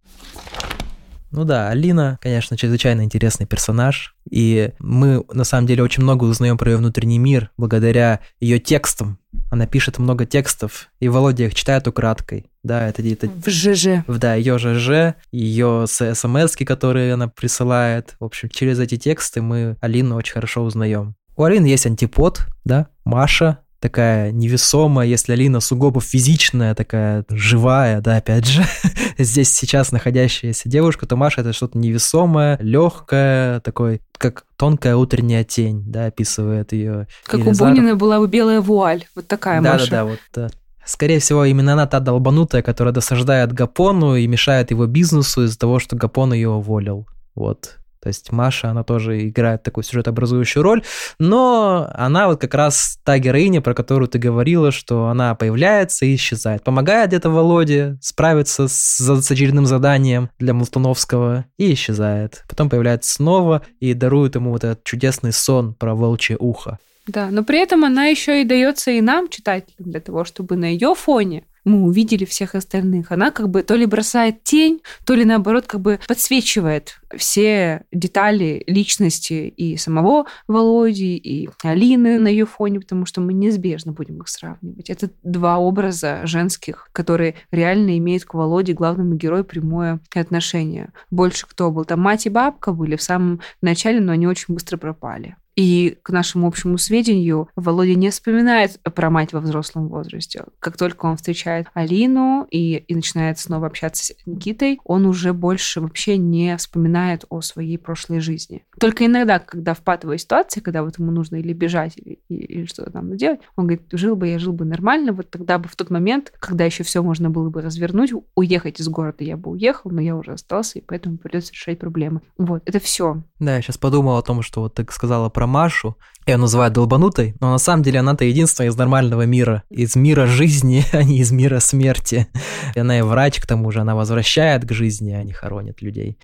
Ну 1.31 1.43
да, 1.43 1.69
Алина, 1.69 2.17
конечно, 2.21 2.55
чрезвычайно 2.55 3.01
интересный 3.01 3.45
персонаж, 3.45 4.15
и 4.29 4.71
мы 4.79 5.25
на 5.33 5.43
самом 5.43 5.67
деле 5.67 5.83
очень 5.83 6.03
много 6.03 6.23
узнаем 6.23 6.57
про 6.57 6.71
ее 6.71 6.77
внутренний 6.77 7.19
мир 7.19 7.51
благодаря 7.57 8.21
ее 8.39 8.59
текстам. 8.59 9.19
Она 9.51 9.67
пишет 9.67 9.97
много 9.97 10.25
текстов, 10.25 10.89
и 10.99 11.09
Володя 11.09 11.45
их 11.45 11.55
читает 11.55 11.87
украдкой. 11.87 12.49
Да, 12.67 12.87
это 12.89 13.01
где-то... 13.01 13.27
В 13.29 13.49
ЖЖ. 13.49 14.03
Да, 14.07 14.35
ее 14.35 14.57
ЖЖ, 14.57 15.15
ее 15.31 15.85
смс 15.87 16.55
которые 16.57 17.13
она 17.13 17.29
присылает. 17.29 18.15
В 18.19 18.25
общем, 18.25 18.49
через 18.49 18.79
эти 18.79 18.97
тексты 18.97 19.41
мы 19.41 19.77
Алину 19.79 20.15
очень 20.15 20.33
хорошо 20.33 20.63
узнаем. 20.63 21.15
У 21.37 21.43
Алины 21.43 21.65
есть 21.67 21.85
антипод, 21.85 22.41
да, 22.65 22.87
Маша, 23.05 23.59
такая 23.79 24.31
невесомая, 24.31 25.07
если 25.07 25.33
Алина 25.33 25.59
сугубо 25.61 26.01
физичная, 26.01 26.75
такая 26.75 27.23
живая, 27.29 28.01
да, 28.01 28.17
опять 28.17 28.47
же, 28.47 28.65
здесь 29.17 29.53
сейчас 29.53 29.91
находящаяся 29.91 30.67
девушка, 30.67 31.05
то 31.05 31.15
Маша 31.15 31.41
это 31.41 31.53
что-то 31.53 31.77
невесомое, 31.77 32.57
легкое, 32.59 33.61
такой, 33.61 34.01
как 34.17 34.43
тонкая 34.57 34.95
утренняя 34.95 35.43
тень, 35.43 35.83
да, 35.87 36.07
описывает 36.07 36.73
ее. 36.73 37.07
Как 37.23 37.39
Елизар. 37.39 37.67
у 37.67 37.71
Бунина 37.71 37.95
была 37.95 38.19
бы 38.19 38.27
белая 38.27 38.59
вуаль, 38.59 39.05
вот 39.15 39.27
такая 39.27 39.61
да, 39.61 39.73
Маша. 39.73 39.89
Да-да-да, 39.89 40.05
вот. 40.05 40.53
Скорее 40.87 41.19
всего, 41.19 41.43
именно 41.43 41.73
она 41.73 41.85
та 41.85 41.99
долбанутая, 41.99 42.61
которая 42.61 42.93
досаждает 42.93 43.51
Гапону 43.51 44.15
и 44.15 44.25
мешает 44.25 44.71
его 44.71 44.85
бизнесу 44.85 45.43
из-за 45.43 45.59
того, 45.59 45.79
что 45.79 45.97
Гапон 45.97 46.33
ее 46.33 46.49
уволил. 46.49 47.05
Вот. 47.35 47.77
То 48.01 48.07
есть 48.07 48.31
Маша, 48.31 48.69
она 48.69 48.83
тоже 48.83 49.27
играет 49.27 49.63
такую 49.63 49.83
сюжетообразующую 49.83 50.63
роль, 50.63 50.83
но 51.19 51.91
она 51.93 52.27
вот 52.27 52.39
как 52.39 52.53
раз 52.53 52.99
та 53.03 53.17
героиня, 53.19 53.59
про 53.59 53.73
которую 53.73 54.07
ты 54.07 54.17
говорила, 54.17 54.71
что 54.71 55.07
она 55.07 55.35
появляется 55.35 56.05
и 56.05 56.15
исчезает. 56.15 56.63
Помогает 56.63 57.09
где-то 57.09 57.29
Володе 57.29 57.97
справиться 58.01 58.69
с, 58.69 58.97
с 58.97 59.31
очередным 59.31 59.65
заданием 59.65 60.29
для 60.39 60.53
Мустуновского 60.53 61.45
и 61.57 61.73
исчезает. 61.73 62.45
Потом 62.47 62.69
появляется 62.69 63.11
снова 63.11 63.61
и 63.81 63.93
дарует 63.93 64.35
ему 64.35 64.51
вот 64.51 64.63
этот 64.63 64.85
чудесный 64.85 65.33
сон 65.33 65.73
про 65.73 65.93
волчье 65.93 66.37
ухо. 66.39 66.79
Да, 67.07 67.29
но 67.31 67.43
при 67.43 67.59
этом 67.59 67.85
она 67.85 68.05
еще 68.05 68.41
и 68.41 68.45
дается 68.45 68.91
и 68.91 69.01
нам, 69.01 69.29
читателям, 69.29 69.91
для 69.91 70.01
того, 70.01 70.25
чтобы 70.25 70.57
на 70.57 70.65
ее 70.65 70.93
фоне 70.93 71.45
мы 71.63 71.83
увидели 71.83 72.25
всех 72.25 72.55
остальных. 72.55 73.11
Она 73.11 73.31
как 73.31 73.49
бы 73.49 73.61
то 73.61 73.75
ли 73.75 73.85
бросает 73.85 74.43
тень, 74.43 74.81
то 75.05 75.13
ли 75.13 75.25
наоборот 75.25 75.67
как 75.67 75.81
бы 75.81 75.99
подсвечивает 76.07 76.99
все 77.15 77.83
детали 77.91 78.63
личности 78.67 79.33
и 79.33 79.77
самого 79.77 80.25
Володи, 80.47 81.15
и 81.15 81.49
Алины 81.63 82.19
на 82.19 82.27
ее 82.27 82.45
фоне, 82.45 82.79
потому 82.79 83.05
что 83.05 83.21
мы 83.21 83.33
неизбежно 83.33 83.91
будем 83.91 84.19
их 84.19 84.27
сравнивать. 84.27 84.89
Это 84.89 85.09
два 85.23 85.57
образа 85.57 86.21
женских, 86.25 86.89
которые 86.91 87.35
реально 87.51 87.97
имеют 87.97 88.25
к 88.25 88.33
Володе, 88.33 88.73
главному 88.73 89.15
герою, 89.15 89.45
прямое 89.45 89.99
отношение. 90.13 90.91
Больше 91.11 91.47
кто 91.47 91.71
был? 91.71 91.85
Там 91.85 92.01
мать 92.01 92.25
и 92.25 92.29
бабка 92.29 92.73
были 92.73 92.95
в 92.95 93.01
самом 93.01 93.41
начале, 93.61 93.99
но 93.99 94.11
они 94.11 94.27
очень 94.27 94.53
быстро 94.53 94.77
пропали. 94.77 95.35
И 95.57 95.97
к 96.03 96.11
нашему 96.11 96.47
общему 96.47 96.77
сведению, 96.77 97.49
Володя 97.55 97.95
не 97.95 98.11
вспоминает 98.11 98.79
про 98.93 99.09
мать 99.09 99.33
во 99.33 99.39
взрослом 99.39 99.87
возрасте. 99.87 100.43
Как 100.59 100.77
только 100.77 101.07
он 101.07 101.17
встречает 101.17 101.65
Алину 101.73 102.45
и, 102.51 102.75
и 102.75 102.93
начинает 102.93 103.39
снова 103.39 103.65
общаться 103.65 104.03
с 104.03 104.13
Никитой, 104.27 104.79
он 104.83 105.07
уже 105.07 105.33
больше 105.33 105.81
вообще 105.81 106.17
не 106.17 106.55
вспоминает 106.57 106.87
о 107.29 107.41
своей 107.41 107.77
прошлой 107.77 108.19
жизни. 108.19 108.65
Только 108.79 109.05
иногда, 109.05 109.39
когда 109.39 109.73
в 109.73 109.79
патовой 109.79 110.17
ситуации, 110.17 110.59
когда 110.59 110.83
вот 110.83 110.99
ему 110.99 111.11
нужно 111.11 111.37
или 111.37 111.53
бежать, 111.53 111.93
или, 111.97 112.19
или 112.29 112.65
что-то 112.65 112.91
там 112.91 113.15
делать, 113.17 113.39
он 113.55 113.67
говорит, 113.67 113.87
жил 113.91 114.15
бы 114.15 114.27
я, 114.27 114.39
жил 114.39 114.53
бы 114.53 114.65
нормально, 114.65 115.13
вот 115.13 115.29
тогда 115.29 115.57
бы 115.57 115.69
в 115.69 115.75
тот 115.75 115.89
момент, 115.89 116.33
когда 116.39 116.65
еще 116.65 116.83
все 116.83 117.01
можно 117.01 117.29
было 117.29 117.49
бы 117.49 117.61
развернуть, 117.61 118.11
уехать 118.35 118.79
из 118.79 118.87
города 118.89 119.23
я 119.23 119.37
бы 119.37 119.51
уехал, 119.51 119.91
но 119.91 120.01
я 120.01 120.15
уже 120.15 120.33
остался, 120.33 120.79
и 120.79 120.81
поэтому 120.81 121.17
придется 121.17 121.53
решать 121.53 121.79
проблемы. 121.79 122.21
Вот, 122.37 122.63
это 122.65 122.79
все. 122.79 123.23
Да, 123.39 123.55
я 123.55 123.61
сейчас 123.61 123.77
подумал 123.77 124.17
о 124.17 124.23
том, 124.23 124.41
что 124.41 124.61
вот 124.61 124.75
ты 124.75 124.85
сказала 124.89 125.29
про 125.29 125.47
Машу. 125.47 125.97
Ее 126.25 126.37
называют 126.37 126.73
долбанутой, 126.73 127.35
но 127.39 127.51
на 127.51 127.57
самом 127.57 127.83
деле 127.83 127.99
она-то 127.99 128.25
единственная 128.25 128.69
из 128.69 128.75
нормального 128.75 129.25
мира. 129.25 129.63
Из 129.69 129.95
мира 129.95 130.25
жизни, 130.25 130.83
а 130.91 131.03
не 131.03 131.19
из 131.19 131.31
мира 131.31 131.59
смерти. 131.59 132.27
И 132.75 132.79
она 132.79 132.99
и 132.99 133.01
врач, 133.01 133.39
к 133.39 133.47
тому 133.47 133.71
же, 133.71 133.79
она 133.79 133.95
возвращает 133.95 134.65
к 134.65 134.71
жизни, 134.73 135.13
а 135.13 135.23
не 135.23 135.31
хоронит 135.31 135.81
людей. 135.81 136.17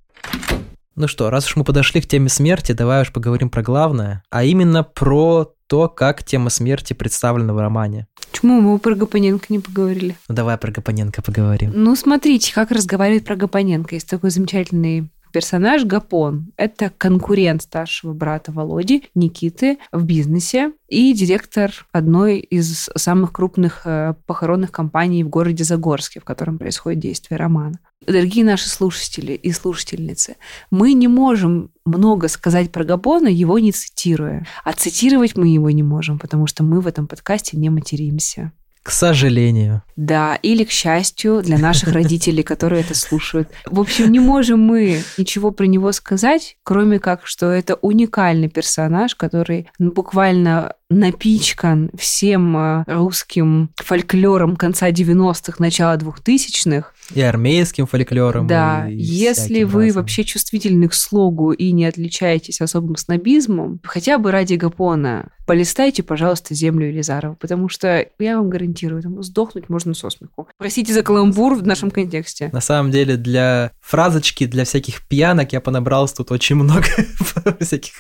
Ну 0.96 1.08
что, 1.08 1.30
раз 1.32 1.48
уж 1.48 1.56
мы 1.56 1.64
подошли 1.64 2.02
к 2.02 2.08
теме 2.08 2.30
смерти, 2.30 2.72
давай 2.74 3.02
уж 3.02 3.12
поговорим 3.12 3.50
про 3.50 3.64
главное, 3.64 4.24
а 4.30 4.44
именно 4.44 4.84
про 4.84 5.52
то, 5.66 5.90
как 5.90 6.24
тема 6.24 6.52
смерти 6.52 6.94
представлена 6.94 7.54
в 7.54 7.60
романе. 7.60 8.06
Почему 8.32 8.62
мы 8.62 8.78
про 8.78 8.94
Гапоненко 8.94 9.48
не 9.50 9.60
поговорили? 9.60 10.16
Ну 10.28 10.36
давай 10.36 10.58
про 10.58 10.72
Гапоненко 10.72 11.24
поговорим. 11.24 11.72
Ну 11.74 11.96
смотрите, 11.96 12.54
как 12.54 12.70
разговаривает 12.70 13.26
про 13.26 13.36
Гапоненко. 13.36 13.96
Есть 13.96 14.08
такой 14.08 14.30
замечательный 14.30 15.10
персонаж 15.34 15.84
Гапон. 15.84 16.52
Это 16.58 16.92
конкурент 16.96 17.64
старшего 17.64 18.14
брата 18.14 18.52
Володи, 18.52 19.10
Никиты, 19.16 19.80
в 19.92 20.06
бизнесе 20.06 20.74
и 20.88 21.12
директор 21.14 21.72
одной 21.92 22.38
из 22.38 22.90
самых 22.96 23.34
крупных 23.34 23.82
э, 23.86 24.14
похоронных 24.28 24.72
компаний 24.72 25.24
в 25.24 25.30
городе 25.30 25.64
Загорске, 25.64 26.20
в 26.20 26.24
котором 26.24 26.60
происходит 26.60 27.00
действие 27.00 27.40
романа. 27.40 27.80
Дорогие 28.08 28.44
наши 28.44 28.70
слушатели 28.70 29.34
и 29.34 29.52
слушательницы, 29.52 30.36
мы 30.72 30.94
не 30.94 31.08
можем 31.08 31.72
много 31.86 32.28
сказать 32.28 32.72
про 32.72 32.84
Гапона, 32.84 33.28
его 33.28 33.60
не 33.60 33.72
цитируя. 33.72 34.46
А 34.64 34.74
цитировать 34.74 35.36
мы 35.38 35.48
его 35.48 35.70
не 35.70 35.84
можем, 35.84 36.20
потому 36.20 36.48
что 36.48 36.64
мы 36.64 36.82
в 36.82 36.88
этом 36.88 37.08
подкасте 37.08 37.58
не 37.58 37.70
материмся. 37.70 38.52
К 38.82 38.92
сожалению. 38.92 39.82
Да, 39.96 40.36
или 40.36 40.64
к 40.64 40.72
счастью 40.72 41.42
для 41.44 41.58
наших 41.58 41.94
родителей, 41.94 42.44
которые 42.44 42.82
это 42.82 42.96
слушают. 42.96 43.50
В 43.66 43.80
общем, 43.80 44.12
не 44.12 44.20
можем 44.20 44.60
мы 44.60 45.02
ничего 45.18 45.52
про 45.52 45.66
него 45.66 45.92
сказать, 45.92 46.58
кроме 46.64 47.00
как, 47.00 47.26
что 47.26 47.52
это 47.52 47.76
уникальный 47.76 48.50
персонаж, 48.50 49.16
который 49.16 49.68
буквально 49.80 50.74
напичкан 50.94 51.90
всем 51.98 52.56
э, 52.56 52.84
русским 52.88 53.70
фольклором 53.78 54.56
конца 54.56 54.90
90-х, 54.90 55.56
начала 55.60 55.98
2000-х. 55.98 56.92
И 57.14 57.22
армейским 57.22 57.88
фольклором. 57.88 58.48
Да, 58.48 58.86
если 58.88 59.64
вы 59.64 59.86
разным. 59.86 60.02
вообще 60.02 60.24
чувствительны 60.24 60.88
к 60.88 60.94
слогу 60.94 61.52
и 61.52 61.72
не 61.72 61.86
отличаетесь 61.86 62.62
особым 62.62 62.96
снобизмом, 62.96 63.82
хотя 63.84 64.18
бы 64.18 64.32
ради 64.32 64.54
Гапона, 64.54 65.32
полистайте, 65.46 66.04
пожалуйста, 66.04 66.54
землю 66.54 66.88
Елизарова, 66.88 67.36
потому 67.36 67.70
что 67.70 68.08
я 68.20 68.38
вам 68.38 68.50
гарантирую, 68.50 69.02
там 69.02 69.22
сдохнуть 69.24 69.70
можно 69.70 69.83
со 69.94 70.10
смеху. 70.10 70.48
Простите 70.58 70.94
за 70.94 71.04
каламбур 71.04 71.56
в 71.56 71.68
нашем 71.68 71.92
контексте. 71.92 72.50
На 72.54 72.62
самом 72.62 72.92
деле, 72.92 73.18
для 73.18 73.72
фразочки, 73.82 74.46
для 74.46 74.64
всяких 74.64 75.08
пьянок 75.08 75.52
я 75.54 75.60
понабрался 75.62 76.16
тут 76.16 76.32
очень 76.32 76.56
много 76.56 76.86
всяких, 77.60 77.94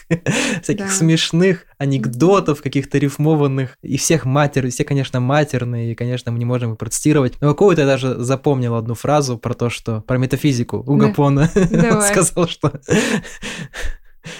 всяких 0.62 0.86
Да. 0.88 0.92
смешных 0.92 1.66
анекдотов, 1.78 2.62
каких-то 2.62 2.98
рифмованных, 2.98 3.78
и 3.82 3.98
всех 3.98 4.24
матер, 4.26 4.70
все, 4.70 4.86
конечно, 4.86 5.20
матерные, 5.20 5.92
и, 5.92 5.96
конечно, 5.96 6.32
мы 6.32 6.40
не 6.40 6.46
можем 6.46 6.72
их 6.74 6.78
процитировать. 6.78 7.34
Но 7.42 7.50
какую-то 7.50 7.82
я 7.82 7.88
даже 7.88 8.16
запомнил 8.24 8.76
одну 8.76 8.94
фразу 8.94 9.38
про 9.38 9.54
то, 9.54 9.70
что 9.70 10.02
про 10.02 10.18
метафизику 10.18 10.78
у 10.88 10.98
Да. 10.98 11.08
Гапона. 11.08 11.50
Он 11.56 11.68
Давай. 11.82 12.10
сказал, 12.10 12.48
что 12.48 12.80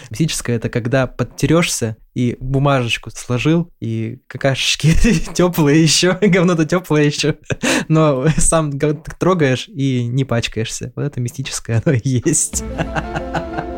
Мистическое 0.10 0.56
это 0.56 0.70
когда 0.70 1.08
подтерешься 1.08 1.98
и 2.14 2.38
бумажечку 2.40 3.10
сложил, 3.12 3.72
и 3.80 4.20
какашечки 4.28 4.94
теплые 5.34 5.82
еще, 5.82 6.14
говно-то 6.22 6.66
теплое 6.66 7.04
еще, 7.04 7.38
но 7.88 8.28
сам 8.38 8.78
трогаешь 8.80 9.68
и 9.68 10.06
не 10.06 10.26
пачкаешься. 10.26 10.94
Вот 10.96 11.04
это 11.04 11.20
мистическое 11.20 11.82
оно 11.84 11.96
и 11.96 12.22
есть. 12.26 12.64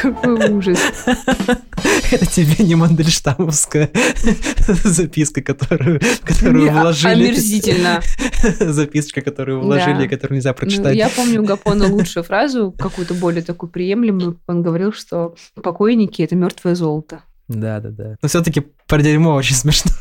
Какой 0.00 0.50
ужас. 0.50 0.78
Это 2.10 2.26
тебе 2.26 2.64
не 2.64 2.74
Мандельштамовская 2.74 3.90
записка, 4.84 5.42
которую, 5.42 6.00
которую 6.24 6.70
а- 6.70 6.80
вложили. 6.82 7.24
Омерзительно. 7.26 8.00
Записочка, 8.60 9.20
которую 9.22 9.60
вложили, 9.60 10.04
Да. 10.04 10.08
которую 10.08 10.36
нельзя 10.36 10.50
Ну, 10.50 10.54
прочитать. 10.56 10.96
я 10.96 11.08
помню 11.08 11.42
у 11.42 11.44
Гапона 11.44 11.86
лучшую 11.88 12.24
фразу, 12.24 12.72
какую-то 12.78 13.14
более 13.14 13.42
такую 13.42 13.70
приемлемую. 13.70 14.38
Он 14.46 14.62
говорил, 14.62 14.92
что 14.92 15.34
покойники– 15.62 16.22
это 16.22 16.36
мертвое 16.36 16.74
золото. 16.74 17.22
Да, 17.48 17.80
да, 17.80 17.90
да. 17.90 18.16
Но 18.22 18.28
все-таки 18.28 18.62
про 18.86 19.02
дерьмо 19.02 19.34
очень 19.34 19.54
смешно. 19.54 19.92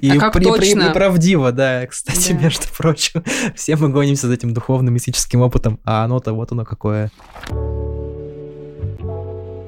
И, 0.00 0.10
А 0.18 0.30
при- 0.30 0.44
при- 0.52 0.70
и 0.90 0.92
правдиво, 0.92 1.50
да. 1.52 1.86
Кстати, 1.86 2.32
Да. 2.32 2.38
между 2.38 2.64
прочим, 2.76 3.22
все 3.54 3.76
мы 3.76 3.88
гонимся 3.88 4.26
за 4.28 4.34
этим 4.34 4.54
духовным 4.54 4.94
мистическим 4.94 5.40
опытом, 5.42 5.80
а 5.84 6.04
оно-то 6.04 6.32
вот 6.32 6.52
оно 6.52 6.64
какое. 6.64 7.10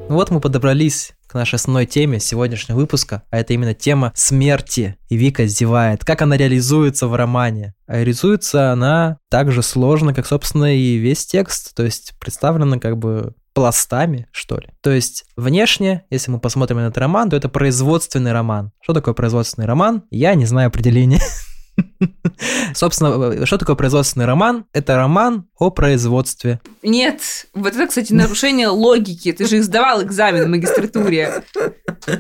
Ну 0.09 0.15
вот 0.15 0.31
мы 0.31 0.41
подобрались 0.41 1.13
к 1.27 1.35
нашей 1.35 1.57
основной 1.57 1.85
теме 1.85 2.19
сегодняшнего 2.19 2.79
выпуска, 2.79 3.25
а 3.31 3.39
это 3.39 3.53
именно 3.53 3.75
тема 3.75 4.11
смерти. 4.15 4.97
И 5.11 5.17
Вика 5.17 5.47
зевает. 5.47 6.03
Как 6.03 6.23
она 6.23 6.39
реализуется 6.39 7.09
в 7.09 7.15
романе? 7.15 7.75
А 7.87 7.97
реализуется 7.99 8.73
она 8.73 9.19
так 9.29 9.53
же 9.53 9.63
сложно, 9.63 10.15
как, 10.15 10.27
собственно, 10.27 10.75
и 10.75 10.97
весь 10.97 11.27
текст. 11.27 11.75
То 11.75 11.83
есть 11.83 12.15
представлена 12.19 12.79
как 12.79 12.97
бы 12.97 13.35
пластами, 13.53 14.29
что 14.33 14.57
ли. 14.57 14.69
То 14.81 14.91
есть 14.91 15.27
внешне, 15.37 16.05
если 16.09 16.31
мы 16.31 16.41
посмотрим 16.41 16.79
на 16.79 16.87
этот 16.87 16.99
роман, 16.99 17.29
то 17.29 17.37
это 17.37 17.51
производственный 17.51 18.33
роман. 18.33 18.73
Что 18.81 18.95
такое 18.95 19.13
производственный 19.13 19.67
роман? 19.67 20.05
Я 20.11 20.35
не 20.35 20.47
знаю 20.47 20.69
определения. 20.69 21.21
Собственно, 22.75 23.45
что 23.47 23.59
такое 23.59 23.77
производственный 23.77 24.27
роман? 24.27 24.65
Это 24.73 24.97
роман 24.97 25.47
о 25.59 25.71
производстве. 25.71 26.61
Нет, 26.83 27.21
вот 27.55 27.75
это, 27.75 27.87
кстати, 27.87 28.13
нарушение 28.13 28.69
логики. 28.69 29.33
Ты 29.33 29.47
же 29.47 29.63
сдавал 29.63 30.03
экзамен 30.03 30.45
в 30.45 30.49
магистратуре. 30.49 31.43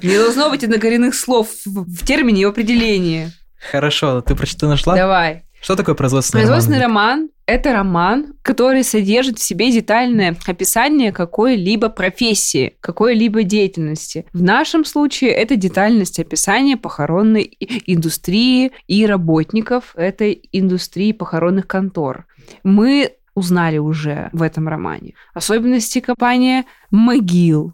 Не 0.03 0.17
должно 0.19 0.51
быть 0.51 0.65
однокоренных 0.65 1.15
слов 1.15 1.49
в 1.65 2.05
термине 2.05 2.43
и 2.43 2.45
в 2.47 2.49
определении. 2.49 3.33
Хорошо, 3.71 4.21
ты 4.21 4.35
прочитала, 4.35 4.71
нашла? 4.71 4.95
Давай. 4.97 5.45
Что 5.61 5.77
такое 5.77 5.95
производственный, 5.95 6.43
Производственный 6.43 6.81
роман? 6.81 7.11
роман– 7.11 7.31
это 7.49 7.73
роман, 7.73 8.35
который 8.43 8.85
содержит 8.85 9.39
в 9.39 9.43
себе 9.43 9.73
детальное 9.73 10.37
описание 10.47 11.13
какой-либо 11.13 11.89
профессии, 11.89 12.77
какой-либо 12.81 13.43
деятельности. 13.43 14.27
В 14.35 14.43
нашем 14.43 14.85
случае 14.85 15.31
это 15.31 15.57
детальность 15.57 16.21
описания 16.21 16.77
похоронной 16.77 17.57
индустрии 17.87 18.73
и 18.87 19.07
работников 19.07 19.95
этой 19.97 20.47
индустрии 20.53 21.13
похоронных 21.13 21.67
контор. 21.67 22.27
Мы 22.65 23.13
узнали 23.35 23.79
уже 23.79 24.29
в 24.33 24.43
этом 24.43 24.69
романе 24.69 25.15
особенности 25.33 26.01
копания 26.01 26.67
могил, 26.91 27.73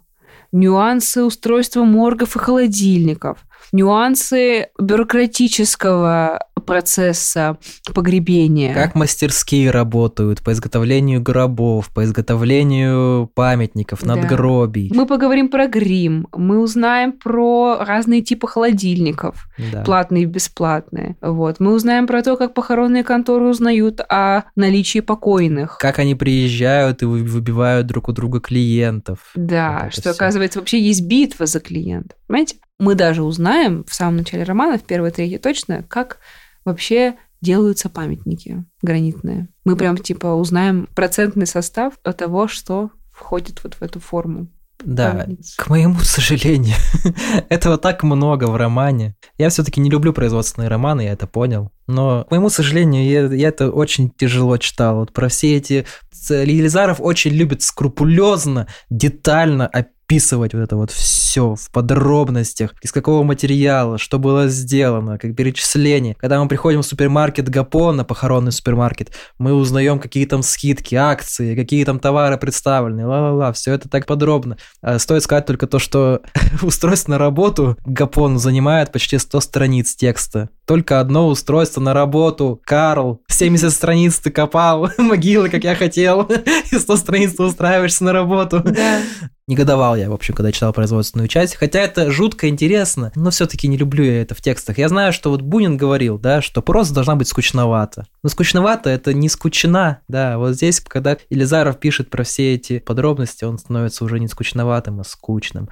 нюансы 0.53 1.21
устройства 1.21 1.83
моргов 1.83 2.37
и 2.37 2.39
холодильников, 2.39 3.39
нюансы 3.71 4.67
бюрократического 4.79 6.39
процесса 6.65 7.57
погребения. 7.93 8.73
Как 8.73 8.95
мастерские 8.95 9.69
работают 9.69 10.41
по 10.41 10.51
изготовлению 10.51 11.21
гробов, 11.21 11.89
по 11.93 12.03
изготовлению 12.03 13.29
памятников, 13.35 13.99
Да. 14.01 14.15
надгробий. 14.15 14.91
Мы 14.93 15.05
поговорим 15.05 15.49
про 15.49 15.67
грим, 15.67 16.27
мы 16.35 16.59
узнаем 16.59 17.11
про 17.11 17.77
разные 17.81 18.21
типы 18.21 18.47
холодильников, 18.47 19.47
Да. 19.71 19.83
платные 19.83 20.23
и 20.23 20.25
бесплатные. 20.25 21.17
Вот. 21.21 21.59
Мы 21.59 21.71
узнаем 21.73 22.07
про 22.07 22.23
то, 22.23 22.35
как 22.35 22.55
похоронные 22.55 23.03
конторы 23.03 23.47
узнают 23.47 23.99
о 24.09 24.43
наличии 24.55 24.99
покойных. 25.01 25.77
Как 25.79 25.99
они 25.99 26.15
приезжают 26.15 27.03
и 27.03 27.05
вы- 27.05 27.23
выбивают 27.23 27.85
друг 27.85 28.07
у 28.09 28.11
друга 28.11 28.39
клиентов. 28.39 29.19
Да, 29.35 29.81
Вот 29.83 29.93
что, 29.93 30.01
всё. 30.01 30.11
оказывается, 30.11 30.59
вообще 30.59 30.79
есть 30.81 31.03
битва 31.05 31.45
за 31.45 31.59
клиента. 31.59 32.15
Понимаете? 32.27 32.57
Мы 32.79 32.95
даже 32.95 33.23
узнаем 33.23 33.83
в 33.87 33.93
самом 33.93 34.17
начале 34.17 34.43
романа, 34.43 34.77
в 34.77 34.83
первой 34.83 35.11
трети 35.11 35.37
точно, 35.37 35.83
как 35.83 36.19
вообще 36.65 37.15
делаются 37.41 37.89
памятники 37.89 38.65
гранитные. 38.81 39.47
Мы 39.63 39.75
прям 39.75 39.97
типа 39.97 40.27
узнаем 40.27 40.87
процентный 40.95 41.47
состав 41.47 41.93
того, 41.97 42.47
что 42.47 42.91
входит 43.11 43.63
вот 43.63 43.75
в 43.75 43.81
эту 43.81 43.99
форму. 43.99 44.47
Да, 44.83 45.11
памятниц. 45.11 45.55
к 45.55 45.67
моему 45.69 45.99
сожалению, 46.01 46.75
этого 47.49 47.77
так 47.77 48.03
много 48.03 48.45
в 48.45 48.55
романе. 48.55 49.15
Я 49.37 49.49
все-таки 49.49 49.79
не 49.79 49.89
люблю 49.89 50.11
производственные 50.11 50.69
романы, 50.69 51.01
я 51.01 51.13
это 51.13 51.27
понял. 51.27 51.71
Но, 51.87 52.23
к 52.23 52.31
моему 52.31 52.49
сожалению, 52.49 53.05
я, 53.05 53.25
я 53.33 53.49
это 53.49 53.69
очень 53.69 54.09
тяжело 54.09 54.57
читал. 54.57 54.97
Вот 54.97 55.13
про 55.13 55.29
все 55.29 55.55
эти... 55.55 55.85
Елизаров 56.29 57.01
очень 57.01 57.31
любит 57.31 57.61
скрупулезно, 57.61 58.67
детально 58.89 59.69
описывать 60.05 60.53
вот 60.53 60.61
это 60.61 60.75
вот 60.75 60.91
все 60.91 61.55
в 61.55 61.71
подробностях, 61.71 62.75
из 62.83 62.91
какого 62.91 63.23
материала, 63.23 63.97
что 63.97 64.19
было 64.19 64.47
сделано, 64.47 65.17
как 65.17 65.35
перечисление. 65.35 66.15
Когда 66.15 66.41
мы 66.41 66.47
приходим 66.47 66.81
в 66.81 66.85
супермаркет 66.85 67.49
Гапона, 67.49 68.05
похоронный 68.05 68.51
супермаркет, 68.51 69.11
мы 69.39 69.53
узнаем, 69.53 69.99
какие 69.99 70.25
там 70.25 70.43
скидки, 70.43 70.93
акции, 70.93 71.55
какие 71.55 71.83
там 71.85 71.99
товары 71.99 72.37
представлены, 72.37 73.07
ла-ла-ла, 73.07 73.51
все 73.53 73.73
это 73.73 73.89
так 73.89 74.05
подробно. 74.05 74.57
А 74.81 74.99
Стоит 74.99 75.23
сказать 75.23 75.47
только 75.47 75.65
то, 75.65 75.79
что 75.79 76.21
устройство 76.61 77.11
на 77.11 77.17
работу 77.17 77.75
Гапон 77.85 78.37
занимает 78.37 78.91
почти 78.91 79.17
100 79.17 79.41
страниц 79.41 79.95
текста. 79.95 80.49
Только 80.65 80.99
одно 80.99 81.27
устройство 81.27 81.74
на 81.81 81.93
работу. 81.93 82.61
Карл, 82.63 83.21
70 83.27 83.71
страниц 83.71 84.19
ты 84.19 84.31
копал, 84.31 84.89
могилы, 84.97 85.49
как 85.49 85.63
я 85.63 85.75
хотел, 85.75 86.23
и 86.71 86.75
100 86.75 86.97
страниц 86.97 87.35
ты 87.35 87.43
устраиваешься 87.43 88.03
на 88.03 88.13
работу. 88.13 88.61
Да. 88.63 89.01
Негодовал 89.47 89.95
я, 89.95 90.09
в 90.09 90.13
общем, 90.13 90.33
когда 90.33 90.51
читал 90.51 90.73
производственную 90.73 91.27
часть, 91.27 91.55
хотя 91.55 91.79
это 91.79 92.09
жутко 92.09 92.49
интересно, 92.49 93.11
но 93.15 93.29
все-таки 93.29 93.67
не 93.67 93.77
люблю 93.77 94.03
я 94.03 94.23
это 94.23 94.33
в 94.33 94.41
текстах. 94.41 94.79
Я 94.79 94.89
знаю, 94.89 95.13
что 95.13 95.29
вот 95.29 95.41
Бунин 95.41 95.77
говорил, 95.77 96.17
да, 96.17 96.41
что 96.41 96.63
просто 96.63 96.95
должна 96.95 97.15
быть 97.15 97.27
скучновато. 97.27 98.07
Но 98.23 98.29
скучновато 98.29 98.89
это 98.89 99.13
не 99.13 99.29
скучна, 99.29 99.99
да, 100.07 100.39
вот 100.39 100.55
здесь, 100.55 100.79
когда 100.79 101.17
Елизаров 101.29 101.79
пишет 101.79 102.09
про 102.09 102.23
все 102.23 102.55
эти 102.55 102.79
подробности, 102.79 103.45
он 103.45 103.59
становится 103.59 104.03
уже 104.03 104.19
не 104.19 104.27
скучноватым, 104.27 104.99
а 105.01 105.03
скучным. 105.03 105.69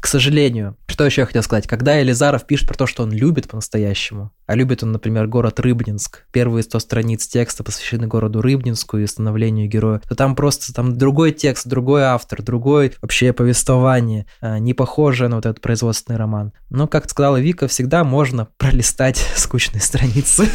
К 0.00 0.06
сожалению, 0.06 0.76
что 0.86 1.06
еще 1.06 1.22
я 1.22 1.26
хотел 1.26 1.42
сказать, 1.42 1.66
когда 1.66 1.94
Елизаров 1.94 2.46
пишет 2.46 2.68
про 2.68 2.76
то, 2.76 2.86
что 2.86 3.04
он 3.04 3.10
любит 3.10 3.48
по-настоящему, 3.48 4.32
а 4.46 4.54
любит 4.54 4.82
он, 4.82 4.92
например, 4.92 5.26
город 5.26 5.60
Рыбнинск, 5.60 6.24
первые 6.32 6.62
100 6.62 6.78
страниц 6.78 7.26
текста 7.26 7.64
посвящены 7.64 8.06
городу 8.06 8.42
Рыбнинску 8.42 8.98
и 8.98 9.06
становлению 9.06 9.68
героя, 9.68 10.00
то 10.08 10.14
там 10.14 10.34
просто 10.36 10.72
там 10.72 10.96
другой 10.96 11.32
текст, 11.32 11.66
другой 11.66 12.02
автор, 12.02 12.42
другой 12.42 12.92
вообще 13.00 13.32
повествование, 13.32 14.26
а, 14.40 14.58
не 14.58 14.74
похожее 14.74 15.28
на 15.28 15.36
вот 15.36 15.46
этот 15.46 15.60
производственный 15.60 16.18
роман. 16.18 16.52
Но, 16.70 16.86
как 16.86 17.08
сказала 17.08 17.40
Вика, 17.40 17.68
всегда 17.68 18.04
можно 18.04 18.48
пролистать 18.58 19.16
скучные 19.36 19.80
страницы. 19.80 20.48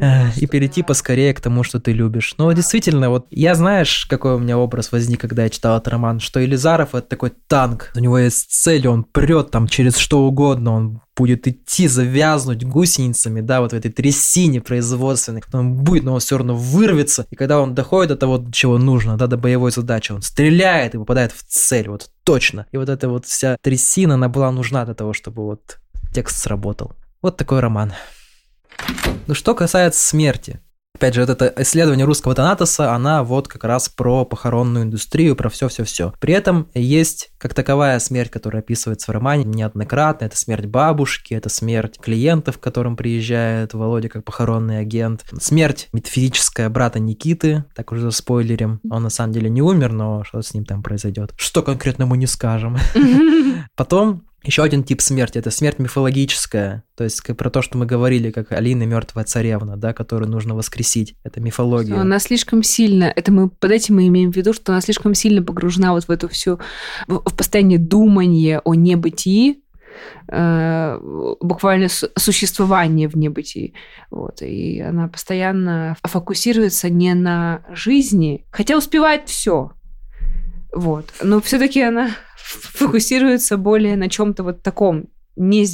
Э, 0.00 0.30
И 0.36 0.46
перейти 0.46 0.82
поскорее 0.82 1.32
к 1.34 1.40
тому, 1.40 1.62
что 1.62 1.80
ты 1.80 1.92
любишь. 1.92 2.34
Но 2.38 2.52
действительно, 2.52 3.10
вот 3.10 3.26
я 3.30 3.54
знаешь, 3.54 4.06
какой 4.06 4.34
у 4.34 4.38
меня 4.38 4.58
образ 4.58 4.92
возник, 4.92 5.20
когда 5.20 5.44
я 5.44 5.50
читал 5.50 5.76
этот 5.76 5.88
роман, 5.88 6.20
что 6.20 6.40
Елизаров 6.40 6.94
это 6.94 7.08
такой 7.08 7.32
танк, 7.46 7.92
у 7.94 8.00
него 8.00 8.18
есть 8.18 8.50
цель, 8.50 8.88
он 8.88 9.04
прет 9.04 9.50
там 9.50 9.68
через 9.68 9.96
что 9.96 10.26
угодно, 10.26 10.72
он 10.72 11.00
будет 11.16 11.46
идти, 11.46 11.86
завязнуть 11.86 12.64
гусеницами, 12.64 13.40
да, 13.40 13.60
вот 13.60 13.72
в 13.72 13.76
этой 13.76 13.92
трясине 13.92 14.60
производственной. 14.60 15.42
Он 15.52 15.74
будет, 15.74 16.02
но 16.02 16.14
он 16.14 16.20
все 16.20 16.38
равно 16.38 16.56
вырвется. 16.56 17.26
И 17.30 17.36
когда 17.36 17.60
он 17.60 17.74
доходит 17.74 18.08
до 18.08 18.16
того, 18.16 18.44
чего 18.52 18.78
нужно, 18.78 19.16
да, 19.16 19.28
до 19.28 19.36
боевой 19.36 19.70
задачи, 19.70 20.10
он 20.10 20.22
стреляет 20.22 20.94
и 20.94 20.98
попадает 20.98 21.32
в 21.32 21.44
цель, 21.44 21.88
вот 21.88 22.10
точно. 22.24 22.66
И 22.72 22.76
вот 22.76 22.88
эта 22.88 23.08
вот 23.08 23.26
вся 23.26 23.56
трясина, 23.62 24.14
она 24.14 24.28
была 24.28 24.50
нужна 24.50 24.84
для 24.84 24.94
того, 24.94 25.12
чтобы 25.12 25.44
вот 25.44 25.78
текст 26.12 26.38
сработал. 26.38 26.92
Вот 27.22 27.36
такой 27.36 27.60
роман. 27.60 27.92
Ну, 29.26 29.34
что 29.34 29.54
касается 29.54 30.04
смерти. 30.04 30.60
Опять 30.96 31.14
же, 31.14 31.22
вот 31.22 31.30
это 31.30 31.52
исследование 31.60 32.06
русского 32.06 32.36
Танатоса, 32.36 32.92
она 32.92 33.24
вот 33.24 33.48
как 33.48 33.64
раз 33.64 33.88
про 33.88 34.24
похоронную 34.24 34.84
индустрию, 34.84 35.34
про 35.34 35.48
все-все-все. 35.48 36.14
При 36.20 36.32
этом 36.32 36.68
есть 36.72 37.30
как 37.36 37.52
таковая 37.52 37.98
смерть, 37.98 38.30
которая 38.30 38.62
описывается 38.62 39.10
в 39.10 39.14
романе 39.14 39.42
неоднократно. 39.42 40.26
Это 40.26 40.36
смерть 40.36 40.66
бабушки, 40.66 41.34
это 41.34 41.48
смерть 41.48 41.98
клиентов, 42.00 42.58
к 42.58 42.62
которым 42.62 42.96
приезжает 42.96 43.74
Володя 43.74 44.08
как 44.08 44.24
похоронный 44.24 44.78
агент. 44.78 45.24
Смерть 45.40 45.88
метафизическая 45.92 46.70
брата 46.70 47.00
Никиты, 47.00 47.64
так 47.74 47.90
уже 47.90 48.02
за 48.02 48.10
спойлерем. 48.12 48.80
Он 48.88 49.02
на 49.02 49.10
самом 49.10 49.32
деле 49.32 49.50
не 49.50 49.62
умер, 49.62 49.92
но 49.92 50.22
что 50.22 50.42
с 50.42 50.54
ним 50.54 50.64
там 50.64 50.84
произойдет? 50.84 51.32
Что 51.36 51.64
конкретно 51.64 52.06
мы 52.06 52.16
не 52.18 52.28
скажем. 52.28 52.78
Потом 53.74 54.22
еще 54.44 54.62
один 54.62 54.84
тип 54.84 55.00
смерти– 55.00 55.38
это 55.40 55.50
смерть 55.50 55.78
мифологическая, 55.78 56.84
то 56.96 57.04
есть 57.04 57.22
про 57.36 57.50
то, 57.50 57.62
что 57.62 57.78
мы 57.78 57.86
говорили, 57.86 58.30
как 58.30 58.52
Алина 58.52 58.84
мертвая 58.84 59.24
царевна, 59.24 59.76
да, 59.76 59.92
которую 59.92 60.30
нужно 60.30 60.54
воскресить. 60.54 61.16
Это 61.24 61.40
мифология. 61.40 61.96
Она 61.96 62.18
слишком 62.18 62.62
сильно, 62.62 63.04
это 63.04 63.32
мы 63.32 63.48
под 63.48 63.70
этим 63.70 63.96
мы 63.96 64.06
имеем 64.08 64.32
в 64.32 64.36
виду, 64.36 64.52
что 64.52 64.72
она 64.72 64.80
слишком 64.80 65.14
сильно 65.14 65.42
погружена 65.42 65.92
вот 65.92 66.04
в 66.04 66.10
эту 66.10 66.28
всю, 66.28 66.60
в, 67.06 67.20
постоянное 67.20 67.78
думание 67.78 68.60
о 68.60 68.74
небытии, 68.74 69.62
э, 70.28 70.98
буквально 71.40 71.88
су- 71.88 72.10
существование 72.16 73.08
в 73.08 73.16
небытии. 73.16 73.72
Вот, 74.10 74.42
и 74.42 74.80
она 74.80 75.08
постоянно 75.08 75.96
фокусируется 76.02 76.90
не 76.90 77.14
на 77.14 77.62
жизни, 77.70 78.44
хотя 78.50 78.76
успевает 78.76 79.28
все. 79.28 79.72
Вот. 80.74 81.12
Но 81.22 81.40
все-таки 81.40 81.80
она 81.80 82.10
фокусируется 82.44 83.56
более 83.56 83.96
на 83.96 84.08
чем-то 84.08 84.42
вот 84.42 84.62
таком 84.62 85.06
не 85.36 85.64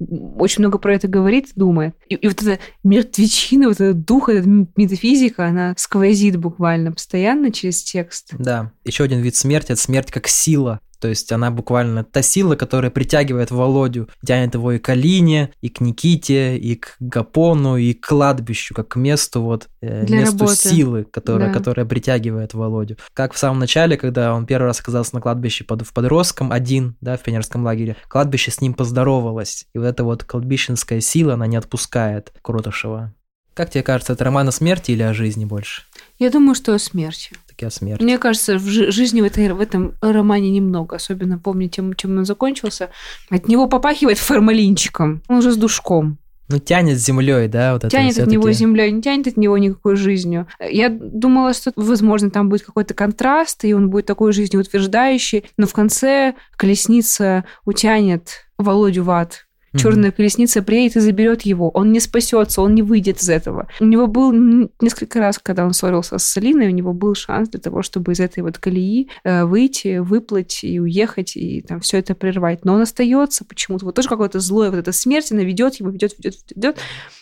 очень 0.00 0.62
много 0.62 0.78
про 0.78 0.94
это 0.94 1.06
говорит, 1.06 1.50
думает. 1.54 1.94
И, 2.08 2.16
и 2.16 2.26
вот 2.26 2.42
эта 2.42 2.58
мертвечина, 2.82 3.68
вот 3.68 3.80
этот 3.80 4.04
дух, 4.04 4.28
эта 4.28 4.48
метафизика, 4.76 5.46
она 5.46 5.74
сквозит 5.76 6.36
буквально 6.36 6.92
постоянно 6.92 7.52
через 7.52 7.82
текст. 7.82 8.30
Да. 8.36 8.72
Еще 8.84 9.04
один 9.04 9.20
вид 9.20 9.36
смерти– 9.36 9.66
это 9.72 9.80
смерть 9.80 10.10
как 10.10 10.26
сила. 10.26 10.80
То 11.00 11.08
есть 11.08 11.30
она 11.32 11.50
буквально 11.50 12.04
та 12.04 12.22
сила, 12.22 12.56
которая 12.56 12.90
притягивает 12.90 13.50
Володю, 13.50 14.08
тянет 14.24 14.54
его 14.54 14.72
и 14.72 14.78
к 14.78 14.88
Алине, 14.88 15.52
и 15.60 15.68
к 15.68 15.80
Никите, 15.80 16.56
и 16.56 16.74
к 16.74 16.96
Гапону, 17.00 17.76
и 17.76 17.94
к 17.94 18.06
кладбищу, 18.06 18.74
как 18.74 18.88
к 18.88 18.96
месту 18.96 19.42
вот 19.42 19.68
э, 19.80 20.04
Для 20.06 20.20
месту 20.20 20.38
работы. 20.38 20.56
силы, 20.56 21.04
которая, 21.04 21.48
да. 21.48 21.54
которая 21.54 21.86
притягивает 21.86 22.54
Володю. 22.54 22.96
Как 23.14 23.32
в 23.32 23.38
самом 23.38 23.60
начале, 23.60 23.96
когда 23.96 24.34
он 24.34 24.46
первый 24.46 24.66
раз 24.66 24.80
оказался 24.80 25.14
на 25.14 25.20
кладбище 25.20 25.64
под, 25.64 25.82
в 25.82 25.92
подростком 25.92 26.52
один, 26.52 26.96
да, 27.00 27.16
в 27.16 27.22
пионерском 27.22 27.64
лагере, 27.64 27.96
кладбище 28.08 28.50
с 28.50 28.60
ним 28.60 28.74
поздоровалось. 28.74 29.66
И 29.74 29.78
вот 29.78 29.84
эта 29.84 30.04
вот 30.04 30.24
кладбищенская 30.24 31.00
сила, 31.00 31.34
она 31.34 31.46
не 31.46 31.56
отпускает 31.56 32.32
Кротышева. 32.42 33.14
Как 33.54 33.70
тебе 33.70 33.82
кажется, 33.82 34.12
это 34.12 34.24
роман 34.24 34.46
о 34.48 34.52
смерти 34.52 34.92
или 34.92 35.02
о 35.02 35.12
жизни 35.12 35.44
больше? 35.44 35.82
Я 36.18 36.30
думаю, 36.30 36.54
что 36.54 36.74
о 36.74 36.78
смерти 36.78 37.32
все-таки 37.58 37.66
о 37.66 37.70
смерти. 37.70 38.02
Мне 38.02 38.18
кажется, 38.18 38.58
в 38.58 38.66
жизни 38.66 39.20
в, 39.20 39.24
этой, 39.24 39.52
в 39.52 39.60
этом 39.60 39.94
романе 40.00 40.50
немного. 40.50 40.96
Особенно 40.96 41.38
помню, 41.38 41.68
тем, 41.68 41.94
чем 41.94 42.18
он 42.18 42.24
закончился. 42.24 42.90
От 43.30 43.48
него 43.48 43.68
попахивает 43.68 44.18
формалинчиком. 44.18 45.22
Он 45.28 45.38
уже 45.38 45.52
с 45.52 45.56
душком. 45.56 46.18
Ну, 46.50 46.58
тянет 46.58 46.96
землей, 46.96 47.46
да, 47.46 47.74
вот 47.74 47.90
Тянет 47.90 48.14
это 48.14 48.22
от 48.22 48.30
него 48.30 48.50
землей, 48.52 48.90
не 48.90 49.02
тянет 49.02 49.26
от 49.26 49.36
него 49.36 49.58
никакой 49.58 49.96
жизнью. 49.96 50.46
Я 50.58 50.88
думала, 50.88 51.52
что, 51.52 51.72
возможно, 51.76 52.30
там 52.30 52.48
будет 52.48 52.62
какой-то 52.62 52.94
контраст, 52.94 53.66
и 53.66 53.74
он 53.74 53.90
будет 53.90 54.06
такой 54.06 54.32
жизнеутверждающий, 54.32 55.44
но 55.58 55.66
в 55.66 55.74
конце 55.74 56.34
колесница 56.56 57.44
утянет 57.66 58.46
Володю 58.56 59.04
в 59.04 59.10
ад, 59.10 59.46
Черная 59.76 60.12
колесница 60.12 60.62
приедет 60.62 60.96
и 60.96 61.00
заберет 61.00 61.42
его. 61.42 61.70
Он 61.70 61.92
не 61.92 62.00
спасется, 62.00 62.62
он 62.62 62.74
не 62.74 62.82
выйдет 62.82 63.20
из 63.20 63.28
этого. 63.28 63.68
У 63.80 63.84
него 63.84 64.06
был 64.06 64.32
несколько 64.80 65.20
раз, 65.20 65.38
когда 65.38 65.64
он 65.64 65.72
ссорился 65.72 66.18
с 66.18 66.36
Алиной, 66.36 66.68
у 66.68 66.72
него 66.72 66.92
был 66.92 67.14
шанс 67.14 67.48
для 67.50 67.60
того, 67.60 67.82
чтобы 67.82 68.12
из 68.12 68.20
этой 68.20 68.42
вот 68.42 68.58
колеи 68.58 69.08
э, 69.24 69.44
выйти, 69.44 69.98
выплыть 69.98 70.64
и 70.64 70.80
уехать, 70.80 71.36
и 71.36 71.62
там 71.62 71.80
все 71.80 71.98
это 71.98 72.14
прервать. 72.14 72.64
Но 72.64 72.74
он 72.74 72.82
остается 72.82 73.44
почему-то. 73.44 73.84
Вот 73.84 73.94
тоже 73.94 74.08
какое-то 74.08 74.40
злое, 74.40 74.70
вот 74.70 74.78
эта 74.78 74.92
смерть, 74.92 75.32
она 75.32 75.42
ведет 75.42 75.76
его, 75.76 75.90
ведет, 75.90 76.16
ведет, 76.18 76.36
ведет. 76.54 76.76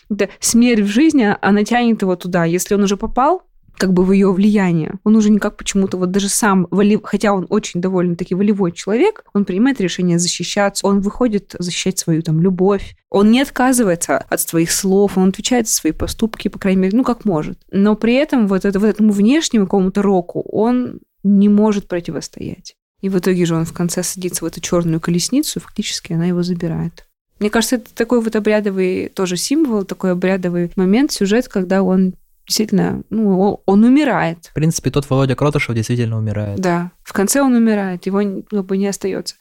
Это 0.09 0.29
смерть 0.39 0.81
в 0.81 0.87
жизни, 0.87 1.35
она 1.41 1.63
тянет 1.63 2.01
его 2.01 2.15
туда. 2.15 2.45
Если 2.45 2.75
он 2.75 2.83
уже 2.83 2.97
попал, 2.97 3.43
как 3.77 3.93
бы 3.93 4.03
в 4.03 4.11
ее 4.11 4.31
влияние. 4.31 4.95
Он 5.03 5.15
уже 5.15 5.29
никак 5.29 5.57
почему-то 5.57 5.97
вот 5.97 6.11
даже 6.11 6.29
сам, 6.29 6.67
хотя 7.03 7.33
он 7.33 7.45
очень 7.49 7.81
довольно-таки 7.81 8.35
волевой 8.35 8.71
человек, 8.71 9.23
он 9.33 9.45
принимает 9.45 9.79
решение 9.79 10.19
защищаться, 10.19 10.85
он 10.87 11.01
выходит 11.01 11.55
защищать 11.57 11.99
свою 11.99 12.21
там 12.21 12.41
любовь, 12.41 12.95
он 13.09 13.31
не 13.31 13.41
отказывается 13.41 14.17
от 14.17 14.41
своих 14.41 14.71
слов, 14.71 15.17
он 15.17 15.29
отвечает 15.29 15.67
за 15.67 15.73
свои 15.73 15.93
поступки, 15.93 16.47
по 16.47 16.59
крайней 16.59 16.81
мере, 16.81 16.97
ну 16.97 17.03
как 17.03 17.25
может. 17.25 17.59
Но 17.71 17.95
при 17.95 18.15
этом 18.15 18.47
вот, 18.47 18.65
это, 18.65 18.79
вот 18.79 18.87
этому 18.87 19.13
внешнему 19.13 19.65
какому-то 19.65 20.01
року 20.01 20.41
он 20.41 20.99
не 21.23 21.49
может 21.49 21.87
противостоять. 21.87 22.75
И 23.01 23.09
в 23.09 23.17
итоге 23.17 23.45
же 23.45 23.55
он 23.55 23.65
в 23.65 23.73
конце 23.73 24.01
садится 24.01 24.43
в 24.43 24.47
эту 24.47 24.59
черную 24.59 24.99
колесницу, 24.99 25.59
и 25.59 25.61
фактически 25.61 26.13
она 26.13 26.25
его 26.25 26.41
забирает. 26.41 27.07
Мне 27.39 27.51
кажется, 27.51 27.75
это 27.75 27.93
такой 27.93 28.21
вот 28.21 28.35
обрядовый 28.35 29.09
тоже 29.09 29.37
символ, 29.37 29.83
такой 29.83 30.11
обрядовый 30.11 30.71
момент, 30.75 31.11
сюжет, 31.11 31.47
когда 31.47 31.83
он 31.83 32.15
действительно, 32.47 33.03
ну, 33.09 33.61
он 33.65 33.83
умирает. 33.83 34.47
В 34.47 34.53
принципе, 34.53 34.89
тот 34.89 35.09
Володя 35.09 35.35
Кротышев 35.35 35.75
действительно 35.75 36.17
умирает. 36.17 36.59
Да, 36.59 36.91
в 37.03 37.13
конце 37.13 37.41
он 37.41 37.53
умирает, 37.53 38.05
его 38.05 38.21
как 38.49 38.65
бы 38.65 38.77
не 38.77 38.87
остается. 38.87 39.35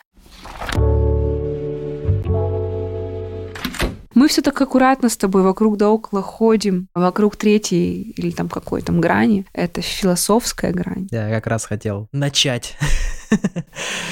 Мы 4.15 4.29
все 4.29 4.41
так 4.41 4.59
аккуратно 4.59 5.11
с 5.11 5.17
тобой 5.19 5.43
вокруг 5.43 5.77
да 5.77 5.91
около 5.91 6.23
ходим, 6.23 6.89
вокруг 6.95 7.37
третьей 7.37 8.15
или 8.17 8.31
там 8.31 8.49
какой 8.49 8.81
там 8.81 8.99
грани. 8.99 9.45
Это 9.53 9.83
философская 9.83 10.73
грань. 10.73 11.07
Да, 11.11 11.29
я 11.29 11.35
как 11.35 11.47
раз 11.47 11.67
хотел 11.67 12.09
начать. 12.13 12.79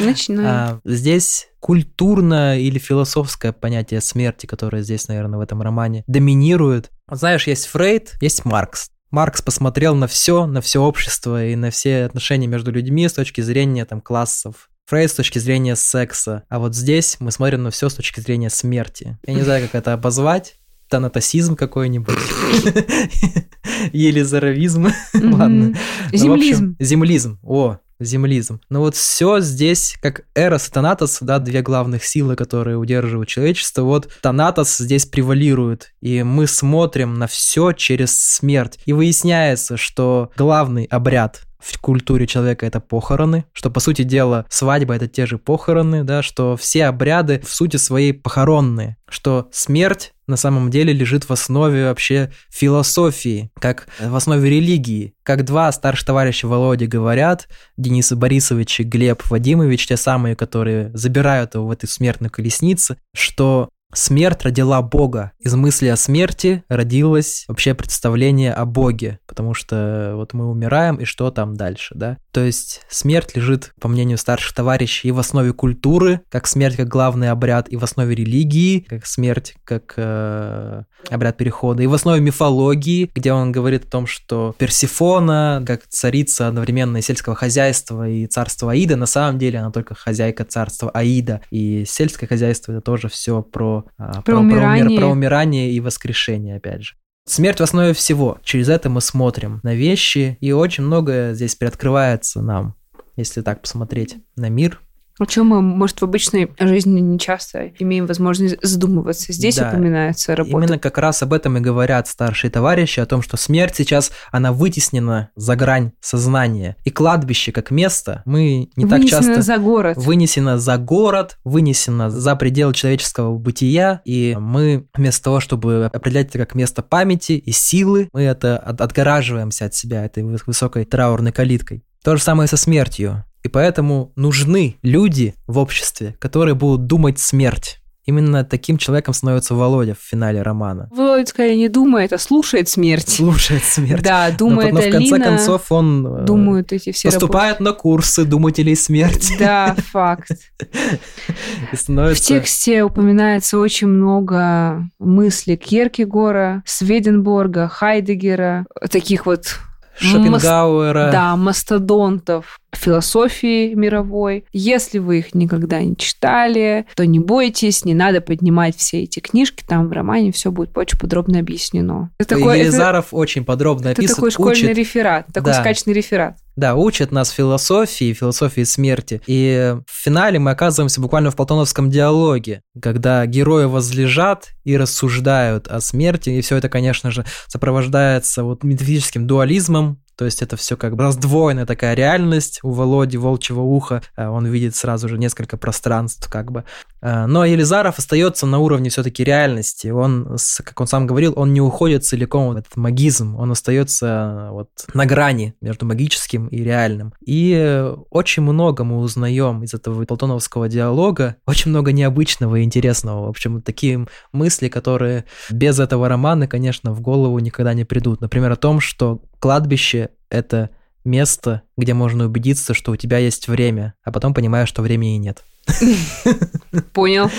Начинай. 0.00 0.46
А, 0.46 0.80
здесь 0.84 1.48
культурное 1.60 2.58
или 2.58 2.78
философское 2.78 3.52
понятие 3.52 4.00
смерти, 4.00 4.46
которое 4.46 4.82
здесь, 4.82 5.08
наверное, 5.08 5.38
в 5.38 5.42
этом 5.42 5.62
романе 5.62 6.04
доминирует. 6.06 6.90
Знаешь, 7.10 7.46
есть 7.46 7.66
Фрейд, 7.66 8.16
есть 8.20 8.44
Маркс. 8.44 8.90
Маркс 9.10 9.42
посмотрел 9.42 9.94
на 9.94 10.08
все, 10.08 10.44
на 10.44 10.60
все 10.60 10.82
общество 10.82 11.46
и 11.46 11.54
на 11.54 11.70
все 11.70 12.04
отношения 12.04 12.48
между 12.48 12.72
людьми 12.72 13.08
с 13.08 13.12
точки 13.12 13.40
зрения 13.40 13.84
там 13.84 14.00
классов. 14.00 14.68
Фрейд 14.86 15.10
с 15.10 15.14
точки 15.14 15.38
зрения 15.38 15.76
секса. 15.76 16.42
А 16.48 16.58
вот 16.58 16.74
здесь 16.74 17.16
мы 17.20 17.30
смотрим 17.30 17.62
на 17.62 17.70
все 17.70 17.88
с 17.88 17.94
точки 17.94 18.20
зрения 18.20 18.50
смерти. 18.50 19.16
Я 19.26 19.34
не 19.34 19.42
знаю, 19.42 19.62
как 19.66 19.74
это 19.74 19.92
обозвать. 19.94 20.56
Танатосизм 20.88 21.56
какой-нибудь. 21.56 22.14
Елизаровизм. 23.92 24.88
Ладно. 25.14 25.48
Ну, 25.68 25.74
землизм. 26.12 26.76
Землизм. 26.78 27.38
О, 27.42 27.78
землизм. 28.06 28.60
Но 28.68 28.80
вот 28.80 28.96
все 28.96 29.40
здесь, 29.40 29.96
как 30.00 30.22
Эрос 30.34 30.68
и 30.68 30.70
Танатос, 30.70 31.18
да, 31.20 31.38
две 31.38 31.62
главных 31.62 32.04
силы, 32.04 32.36
которые 32.36 32.76
удерживают 32.76 33.28
человечество, 33.28 33.82
вот 33.82 34.08
Танатос 34.20 34.78
здесь 34.78 35.06
превалирует, 35.06 35.92
и 36.00 36.22
мы 36.22 36.46
смотрим 36.46 37.14
на 37.14 37.26
все 37.26 37.72
через 37.72 38.18
смерть. 38.18 38.78
И 38.86 38.92
выясняется, 38.92 39.76
что 39.76 40.30
главный 40.36 40.84
обряд 40.84 41.42
в 41.64 41.80
культуре 41.80 42.26
человека 42.26 42.66
это 42.66 42.80
похороны, 42.80 43.46
что, 43.52 43.70
по 43.70 43.80
сути 43.80 44.02
дела, 44.02 44.44
свадьба 44.50 44.94
это 44.94 45.08
те 45.08 45.26
же 45.26 45.38
похороны, 45.38 46.04
да, 46.04 46.22
что 46.22 46.56
все 46.56 46.86
обряды 46.86 47.40
в 47.44 47.54
сути 47.54 47.76
своей 47.76 48.12
похоронные, 48.12 48.96
что 49.08 49.48
смерть 49.50 50.12
на 50.26 50.36
самом 50.36 50.70
деле 50.70 50.92
лежит 50.92 51.24
в 51.24 51.30
основе 51.32 51.86
вообще 51.86 52.32
философии, 52.50 53.50
как 53.60 53.88
в 53.98 54.14
основе 54.14 54.48
религии. 54.48 55.14
Как 55.22 55.44
два 55.44 55.70
старших 55.72 56.06
товарища 56.06 56.48
Володи 56.48 56.86
говорят, 56.86 57.48
Денис 57.76 58.10
Борисович 58.12 58.80
и 58.80 58.84
Глеб 58.84 59.22
Вадимович, 59.28 59.86
те 59.86 59.96
самые, 59.96 60.36
которые 60.36 60.90
забирают 60.94 61.54
его 61.54 61.66
в 61.66 61.70
этой 61.70 61.86
смертной 61.86 62.30
колеснице, 62.30 62.96
что 63.14 63.68
Смерть 63.94 64.42
родила 64.42 64.82
Бога. 64.82 65.32
Из 65.38 65.54
мысли 65.54 65.86
о 65.88 65.96
смерти 65.96 66.64
родилось 66.68 67.44
вообще 67.48 67.74
представление 67.74 68.52
о 68.52 68.64
Боге, 68.64 69.20
потому 69.26 69.54
что 69.54 70.12
вот 70.16 70.32
мы 70.32 70.50
умираем, 70.50 70.96
и 70.96 71.04
что 71.04 71.30
там 71.30 71.54
дальше, 71.54 71.94
да? 71.94 72.18
То 72.32 72.40
есть 72.40 72.82
смерть 72.88 73.36
лежит, 73.36 73.72
по 73.80 73.88
мнению 73.88 74.18
старших 74.18 74.52
товарищей, 74.54 75.08
и 75.08 75.12
в 75.12 75.18
основе 75.18 75.52
культуры, 75.52 76.20
как 76.28 76.46
смерть 76.46 76.76
как 76.76 76.88
главный 76.88 77.30
обряд, 77.30 77.68
и 77.68 77.76
в 77.76 77.84
основе 77.84 78.14
религии, 78.14 78.80
как 78.88 79.06
смерть 79.06 79.54
как 79.64 79.94
э, 79.96 80.82
обряд 81.08 81.36
перехода, 81.36 81.82
и 81.82 81.86
в 81.86 81.94
основе 81.94 82.20
мифологии, 82.20 83.10
где 83.14 83.32
он 83.32 83.52
говорит 83.52 83.84
о 83.84 83.90
том, 83.90 84.06
что 84.06 84.54
Персифона, 84.58 85.62
как 85.66 85.86
царица 85.88 86.48
одновременно 86.48 86.96
и 86.96 87.02
сельского 87.02 87.36
хозяйства, 87.36 88.08
и 88.08 88.26
царства 88.26 88.72
Аида, 88.72 88.96
на 88.96 89.06
самом 89.06 89.38
деле 89.38 89.60
она 89.60 89.70
только 89.70 89.94
хозяйка 89.94 90.44
царства 90.44 90.90
Аида, 90.90 91.42
и 91.50 91.84
сельское 91.86 92.26
хозяйство 92.26 92.72
это 92.72 92.80
тоже 92.80 93.08
все 93.08 93.42
про 93.42 93.83
про, 93.96 94.22
про, 94.22 94.36
умирание. 94.38 94.98
Про, 94.98 95.06
про 95.06 95.12
умирание 95.12 95.70
и 95.70 95.80
воскрешение, 95.80 96.56
опять 96.56 96.82
же. 96.82 96.94
Смерть 97.26 97.60
в 97.60 97.62
основе 97.62 97.94
всего. 97.94 98.38
Через 98.42 98.68
это 98.68 98.90
мы 98.90 99.00
смотрим 99.00 99.60
на 99.62 99.74
вещи, 99.74 100.36
и 100.40 100.52
очень 100.52 100.84
многое 100.84 101.34
здесь 101.34 101.54
приоткрывается 101.54 102.42
нам, 102.42 102.74
если 103.16 103.40
так 103.40 103.62
посмотреть 103.62 104.16
на 104.36 104.50
мир, 104.50 104.80
о 105.20 105.26
чем 105.26 105.46
мы, 105.46 105.62
может, 105.62 106.00
в 106.00 106.04
обычной 106.04 106.50
жизни 106.58 107.00
не 107.00 107.18
часто 107.18 107.68
имеем 107.78 108.06
возможность 108.06 108.56
задумываться. 108.62 109.32
Здесь 109.32 109.56
да, 109.56 109.68
упоминается 109.68 110.34
работа. 110.34 110.56
Именно 110.56 110.78
как 110.78 110.98
раз 110.98 111.22
об 111.22 111.32
этом 111.32 111.56
и 111.56 111.60
говорят 111.60 112.08
старшие 112.08 112.50
товарищи, 112.50 112.98
о 112.98 113.06
том, 113.06 113.22
что 113.22 113.36
смерть 113.36 113.76
сейчас, 113.76 114.10
она 114.32 114.52
вытеснена 114.52 115.30
за 115.36 115.56
грань 115.56 115.92
сознания. 116.00 116.76
И 116.84 116.90
кладбище 116.90 117.52
как 117.52 117.70
место 117.70 118.22
мы 118.24 118.70
не 118.76 118.84
вынесено 118.84 119.20
так 119.20 119.26
часто... 119.28 119.42
за 119.42 119.58
город. 119.58 119.96
Вынесено 119.98 120.58
за 120.58 120.78
город, 120.78 121.38
вынесено 121.44 122.10
за 122.10 122.34
пределы 122.34 122.74
человеческого 122.74 123.36
бытия, 123.38 124.00
и 124.04 124.36
мы 124.38 124.88
вместо 124.94 125.24
того, 125.24 125.40
чтобы 125.40 125.90
определять 125.92 126.28
это 126.30 126.38
как 126.38 126.54
место 126.54 126.82
памяти 126.82 127.32
и 127.32 127.52
силы, 127.52 128.08
мы 128.12 128.22
это 128.22 128.58
отгораживаемся 128.58 129.66
от 129.66 129.74
себя 129.74 130.04
этой 130.04 130.24
высокой 130.24 130.84
траурной 130.84 131.32
калиткой. 131.32 131.84
То 132.02 132.16
же 132.16 132.22
самое 132.22 132.48
со 132.48 132.56
смертью. 132.56 133.24
И 133.44 133.48
поэтому 133.48 134.12
нужны 134.16 134.76
люди 134.82 135.34
в 135.46 135.58
обществе, 135.58 136.16
которые 136.18 136.54
будут 136.54 136.86
думать 136.86 137.18
смерть. 137.18 137.78
Именно 138.06 138.44
таким 138.44 138.76
человеком 138.76 139.14
становится 139.14 139.54
Володя 139.54 139.94
в 139.94 139.98
финале 139.98 140.42
романа. 140.42 140.90
Володя 140.92 141.26
скорее 141.26 141.56
не 141.56 141.68
думает, 141.68 142.12
а 142.12 142.18
слушает 142.18 142.68
смерть. 142.68 143.08
Слушает 143.08 143.64
смерть. 143.64 144.02
Да, 144.02 144.30
думает 144.30 144.72
но, 144.72 144.80
но 144.80 144.86
в 144.86 144.90
конце 144.90 145.14
Алина, 145.14 145.24
концов 145.24 145.72
он 145.72 146.06
э, 146.06 146.24
думают 146.24 146.72
эти 146.72 146.92
все 146.92 147.08
поступает 147.08 147.60
работы. 147.60 147.64
на 147.64 147.72
курсы 147.72 148.24
думателей 148.24 148.76
смерти. 148.76 149.36
Да, 149.38 149.74
факт. 149.90 150.32
становится... 151.72 152.22
В 152.22 152.26
тексте 152.26 152.82
упоминается 152.82 153.58
очень 153.58 153.88
много 153.88 154.86
мыслей 154.98 155.56
Кierкегора, 155.56 156.62
Сведенборга, 156.66 157.68
Хайдегера, 157.68 158.66
таких 158.90 159.24
вот 159.24 159.58
Шопенгауэра. 159.98 161.10
Да, 161.12 161.36
мастодонтов 161.36 162.58
философии 162.72 163.74
мировой. 163.74 164.44
Если 164.52 164.98
вы 164.98 165.20
их 165.20 165.34
никогда 165.34 165.80
не 165.80 165.96
читали, 165.96 166.86
то 166.94 167.06
не 167.06 167.20
бойтесь, 167.20 167.84
не 167.84 167.94
надо 167.94 168.20
поднимать 168.20 168.76
все 168.76 169.02
эти 169.02 169.20
книжки, 169.20 169.64
там 169.66 169.88
в 169.88 169.92
романе 169.92 170.32
все 170.32 170.50
будет 170.50 170.76
очень 170.76 170.98
подробно 170.98 171.38
объяснено. 171.38 172.10
Это 172.18 172.36
такой, 172.36 172.60
Елизаров 172.60 173.06
это, 173.08 173.16
очень 173.16 173.44
подробно 173.44 173.90
описывает. 173.90 174.10
Это 174.10 174.14
такой 174.16 174.30
школьный 174.30 174.72
учит, 174.72 174.78
реферат, 174.78 175.26
такой 175.32 175.52
да, 175.52 175.60
скачный 175.60 175.92
реферат. 175.92 176.36
Да, 176.56 176.76
учат 176.76 177.10
нас 177.10 177.30
философии, 177.30 178.12
философии 178.12 178.62
смерти. 178.62 179.20
И 179.26 179.76
в 179.86 180.04
финале 180.04 180.38
мы 180.38 180.52
оказываемся 180.52 181.00
буквально 181.00 181.30
в 181.30 181.36
платоновском 181.36 181.90
диалоге, 181.90 182.62
когда 182.80 183.26
герои 183.26 183.64
возлежат 183.64 184.50
и 184.62 184.76
рассуждают 184.76 185.66
о 185.66 185.80
смерти. 185.80 186.30
И 186.30 186.40
все 186.42 186.56
это, 186.56 186.68
конечно 186.68 187.10
же, 187.10 187.24
сопровождается 187.48 188.44
вот 188.44 188.62
метафизическим 188.62 189.26
дуализмом, 189.26 190.00
то 190.16 190.24
есть 190.24 190.42
это 190.42 190.56
все 190.56 190.76
как 190.76 190.96
бы 190.96 191.04
раздвоенная 191.04 191.66
такая 191.66 191.94
реальность 191.94 192.60
у 192.62 192.70
Володи 192.70 193.16
Волчьего 193.16 193.60
Уха. 193.60 194.02
Э, 194.16 194.28
он 194.28 194.46
видит 194.46 194.76
сразу 194.76 195.08
же 195.08 195.18
несколько 195.18 195.56
пространств 195.56 196.30
как 196.30 196.52
бы. 196.52 196.64
Э, 197.02 197.26
но 197.26 197.44
Елизаров 197.44 197.98
остается 197.98 198.46
на 198.46 198.58
уровне 198.58 198.90
все-таки 198.90 199.24
реальности. 199.24 199.88
Он, 199.88 200.36
как 200.64 200.80
он 200.80 200.86
сам 200.86 201.06
говорил, 201.06 201.32
он 201.36 201.52
не 201.52 201.60
уходит 201.60 202.04
целиком 202.04 202.54
в 202.54 202.56
этот 202.56 202.76
магизм. 202.76 203.36
Он 203.36 203.52
остается 203.52 204.48
вот 204.52 204.68
на 204.94 205.06
грани 205.06 205.54
между 205.60 205.86
магическим 205.86 206.46
и 206.48 206.62
реальным. 206.62 207.14
И 207.24 207.84
очень 208.10 208.42
много 208.42 208.84
мы 208.84 208.98
узнаем 208.98 209.62
из 209.62 209.74
этого 209.74 210.04
платоновского 210.04 210.68
диалога. 210.68 211.36
Очень 211.46 211.70
много 211.70 211.92
необычного 211.92 212.56
и 212.56 212.62
интересного. 212.62 213.26
В 213.26 213.28
общем, 213.30 213.62
такие 213.62 214.06
мысли, 214.32 214.68
которые 214.68 215.24
без 215.50 215.78
этого 215.80 216.08
романа, 216.08 216.46
конечно, 216.46 216.92
в 216.92 217.00
голову 217.00 217.38
никогда 217.38 217.74
не 217.74 217.84
придут. 217.84 218.20
Например, 218.20 218.52
о 218.52 218.56
том, 218.56 218.80
что 218.80 219.20
кладбище— 219.44 220.08
это 220.30 220.70
место, 221.04 221.60
где 221.76 221.92
можно 221.92 222.24
убедиться, 222.24 222.72
что 222.72 222.92
у 222.92 222.96
тебя 222.96 223.18
есть 223.18 223.46
время, 223.46 223.92
а 224.02 224.10
потом 224.10 224.32
понимаешь, 224.32 224.70
что 224.70 224.80
времени 224.80 225.18
нет. 225.18 225.44
Понял. 226.94 227.30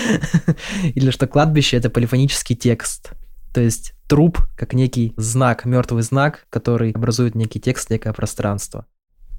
Или 0.94 1.10
что 1.10 1.26
кладбище— 1.26 1.76
это 1.78 1.90
полифонический 1.90 2.54
текст. 2.54 3.10
То 3.52 3.60
есть 3.60 3.94
труп 4.06 4.38
как 4.56 4.72
некий 4.72 5.14
знак, 5.16 5.64
мертвый 5.64 6.04
знак, 6.04 6.46
который 6.48 6.92
образует 6.92 7.34
некий 7.34 7.58
текст, 7.58 7.90
некое 7.90 8.12
пространство. 8.12 8.86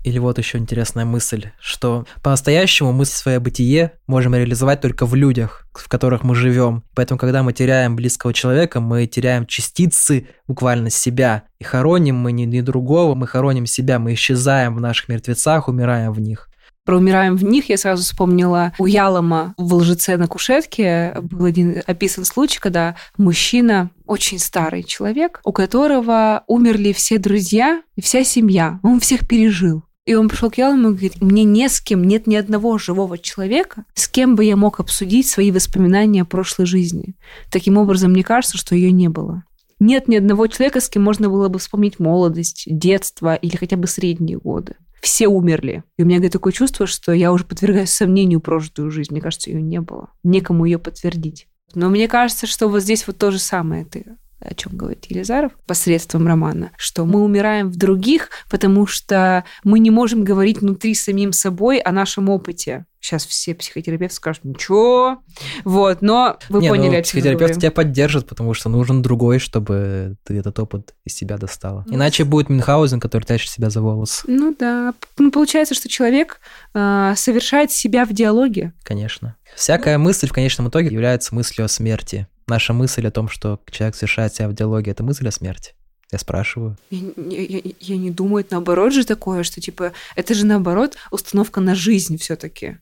Или 0.03 0.19
вот 0.19 0.37
еще 0.37 0.57
интересная 0.57 1.05
мысль, 1.05 1.51
что 1.59 2.05
по-настоящему 2.23 2.93
мы 2.93 3.05
свое 3.05 3.39
бытие 3.39 3.93
можем 4.07 4.35
реализовать 4.35 4.81
только 4.81 5.05
в 5.05 5.15
людях, 5.15 5.67
в 5.73 5.89
которых 5.89 6.23
мы 6.23 6.35
живем. 6.35 6.83
Поэтому, 6.95 7.17
когда 7.17 7.43
мы 7.43 7.53
теряем 7.53 7.95
близкого 7.95 8.33
человека, 8.33 8.79
мы 8.79 9.05
теряем 9.05 9.45
частицы 9.45 10.27
буквально 10.47 10.89
себя. 10.89 11.43
И 11.59 11.63
хороним 11.63 12.15
мы 12.15 12.31
не, 12.31 12.45
не 12.45 12.61
другого, 12.61 13.15
мы 13.15 13.27
хороним 13.27 13.65
себя, 13.65 13.99
мы 13.99 14.13
исчезаем 14.13 14.75
в 14.75 14.81
наших 14.81 15.09
мертвецах, 15.09 15.67
умираем 15.67 16.13
в 16.13 16.19
них 16.19 16.49
про 16.87 16.97
«Умираем 16.97 17.35
в 17.35 17.43
них» 17.43 17.67
я 17.67 17.77
сразу 17.77 18.01
вспомнила 18.01 18.71
у 18.79 18.85
Ялома 18.85 19.53
в 19.57 19.73
«Лжеце 19.73 20.15
на 20.15 20.27
кушетке» 20.27 21.17
был 21.21 21.45
один 21.45 21.83
описан 21.85 22.23
случай, 22.23 22.59
когда 22.59 22.95
мужчина, 23.17 23.91
очень 24.05 24.39
старый 24.39 24.83
человек, 24.83 25.41
у 25.43 25.51
которого 25.51 26.45
умерли 26.47 26.93
все 26.93 27.17
друзья 27.17 27.81
и 27.97 28.01
вся 28.01 28.23
семья. 28.23 28.79
Он 28.83 29.01
всех 29.01 29.27
пережил. 29.27 29.83
И 30.07 30.15
он 30.15 30.29
пришел 30.29 30.49
к 30.49 30.57
Ялому 30.57 30.87
и 30.87 30.91
говорит, 30.91 31.21
мне 31.21 31.43
не 31.43 31.67
с 31.67 31.81
кем, 31.81 32.01
нет 32.05 32.27
ни 32.27 32.35
одного 32.37 32.77
живого 32.77 33.17
человека, 33.17 33.83
с 33.93 34.07
кем 34.07 34.37
бы 34.37 34.45
я 34.45 34.55
мог 34.55 34.79
обсудить 34.79 35.27
свои 35.27 35.51
воспоминания 35.51 36.21
о 36.21 36.25
прошлой 36.25 36.65
жизни. 36.65 37.15
Таким 37.51 37.77
образом, 37.77 38.13
мне 38.13 38.23
кажется, 38.23 38.57
что 38.57 38.73
ее 38.73 38.93
не 38.93 39.09
было. 39.09 39.43
Нет 39.81 40.07
ни 40.07 40.15
одного 40.15 40.47
человека, 40.47 40.79
с 40.79 40.87
кем 40.87 41.03
можно 41.03 41.27
было 41.27 41.49
бы 41.49 41.59
вспомнить 41.59 41.99
молодость, 41.99 42.63
детство 42.67 43.35
или 43.35 43.57
хотя 43.57 43.75
бы 43.75 43.85
средние 43.85 44.37
годы. 44.37 44.75
Все 45.01 45.27
умерли. 45.27 45.83
И 45.97 46.03
у 46.03 46.05
меня 46.05 46.19
говорит, 46.19 46.31
такое 46.31 46.53
чувство, 46.53 46.87
что 46.87 47.11
я 47.11 47.33
уже 47.33 47.43
подвергаю 47.43 47.85
сомнению 47.85 48.39
прожитую 48.39 48.89
жизнь. 48.91 49.11
Мне 49.11 49.19
кажется, 49.19 49.49
ее 49.49 49.61
не 49.61 49.81
было. 49.81 50.09
Некому 50.23 50.63
ее 50.63 50.79
подтвердить. 50.79 51.49
Но 51.75 51.89
мне 51.89 52.07
кажется, 52.07 52.47
что 52.47 52.69
вот 52.69 52.81
здесь 52.81 53.05
вот 53.07 53.17
то 53.17 53.29
же 53.29 53.39
самое 53.39 53.83
ты 53.83 54.05
о 54.39 54.53
чем 54.53 54.75
говорит 54.75 55.05
Елизаров 55.09 55.51
посредством 55.65 56.27
романа, 56.27 56.71
что 56.77 57.05
мы 57.05 57.23
умираем 57.23 57.69
в 57.69 57.75
других, 57.75 58.29
потому 58.49 58.85
что 58.85 59.43
мы 59.63 59.79
не 59.79 59.89
можем 59.89 60.23
говорить 60.23 60.59
внутри 60.59 60.93
самим 60.93 61.31
собой 61.31 61.79
о 61.79 61.91
нашем 61.91 62.29
опыте. 62.29 62.85
Сейчас 62.99 63.25
все 63.25 63.55
психотерапевты 63.55 64.15
скажут, 64.15 64.43
ничего, 64.43 65.19
вот, 65.63 66.01
но 66.01 66.39
вы 66.49 66.61
не, 66.61 66.69
поняли, 66.69 66.97
ну, 66.97 67.03
психотерапевт 67.03 67.55
тебя 67.55 67.71
поддержит, 67.71 68.27
потому 68.27 68.53
что 68.53 68.69
нужен 68.69 69.01
другой, 69.01 69.39
чтобы 69.39 70.17
ты 70.23 70.37
этот 70.37 70.59
опыт 70.59 70.93
из 71.05 71.15
себя 71.15 71.37
достала. 71.37 71.83
Ну, 71.87 71.95
Иначе 71.95 72.25
будет 72.25 72.49
Мюнхгаузен, 72.49 72.99
который 72.99 73.23
тащит 73.23 73.49
себя 73.49 73.69
за 73.69 73.81
волос. 73.81 74.23
Ну 74.27 74.55
да, 74.57 74.93
ну, 75.17 75.31
получается, 75.31 75.73
что 75.73 75.87
человек 75.87 76.41
э, 76.73 77.13
совершает 77.15 77.71
себя 77.71 78.05
в 78.05 78.13
диалоге. 78.13 78.73
Конечно. 78.83 79.37
Всякая 79.55 79.97
мысль 79.97 80.27
в 80.27 80.33
конечном 80.33 80.67
итоге 80.69 80.89
является 80.89 81.33
мыслью 81.33 81.65
о 81.65 81.69
смерти 81.69 82.27
наша 82.47 82.73
мысль 82.73 83.07
о 83.07 83.11
том, 83.11 83.29
что 83.29 83.59
человек 83.69 83.95
совершает 83.95 84.33
себя 84.33 84.49
в 84.49 84.53
диалоге, 84.53 84.91
это 84.91 85.03
мысль 85.03 85.27
о 85.27 85.31
смерти? 85.31 85.73
Я 86.11 86.19
спрашиваю. 86.19 86.77
Я, 86.89 87.11
я, 87.17 87.61
я 87.79 87.97
не 87.97 88.11
думаю, 88.11 88.45
это 88.45 88.55
наоборот 88.55 88.93
же 88.93 89.05
такое, 89.05 89.43
что 89.43 89.59
типа 89.59 89.91
это 90.15 90.33
же 90.33 90.45
наоборот 90.45 90.95
установка 91.11 91.59
на 91.59 91.75
жизнь 91.75 92.17
все-таки. 92.17 92.77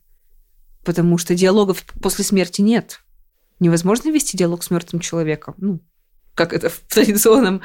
Потому 0.83 1.17
что 1.17 1.33
диалогов 1.33 1.83
после 2.01 2.23
смерти 2.23 2.61
нет. 2.61 3.01
Невозможно 3.59 4.09
вести 4.11 4.37
диалог 4.37 4.63
с 4.63 4.69
мертвым 4.69 4.99
человеком. 4.99 5.55
Ну, 5.57 5.79
как 6.35 6.53
это 6.53 6.69
в 6.69 6.79
традиционном 6.87 7.61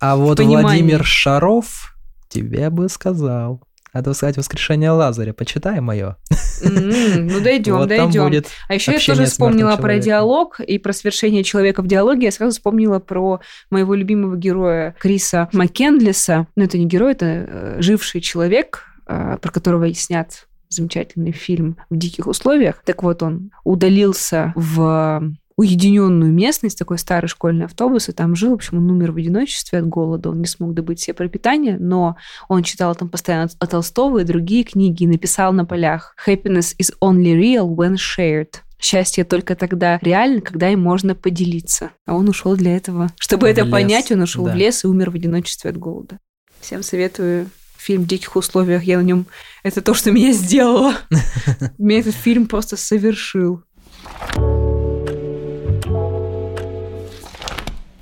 А 0.00 0.16
вот 0.16 0.36
понимании. 0.36 0.62
Владимир 0.62 1.04
Шаров 1.04 1.96
тебе 2.28 2.68
бы 2.68 2.88
сказал. 2.90 3.62
Надо 3.92 4.14
сказать 4.14 4.36
«Воскрешение 4.36 4.90
Лазаря». 4.90 5.32
Почитай 5.32 5.80
мое. 5.80 6.16
ну, 6.62 7.40
дойдем, 7.40 7.76
вот 7.76 7.88
дойдем. 7.88 8.42
А 8.68 8.74
еще 8.74 8.92
я 8.92 9.00
тоже 9.00 9.24
вспомнила 9.26 9.76
про 9.76 9.98
диалог 9.98 10.60
и 10.60 10.78
про 10.78 10.92
свершение 10.92 11.44
человека 11.44 11.82
в 11.82 11.86
диалоге. 11.86 12.26
Я 12.26 12.32
сразу 12.32 12.52
вспомнила 12.52 12.98
про 12.98 13.40
моего 13.70 13.94
любимого 13.94 14.36
героя 14.36 14.94
Криса 14.98 15.48
Маккендлиса. 15.52 16.46
Ну, 16.56 16.64
это 16.64 16.78
не 16.78 16.86
герой, 16.86 17.12
это 17.12 17.26
э, 17.26 17.76
живший 17.80 18.20
человек, 18.20 18.84
э, 19.06 19.38
про 19.40 19.50
которого 19.50 19.92
снят 19.94 20.46
замечательный 20.68 21.32
фильм 21.32 21.76
в 21.90 21.96
диких 21.96 22.26
условиях. 22.26 22.82
Так 22.84 23.02
вот, 23.02 23.22
он 23.22 23.50
удалился 23.64 24.52
в 24.54 25.22
уединенную 25.60 26.32
местность, 26.32 26.78
такой 26.78 26.96
старый 26.96 27.28
школьный 27.28 27.66
автобус, 27.66 28.08
и 28.08 28.12
там 28.12 28.34
жил, 28.34 28.52
в 28.52 28.54
общем, 28.54 28.78
он 28.78 28.90
умер 28.90 29.12
в 29.12 29.18
одиночестве 29.18 29.80
от 29.80 29.86
голода, 29.86 30.30
он 30.30 30.40
не 30.40 30.46
смог 30.46 30.72
добыть 30.72 31.00
себе 31.00 31.12
пропитание, 31.12 31.76
но 31.78 32.16
он 32.48 32.62
читал 32.62 32.94
там 32.94 33.10
постоянно 33.10 33.50
о 33.58 33.66
Толстого 33.66 34.20
и 34.20 34.24
другие 34.24 34.64
книги 34.64 35.02
и 35.02 35.06
написал 35.06 35.52
на 35.52 35.66
полях 35.66 36.16
«Happiness 36.26 36.74
is 36.80 36.94
only 37.02 37.38
real 37.38 37.68
when 37.68 37.96
shared». 37.96 38.62
Счастье 38.80 39.24
только 39.24 39.54
тогда 39.54 39.98
реально, 40.00 40.40
когда 40.40 40.70
им 40.70 40.80
можно 40.80 41.14
поделиться. 41.14 41.90
А 42.06 42.14
он 42.14 42.30
ушел 42.30 42.56
для 42.56 42.74
этого. 42.74 43.10
Чтобы 43.18 43.46
в 43.46 43.50
это 43.50 43.60
лес. 43.60 43.70
понять, 43.70 44.10
он 44.10 44.22
ушел 44.22 44.46
да. 44.46 44.52
в 44.52 44.56
лес 44.56 44.84
и 44.84 44.86
умер 44.86 45.10
в 45.10 45.14
одиночестве 45.16 45.68
от 45.68 45.76
голода. 45.76 46.18
Всем 46.62 46.82
советую 46.82 47.50
фильм 47.76 48.04
в 48.04 48.06
диких 48.06 48.34
условиях. 48.34 48.82
Я 48.84 48.96
на 48.96 49.02
нем... 49.02 49.26
Это 49.62 49.82
то, 49.82 49.92
что 49.92 50.10
меня 50.10 50.32
сделало. 50.32 50.94
Меня 51.76 52.00
этот 52.00 52.14
фильм 52.14 52.46
просто 52.46 52.78
совершил. 52.78 53.62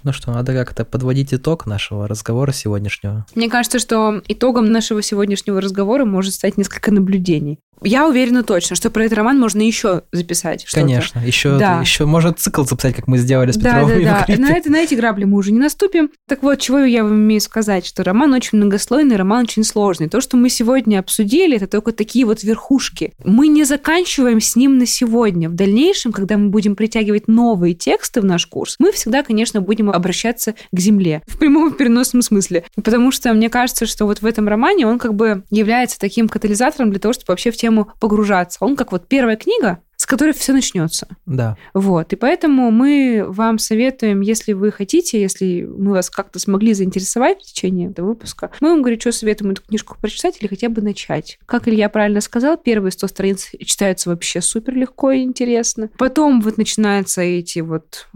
Ну 0.09 0.13
что, 0.13 0.33
надо 0.33 0.55
как-то 0.55 0.87
подводить 0.87 1.35
итог 1.35 1.67
нашего 1.67 2.09
разговора 2.09 2.51
сегодняшнего. 2.53 3.27
Мне 3.35 3.51
кажется, 3.51 3.79
что 3.79 4.23
итогом 4.27 4.73
нашего 4.73 5.03
сегодняшнего 5.03 5.61
разговора 5.61 6.07
может 6.07 6.33
стать 6.33 6.57
несколько 6.57 6.91
наблюдений. 6.91 7.61
Я 7.83 8.09
уверена 8.09 8.43
точно, 8.43 8.77
что 8.77 8.91
про 8.91 9.05
этот 9.05 9.19
роман 9.19 9.39
можно 9.39 9.61
еще 9.61 10.03
записать. 10.13 10.63
Что-то. 10.67 10.87
Конечно, 10.87 11.21
еще, 11.21 11.59
да. 11.59 11.81
еще 11.81 12.07
можно 12.07 12.33
цикл 12.33 12.65
записать, 12.65 12.97
как 12.97 13.07
мы 13.07 13.19
сделали 13.19 13.53
с 13.53 13.57
да, 13.57 13.71
Петровым. 13.71 14.05
Да, 14.05 14.25
да, 14.27 14.37
на, 14.37 14.53
это, 14.53 14.71
на 14.71 14.77
эти 14.77 14.95
грабли 14.95 15.25
мы 15.25 15.39
уже 15.39 15.53
не 15.53 15.59
наступим. 15.59 16.11
Так 16.27 16.43
вот, 16.43 16.59
чего 16.61 16.79
я 16.81 17.05
вам 17.05 17.15
имею 17.15 17.41
сказать, 17.41 17.87
что 17.87 18.05
роман 18.05 18.33
очень 18.33 18.59
многослойный, 18.59 19.17
роман 19.17 19.45
очень 19.45 19.65
сложный. 19.65 20.09
То, 20.09 20.21
что 20.21 20.37
мы 20.37 20.51
сегодня 20.51 20.99
обсудили, 20.99 21.57
это 21.57 21.67
только 21.67 21.93
такие 21.93 22.25
вот 22.25 22.43
верхушки. 22.43 23.13
Мы 23.25 23.49
не 23.49 23.65
заканчиваем 23.65 24.41
с 24.41 24.57
ним 24.57 24.79
на 24.79 24.87
сегодня. 24.87 25.49
В 25.49 25.55
дальнейшем, 25.55 26.13
когда 26.13 26.37
мы 26.37 26.49
будем 26.49 26.77
притягивать 26.77 27.29
новые 27.29 27.75
тексты 27.75 28.21
в 28.21 28.25
наш 28.25 28.47
курс, 28.47 28.77
мы 28.79 28.93
всегда, 28.93 29.23
конечно, 29.23 29.61
будем 29.61 29.91
обращаться 29.91 30.55
к 30.73 30.79
земле. 30.79 31.23
В 31.27 31.39
прямом 31.39 31.73
переносном 31.73 32.23
смысле. 32.23 32.65
Потому 32.75 33.13
что 33.13 33.33
мне 33.33 33.49
кажется, 33.49 33.87
что 33.87 34.07
вот 34.07 34.23
в 34.23 34.27
этом 34.27 34.49
романе 34.49 34.87
он 34.87 34.99
как 34.99 35.15
бы 35.15 35.45
является 35.51 35.99
таким 35.99 36.29
катализатором 36.29 36.91
для 36.91 36.99
того, 36.99 37.13
чтобы 37.13 37.27
вообще 37.29 37.51
в 37.51 37.57
тему 37.57 37.68
погружаться. 38.01 38.59
Он 38.61 38.77
как 38.77 38.93
вот 38.93 39.07
первая 39.09 39.37
книга, 39.37 39.83
с 39.97 40.07
которой 40.07 40.33
все 40.33 40.53
начнется. 40.53 41.09
Да. 41.27 41.57
Вот. 41.75 42.13
И 42.13 42.17
поэтому 42.17 42.71
мы 42.71 43.25
вам 43.27 43.59
советуем, 43.59 44.21
если 44.21 44.53
вы 44.53 44.71
хотите, 44.71 45.21
если 45.21 45.65
мы 45.65 45.93
вас 45.93 46.09
как-то 46.09 46.39
смогли 46.39 46.73
заинтересовать 46.73 47.43
в 47.43 47.47
течение 47.47 47.91
этого 47.91 48.09
выпуска, 48.09 48.53
мы 48.61 48.71
вам 48.71 48.83
горячо 48.83 49.11
советуем 49.11 49.51
эту 49.51 49.63
книжку 49.63 49.97
прочитать 50.01 50.39
или 50.41 50.47
хотя 50.47 50.69
бы 50.69 50.83
начать. 50.83 51.39
Как 51.47 51.67
Илья 51.67 51.89
правильно 51.89 52.21
сказал, 52.21 52.57
первые 52.57 52.93
100 52.93 53.09
страниц 53.09 53.51
читаются 53.65 54.11
вообще 54.11 54.41
супер 54.41 54.75
легко 54.75 55.11
и 55.11 55.23
интересно. 55.23 55.91
Потом 55.99 56.41
вот 56.43 56.59
начинаются 56.59 57.23
эти 57.23 57.59
вот 57.59 58.07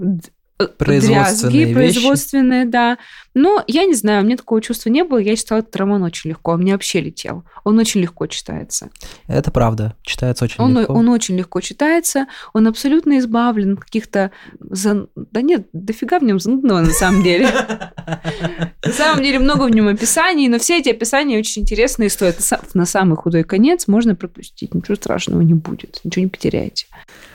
Производственные 0.79 1.53
дрязги, 1.67 1.75
производственные, 1.75 2.65
да. 2.67 2.99
Но 3.35 3.65
я 3.67 3.85
не 3.85 3.95
знаю, 3.95 4.23
у 4.23 4.27
меня 4.27 4.37
такого 4.37 4.61
чувства 4.61 4.91
не 4.91 5.03
было. 5.03 5.19
Я 5.19 5.35
читала 5.35 5.61
этот 5.61 5.75
роман 5.77 6.03
очень 6.03 6.31
легко. 6.31 6.53
Он 6.53 6.61
мне 6.61 6.73
вообще 6.73 7.01
летел. 7.01 7.45
Он 7.65 7.79
очень 7.79 8.01
легко 8.01 8.27
читается. 8.27 8.91
Это 9.27 9.51
правда. 9.51 9.97
Читается 10.03 10.45
очень 10.45 10.63
Он, 10.63 10.79
легко. 10.79 10.93
он 10.93 11.09
очень 11.09 11.37
легко 11.37 11.61
читается. 11.61 12.27
Он 12.53 12.67
абсолютно 12.69 13.19
избавлен 13.19 13.73
от 13.73 13.81
каких-то... 13.81 14.31
зан- 14.61 15.09
Да 15.17 15.41
нет, 15.43 15.67
дофига 15.73 16.19
в 16.21 16.25
нем 16.25 16.39
занудного 16.39 16.81
на 16.81 16.91
самом 16.93 17.23
деле. 17.23 17.49
На 18.85 18.93
самом 18.93 19.23
деле 19.23 19.39
много 19.39 19.65
в 19.65 19.71
нем 19.71 19.89
описаний, 19.89 20.49
но 20.49 20.59
все 20.59 20.79
эти 20.79 20.91
описания 20.91 21.39
очень 21.39 21.63
интересные 21.63 22.11
стоят. 22.11 22.39
На 22.75 22.87
самый 22.87 23.17
худой 23.17 23.45
конец 23.45 23.89
можно 23.89 24.15
пропустить. 24.15 24.75
Ничего 24.75 24.95
страшного 24.95 25.41
не 25.41 25.55
будет. 25.55 26.01
Ничего 26.05 26.25
не 26.25 26.31
потеряете. 26.31 26.87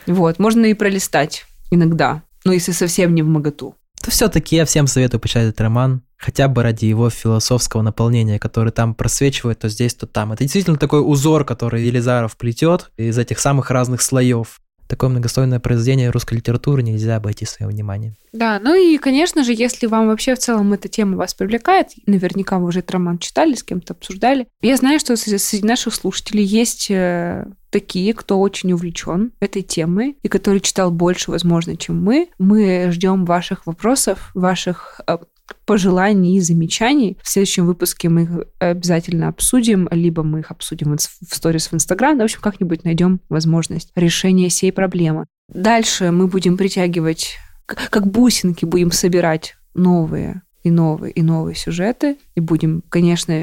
Вот. 0.06 0.40
Можно 0.40 0.68
и 0.68 0.74
пролистать 0.74 1.46
иногда. 1.72 2.22
Но 2.48 2.54
если 2.54 2.72
совсем 2.72 3.14
не 3.14 3.24
в 3.24 3.28
моготу. 3.28 3.76
то 4.02 4.10
все-таки 4.10 4.56
я 4.56 4.64
всем 4.64 4.88
советую 4.88 5.20
почитать 5.20 5.50
этот 5.50 5.60
роман, 5.60 6.02
хотя 6.16 6.48
бы 6.48 6.64
ради 6.64 6.86
его 6.86 7.10
философского 7.10 7.82
наполнения, 7.82 8.40
который 8.40 8.72
там 8.72 8.96
просвечивает 8.96 9.60
то 9.60 9.68
здесь, 9.68 9.96
то 9.96 10.08
там. 10.08 10.32
Это 10.32 10.46
действительно 10.46 10.78
такой 10.78 11.02
узор, 11.02 11.44
который 11.44 11.86
Елизаров 11.86 12.38
плетет 12.38 12.90
из 12.96 13.18
этих 13.18 13.40
самых 13.40 13.70
разных 13.70 14.02
слоев. 14.02 14.62
Такое 14.88 15.10
многослойное 15.10 15.60
произведение 15.60 16.10
русской 16.10 16.36
литературы 16.36 16.82
нельзя 16.82 17.18
обойти 17.18 17.46
своим 17.46 17.72
вниманием. 17.72 18.16
Да, 18.32 18.60
ну 18.62 18.76
и, 18.76 18.98
конечно 18.98 19.44
же, 19.44 19.54
если 19.54 19.88
вам 19.88 20.08
вообще 20.08 20.36
в 20.36 20.40
целом 20.40 20.74
эта 20.74 20.88
тема 20.88 21.18
вас 21.18 21.34
привлекает, 21.34 21.90
наверняка 22.06 22.60
вы 22.60 22.68
уже 22.68 22.80
этот 22.80 22.92
роман 22.92 23.18
читали, 23.20 23.54
с 23.56 23.64
кем-то 23.64 23.94
обсуждали. 23.94 24.48
Я 24.62 24.78
знаю, 24.78 25.00
что 25.00 25.16
среди 25.16 25.66
наших 25.66 25.94
слушателей 25.94 26.44
есть 26.44 26.90
э, 26.90 27.46
такие, 27.70 28.14
кто 28.14 28.40
очень 28.40 28.72
увлечен 28.74 29.32
этой 29.40 29.62
темой 29.62 30.18
и 30.24 30.28
который 30.28 30.60
читал 30.60 30.92
больше, 30.92 31.32
возможно, 31.32 31.76
чем 31.76 32.02
мы. 32.02 32.30
Мы 32.38 32.90
ждем 32.92 33.26
ваших 33.26 33.66
вопросов, 33.66 34.32
ваших 34.34 35.02
э, 35.08 35.18
пожеланий 35.66 36.38
и 36.38 36.42
замечаний. 36.42 37.18
В 37.22 37.30
следующем 37.30 37.66
выпуске 37.66 38.10
мы 38.10 38.24
их 38.24 38.30
обязательно 38.60 39.28
обсудим, 39.28 39.88
либо 39.92 40.24
мы 40.24 40.40
их 40.40 40.52
обсудим 40.52 40.96
в 40.98 41.36
сторис 41.36 41.68
в 41.68 41.74
Инстаграм. 41.74 42.18
В 42.18 42.22
общем, 42.22 42.40
как-нибудь 42.42 42.84
найдем 42.84 43.22
возможность 43.30 43.92
решения 43.96 44.50
сей 44.50 44.72
проблемы. 44.72 45.26
Дальше 45.54 46.12
мы 46.12 46.28
будем 46.28 46.58
притягивать, 46.58 47.36
как 47.66 48.08
бусинки 48.08 48.66
будем 48.66 48.92
собирать 48.92 49.56
новые 49.74 50.42
и 50.64 50.72
новые 50.72 51.14
и 51.14 51.22
новые 51.22 51.56
сюжеты. 51.56 52.18
И 52.36 52.40
будем, 52.40 52.84
конечно, 52.90 53.34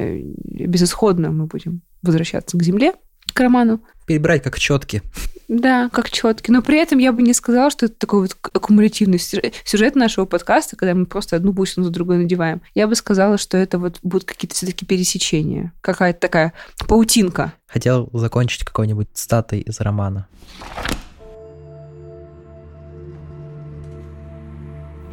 безысходно 0.44 1.30
мы 1.30 1.46
будем 1.46 1.82
возвращаться 2.02 2.59
к 2.59 2.62
земле, 2.62 2.92
к 3.32 3.40
роману. 3.40 3.80
Перебрать 4.07 4.42
как 4.42 4.59
четки. 4.59 5.02
Да, 5.48 5.90
как 5.90 6.11
четкий. 6.11 6.52
Но 6.52 6.62
при 6.62 6.78
этом 6.78 6.98
я 6.98 7.12
бы 7.12 7.22
не 7.22 7.34
сказала, 7.34 7.70
что 7.70 7.86
это 7.86 7.94
такой 7.96 8.22
вот 8.22 8.36
аккумулятивный 8.52 9.18
сюжет- 9.18 9.55
сюжет 9.64 9.94
нашего 9.94 10.24
подкаста, 10.24 10.76
когда 10.76 10.94
мы 10.94 11.07
просто 11.07 11.36
одну 11.36 11.52
бусину 11.52 11.84
за 11.84 11.92
другой 11.92 12.18
надеваем. 12.18 12.62
Я 12.74 12.86
бы 12.86 12.94
сказала, 12.94 13.36
что 13.38 13.57
это 13.57 13.78
вот 13.78 13.98
будут 14.02 14.24
какие-то 14.26 14.55
все-таки 14.55 14.86
пересечения. 14.86 15.72
Какая-то 15.80 16.20
такая 16.20 16.52
паутинка. 16.88 17.52
Хотел 17.66 18.09
закончить 18.12 18.64
какой-нибудь 18.64 19.09
цитатой 19.12 19.61
из 19.61 19.80
романа. 19.80 20.26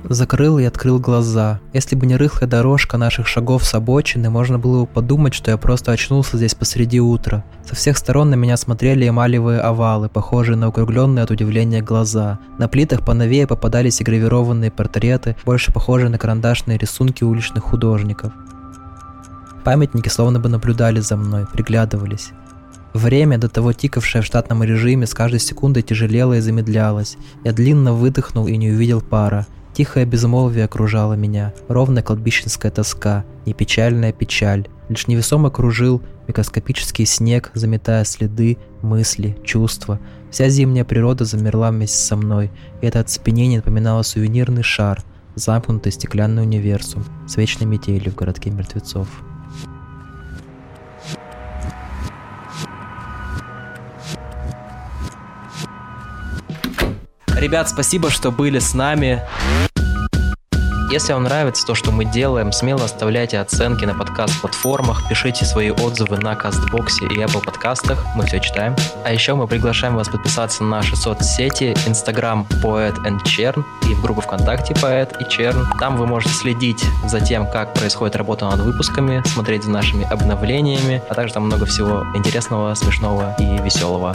Закрыл 0.09 0.57
и 0.57 0.63
открыл 0.63 0.99
глаза. 0.99 1.59
Если 1.73 1.95
бы 1.95 2.05
не 2.05 2.15
рыхлая 2.15 2.49
дорожка 2.49 2.97
наших 2.97 3.27
шагов 3.27 3.63
с 3.63 3.73
обочины, 3.73 4.29
можно 4.29 4.57
было 4.57 4.81
бы 4.81 4.87
подумать, 4.87 5.33
что 5.33 5.51
я 5.51 5.57
просто 5.57 5.91
очнулся 5.91 6.37
здесь 6.37 6.55
посреди 6.55 6.99
утра. 6.99 7.43
Со 7.65 7.75
всех 7.75 7.97
сторон 7.97 8.31
на 8.31 8.35
меня 8.35 8.57
смотрели 8.57 9.07
эмалевые 9.07 9.61
овалы, 9.61 10.09
похожие 10.09 10.57
на 10.57 10.67
округленные 10.67 11.23
от 11.23 11.31
удивления 11.31 11.81
глаза. 11.81 12.39
На 12.57 12.67
плитах 12.67 13.05
поновее 13.05 13.45
попадались 13.45 14.01
и 14.01 14.03
гравированные 14.03 14.71
портреты, 14.71 15.35
больше 15.45 15.71
похожие 15.71 16.09
на 16.09 16.17
карандашные 16.17 16.77
рисунки 16.77 17.23
уличных 17.23 17.63
художников. 17.63 18.33
Памятники 19.63 20.09
словно 20.09 20.39
бы 20.39 20.49
наблюдали 20.49 20.99
за 20.99 21.15
мной, 21.15 21.45
приглядывались. 21.45 22.31
Время, 22.93 23.37
до 23.37 23.47
того 23.47 23.71
тикавшее 23.71 24.21
в 24.21 24.25
штатном 24.25 24.63
режиме, 24.63 25.05
с 25.05 25.13
каждой 25.13 25.39
секундой 25.39 25.83
тяжелело 25.83 26.33
и 26.33 26.41
замедлялось. 26.41 27.17
Я 27.43 27.53
длинно 27.53 27.93
выдохнул 27.93 28.47
и 28.47 28.57
не 28.57 28.71
увидел 28.71 28.99
пара. 28.99 29.45
Тихое 29.73 30.05
безмолвие 30.05 30.65
окружало 30.65 31.13
меня, 31.13 31.53
ровная 31.69 32.03
кладбищенская 32.03 32.71
тоска, 32.71 33.23
не 33.45 33.53
печальная 33.53 34.11
печаль. 34.11 34.67
Лишь 34.89 35.07
невесомо 35.07 35.49
кружил 35.49 36.01
микроскопический 36.27 37.05
снег, 37.05 37.51
заметая 37.53 38.03
следы, 38.03 38.57
мысли, 38.81 39.37
чувства. 39.45 39.99
Вся 40.29 40.49
зимняя 40.49 40.83
природа 40.83 41.23
замерла 41.23 41.71
вместе 41.71 41.97
со 41.97 42.17
мной, 42.17 42.51
и 42.81 42.85
это 42.85 42.99
оцепенение 42.99 43.59
напоминало 43.59 44.01
сувенирный 44.01 44.63
шар, 44.63 45.01
замкнутый 45.35 45.93
стеклянный 45.93 46.43
универсум 46.43 47.05
с 47.27 47.37
вечной 47.37 47.65
метелью 47.65 48.11
в 48.11 48.15
городке 48.15 48.49
мертвецов. 48.49 49.07
Ребят, 57.41 57.69
спасибо, 57.69 58.11
что 58.11 58.31
были 58.31 58.59
с 58.59 58.75
нами. 58.75 59.23
Если 60.91 61.13
вам 61.13 61.23
нравится 61.23 61.65
то, 61.65 61.73
что 61.73 61.89
мы 61.93 62.03
делаем, 62.03 62.51
смело 62.51 62.83
оставляйте 62.83 63.39
оценки 63.39 63.85
на 63.85 63.93
подкаст-платформах, 63.93 65.07
пишите 65.07 65.45
свои 65.45 65.71
отзывы 65.71 66.17
на 66.17 66.35
Кастбоксе 66.35 67.05
и 67.05 67.17
Apple 67.17 67.41
подкастах, 67.41 68.05
мы 68.13 68.25
все 68.25 68.41
читаем. 68.41 68.75
А 69.05 69.13
еще 69.13 69.33
мы 69.35 69.47
приглашаем 69.47 69.95
вас 69.95 70.09
подписаться 70.09 70.63
на 70.63 70.69
наши 70.69 70.97
соцсети, 70.97 71.73
Instagram 71.87 72.45
Poet 72.61 72.97
and 73.05 73.23
Chern 73.23 73.63
и 73.89 73.93
в 73.93 74.01
группу 74.01 74.19
ВКонтакте 74.19 74.73
Poet 74.73 75.15
и 75.21 75.23
Chern. 75.23 75.63
Там 75.79 75.95
вы 75.95 76.07
можете 76.07 76.33
следить 76.33 76.83
за 77.05 77.21
тем, 77.21 77.49
как 77.49 77.73
происходит 77.73 78.17
работа 78.17 78.49
над 78.49 78.59
выпусками, 78.59 79.23
смотреть 79.27 79.63
за 79.63 79.71
нашими 79.71 80.05
обновлениями, 80.11 81.01
а 81.09 81.13
также 81.13 81.33
там 81.33 81.45
много 81.45 81.65
всего 81.67 82.05
интересного, 82.13 82.73
смешного 82.73 83.33
и 83.39 83.59
веселого. 83.59 84.13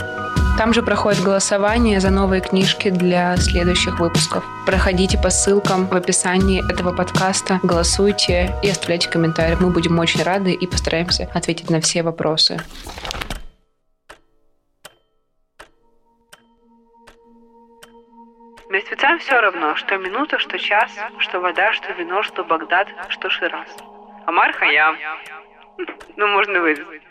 Там 0.57 0.73
же 0.73 0.81
проходит 0.81 1.21
голосование 1.21 1.99
за 1.99 2.09
новые 2.09 2.41
книжки 2.41 2.89
для 2.89 3.37
следующих 3.37 3.99
выпусков. 3.99 4.43
Проходите 4.65 5.15
по 5.15 5.29
ссылкам 5.29 5.85
в 5.85 5.93
описании 5.93 6.63
этого 6.69 6.95
подкаста, 6.95 7.59
голосуйте 7.63 8.53
и 8.63 8.69
оставляйте 8.69 9.09
комментарии. 9.09 9.57
Мы 9.59 9.69
будем 9.69 9.97
очень 9.99 10.23
рады 10.23 10.53
и 10.53 10.67
постараемся 10.67 11.29
ответить 11.33 11.69
на 11.69 11.81
все 11.81 12.03
вопросы. 12.03 12.59
Мертвецам 18.69 19.19
все 19.19 19.39
равно, 19.39 19.75
что 19.75 19.97
минута, 19.97 20.39
что 20.39 20.59
час, 20.59 20.91
что 21.19 21.39
вода, 21.39 21.73
что 21.73 21.93
вино, 21.93 22.21
что 22.23 22.43
Багдад, 22.43 22.87
что 23.09 23.29
Шираз. 23.29 23.69
Амар 24.25 24.53
Хаям. 24.53 24.97
Ну, 26.15 26.25
можно 26.25 26.59
вырезать. 26.59 27.06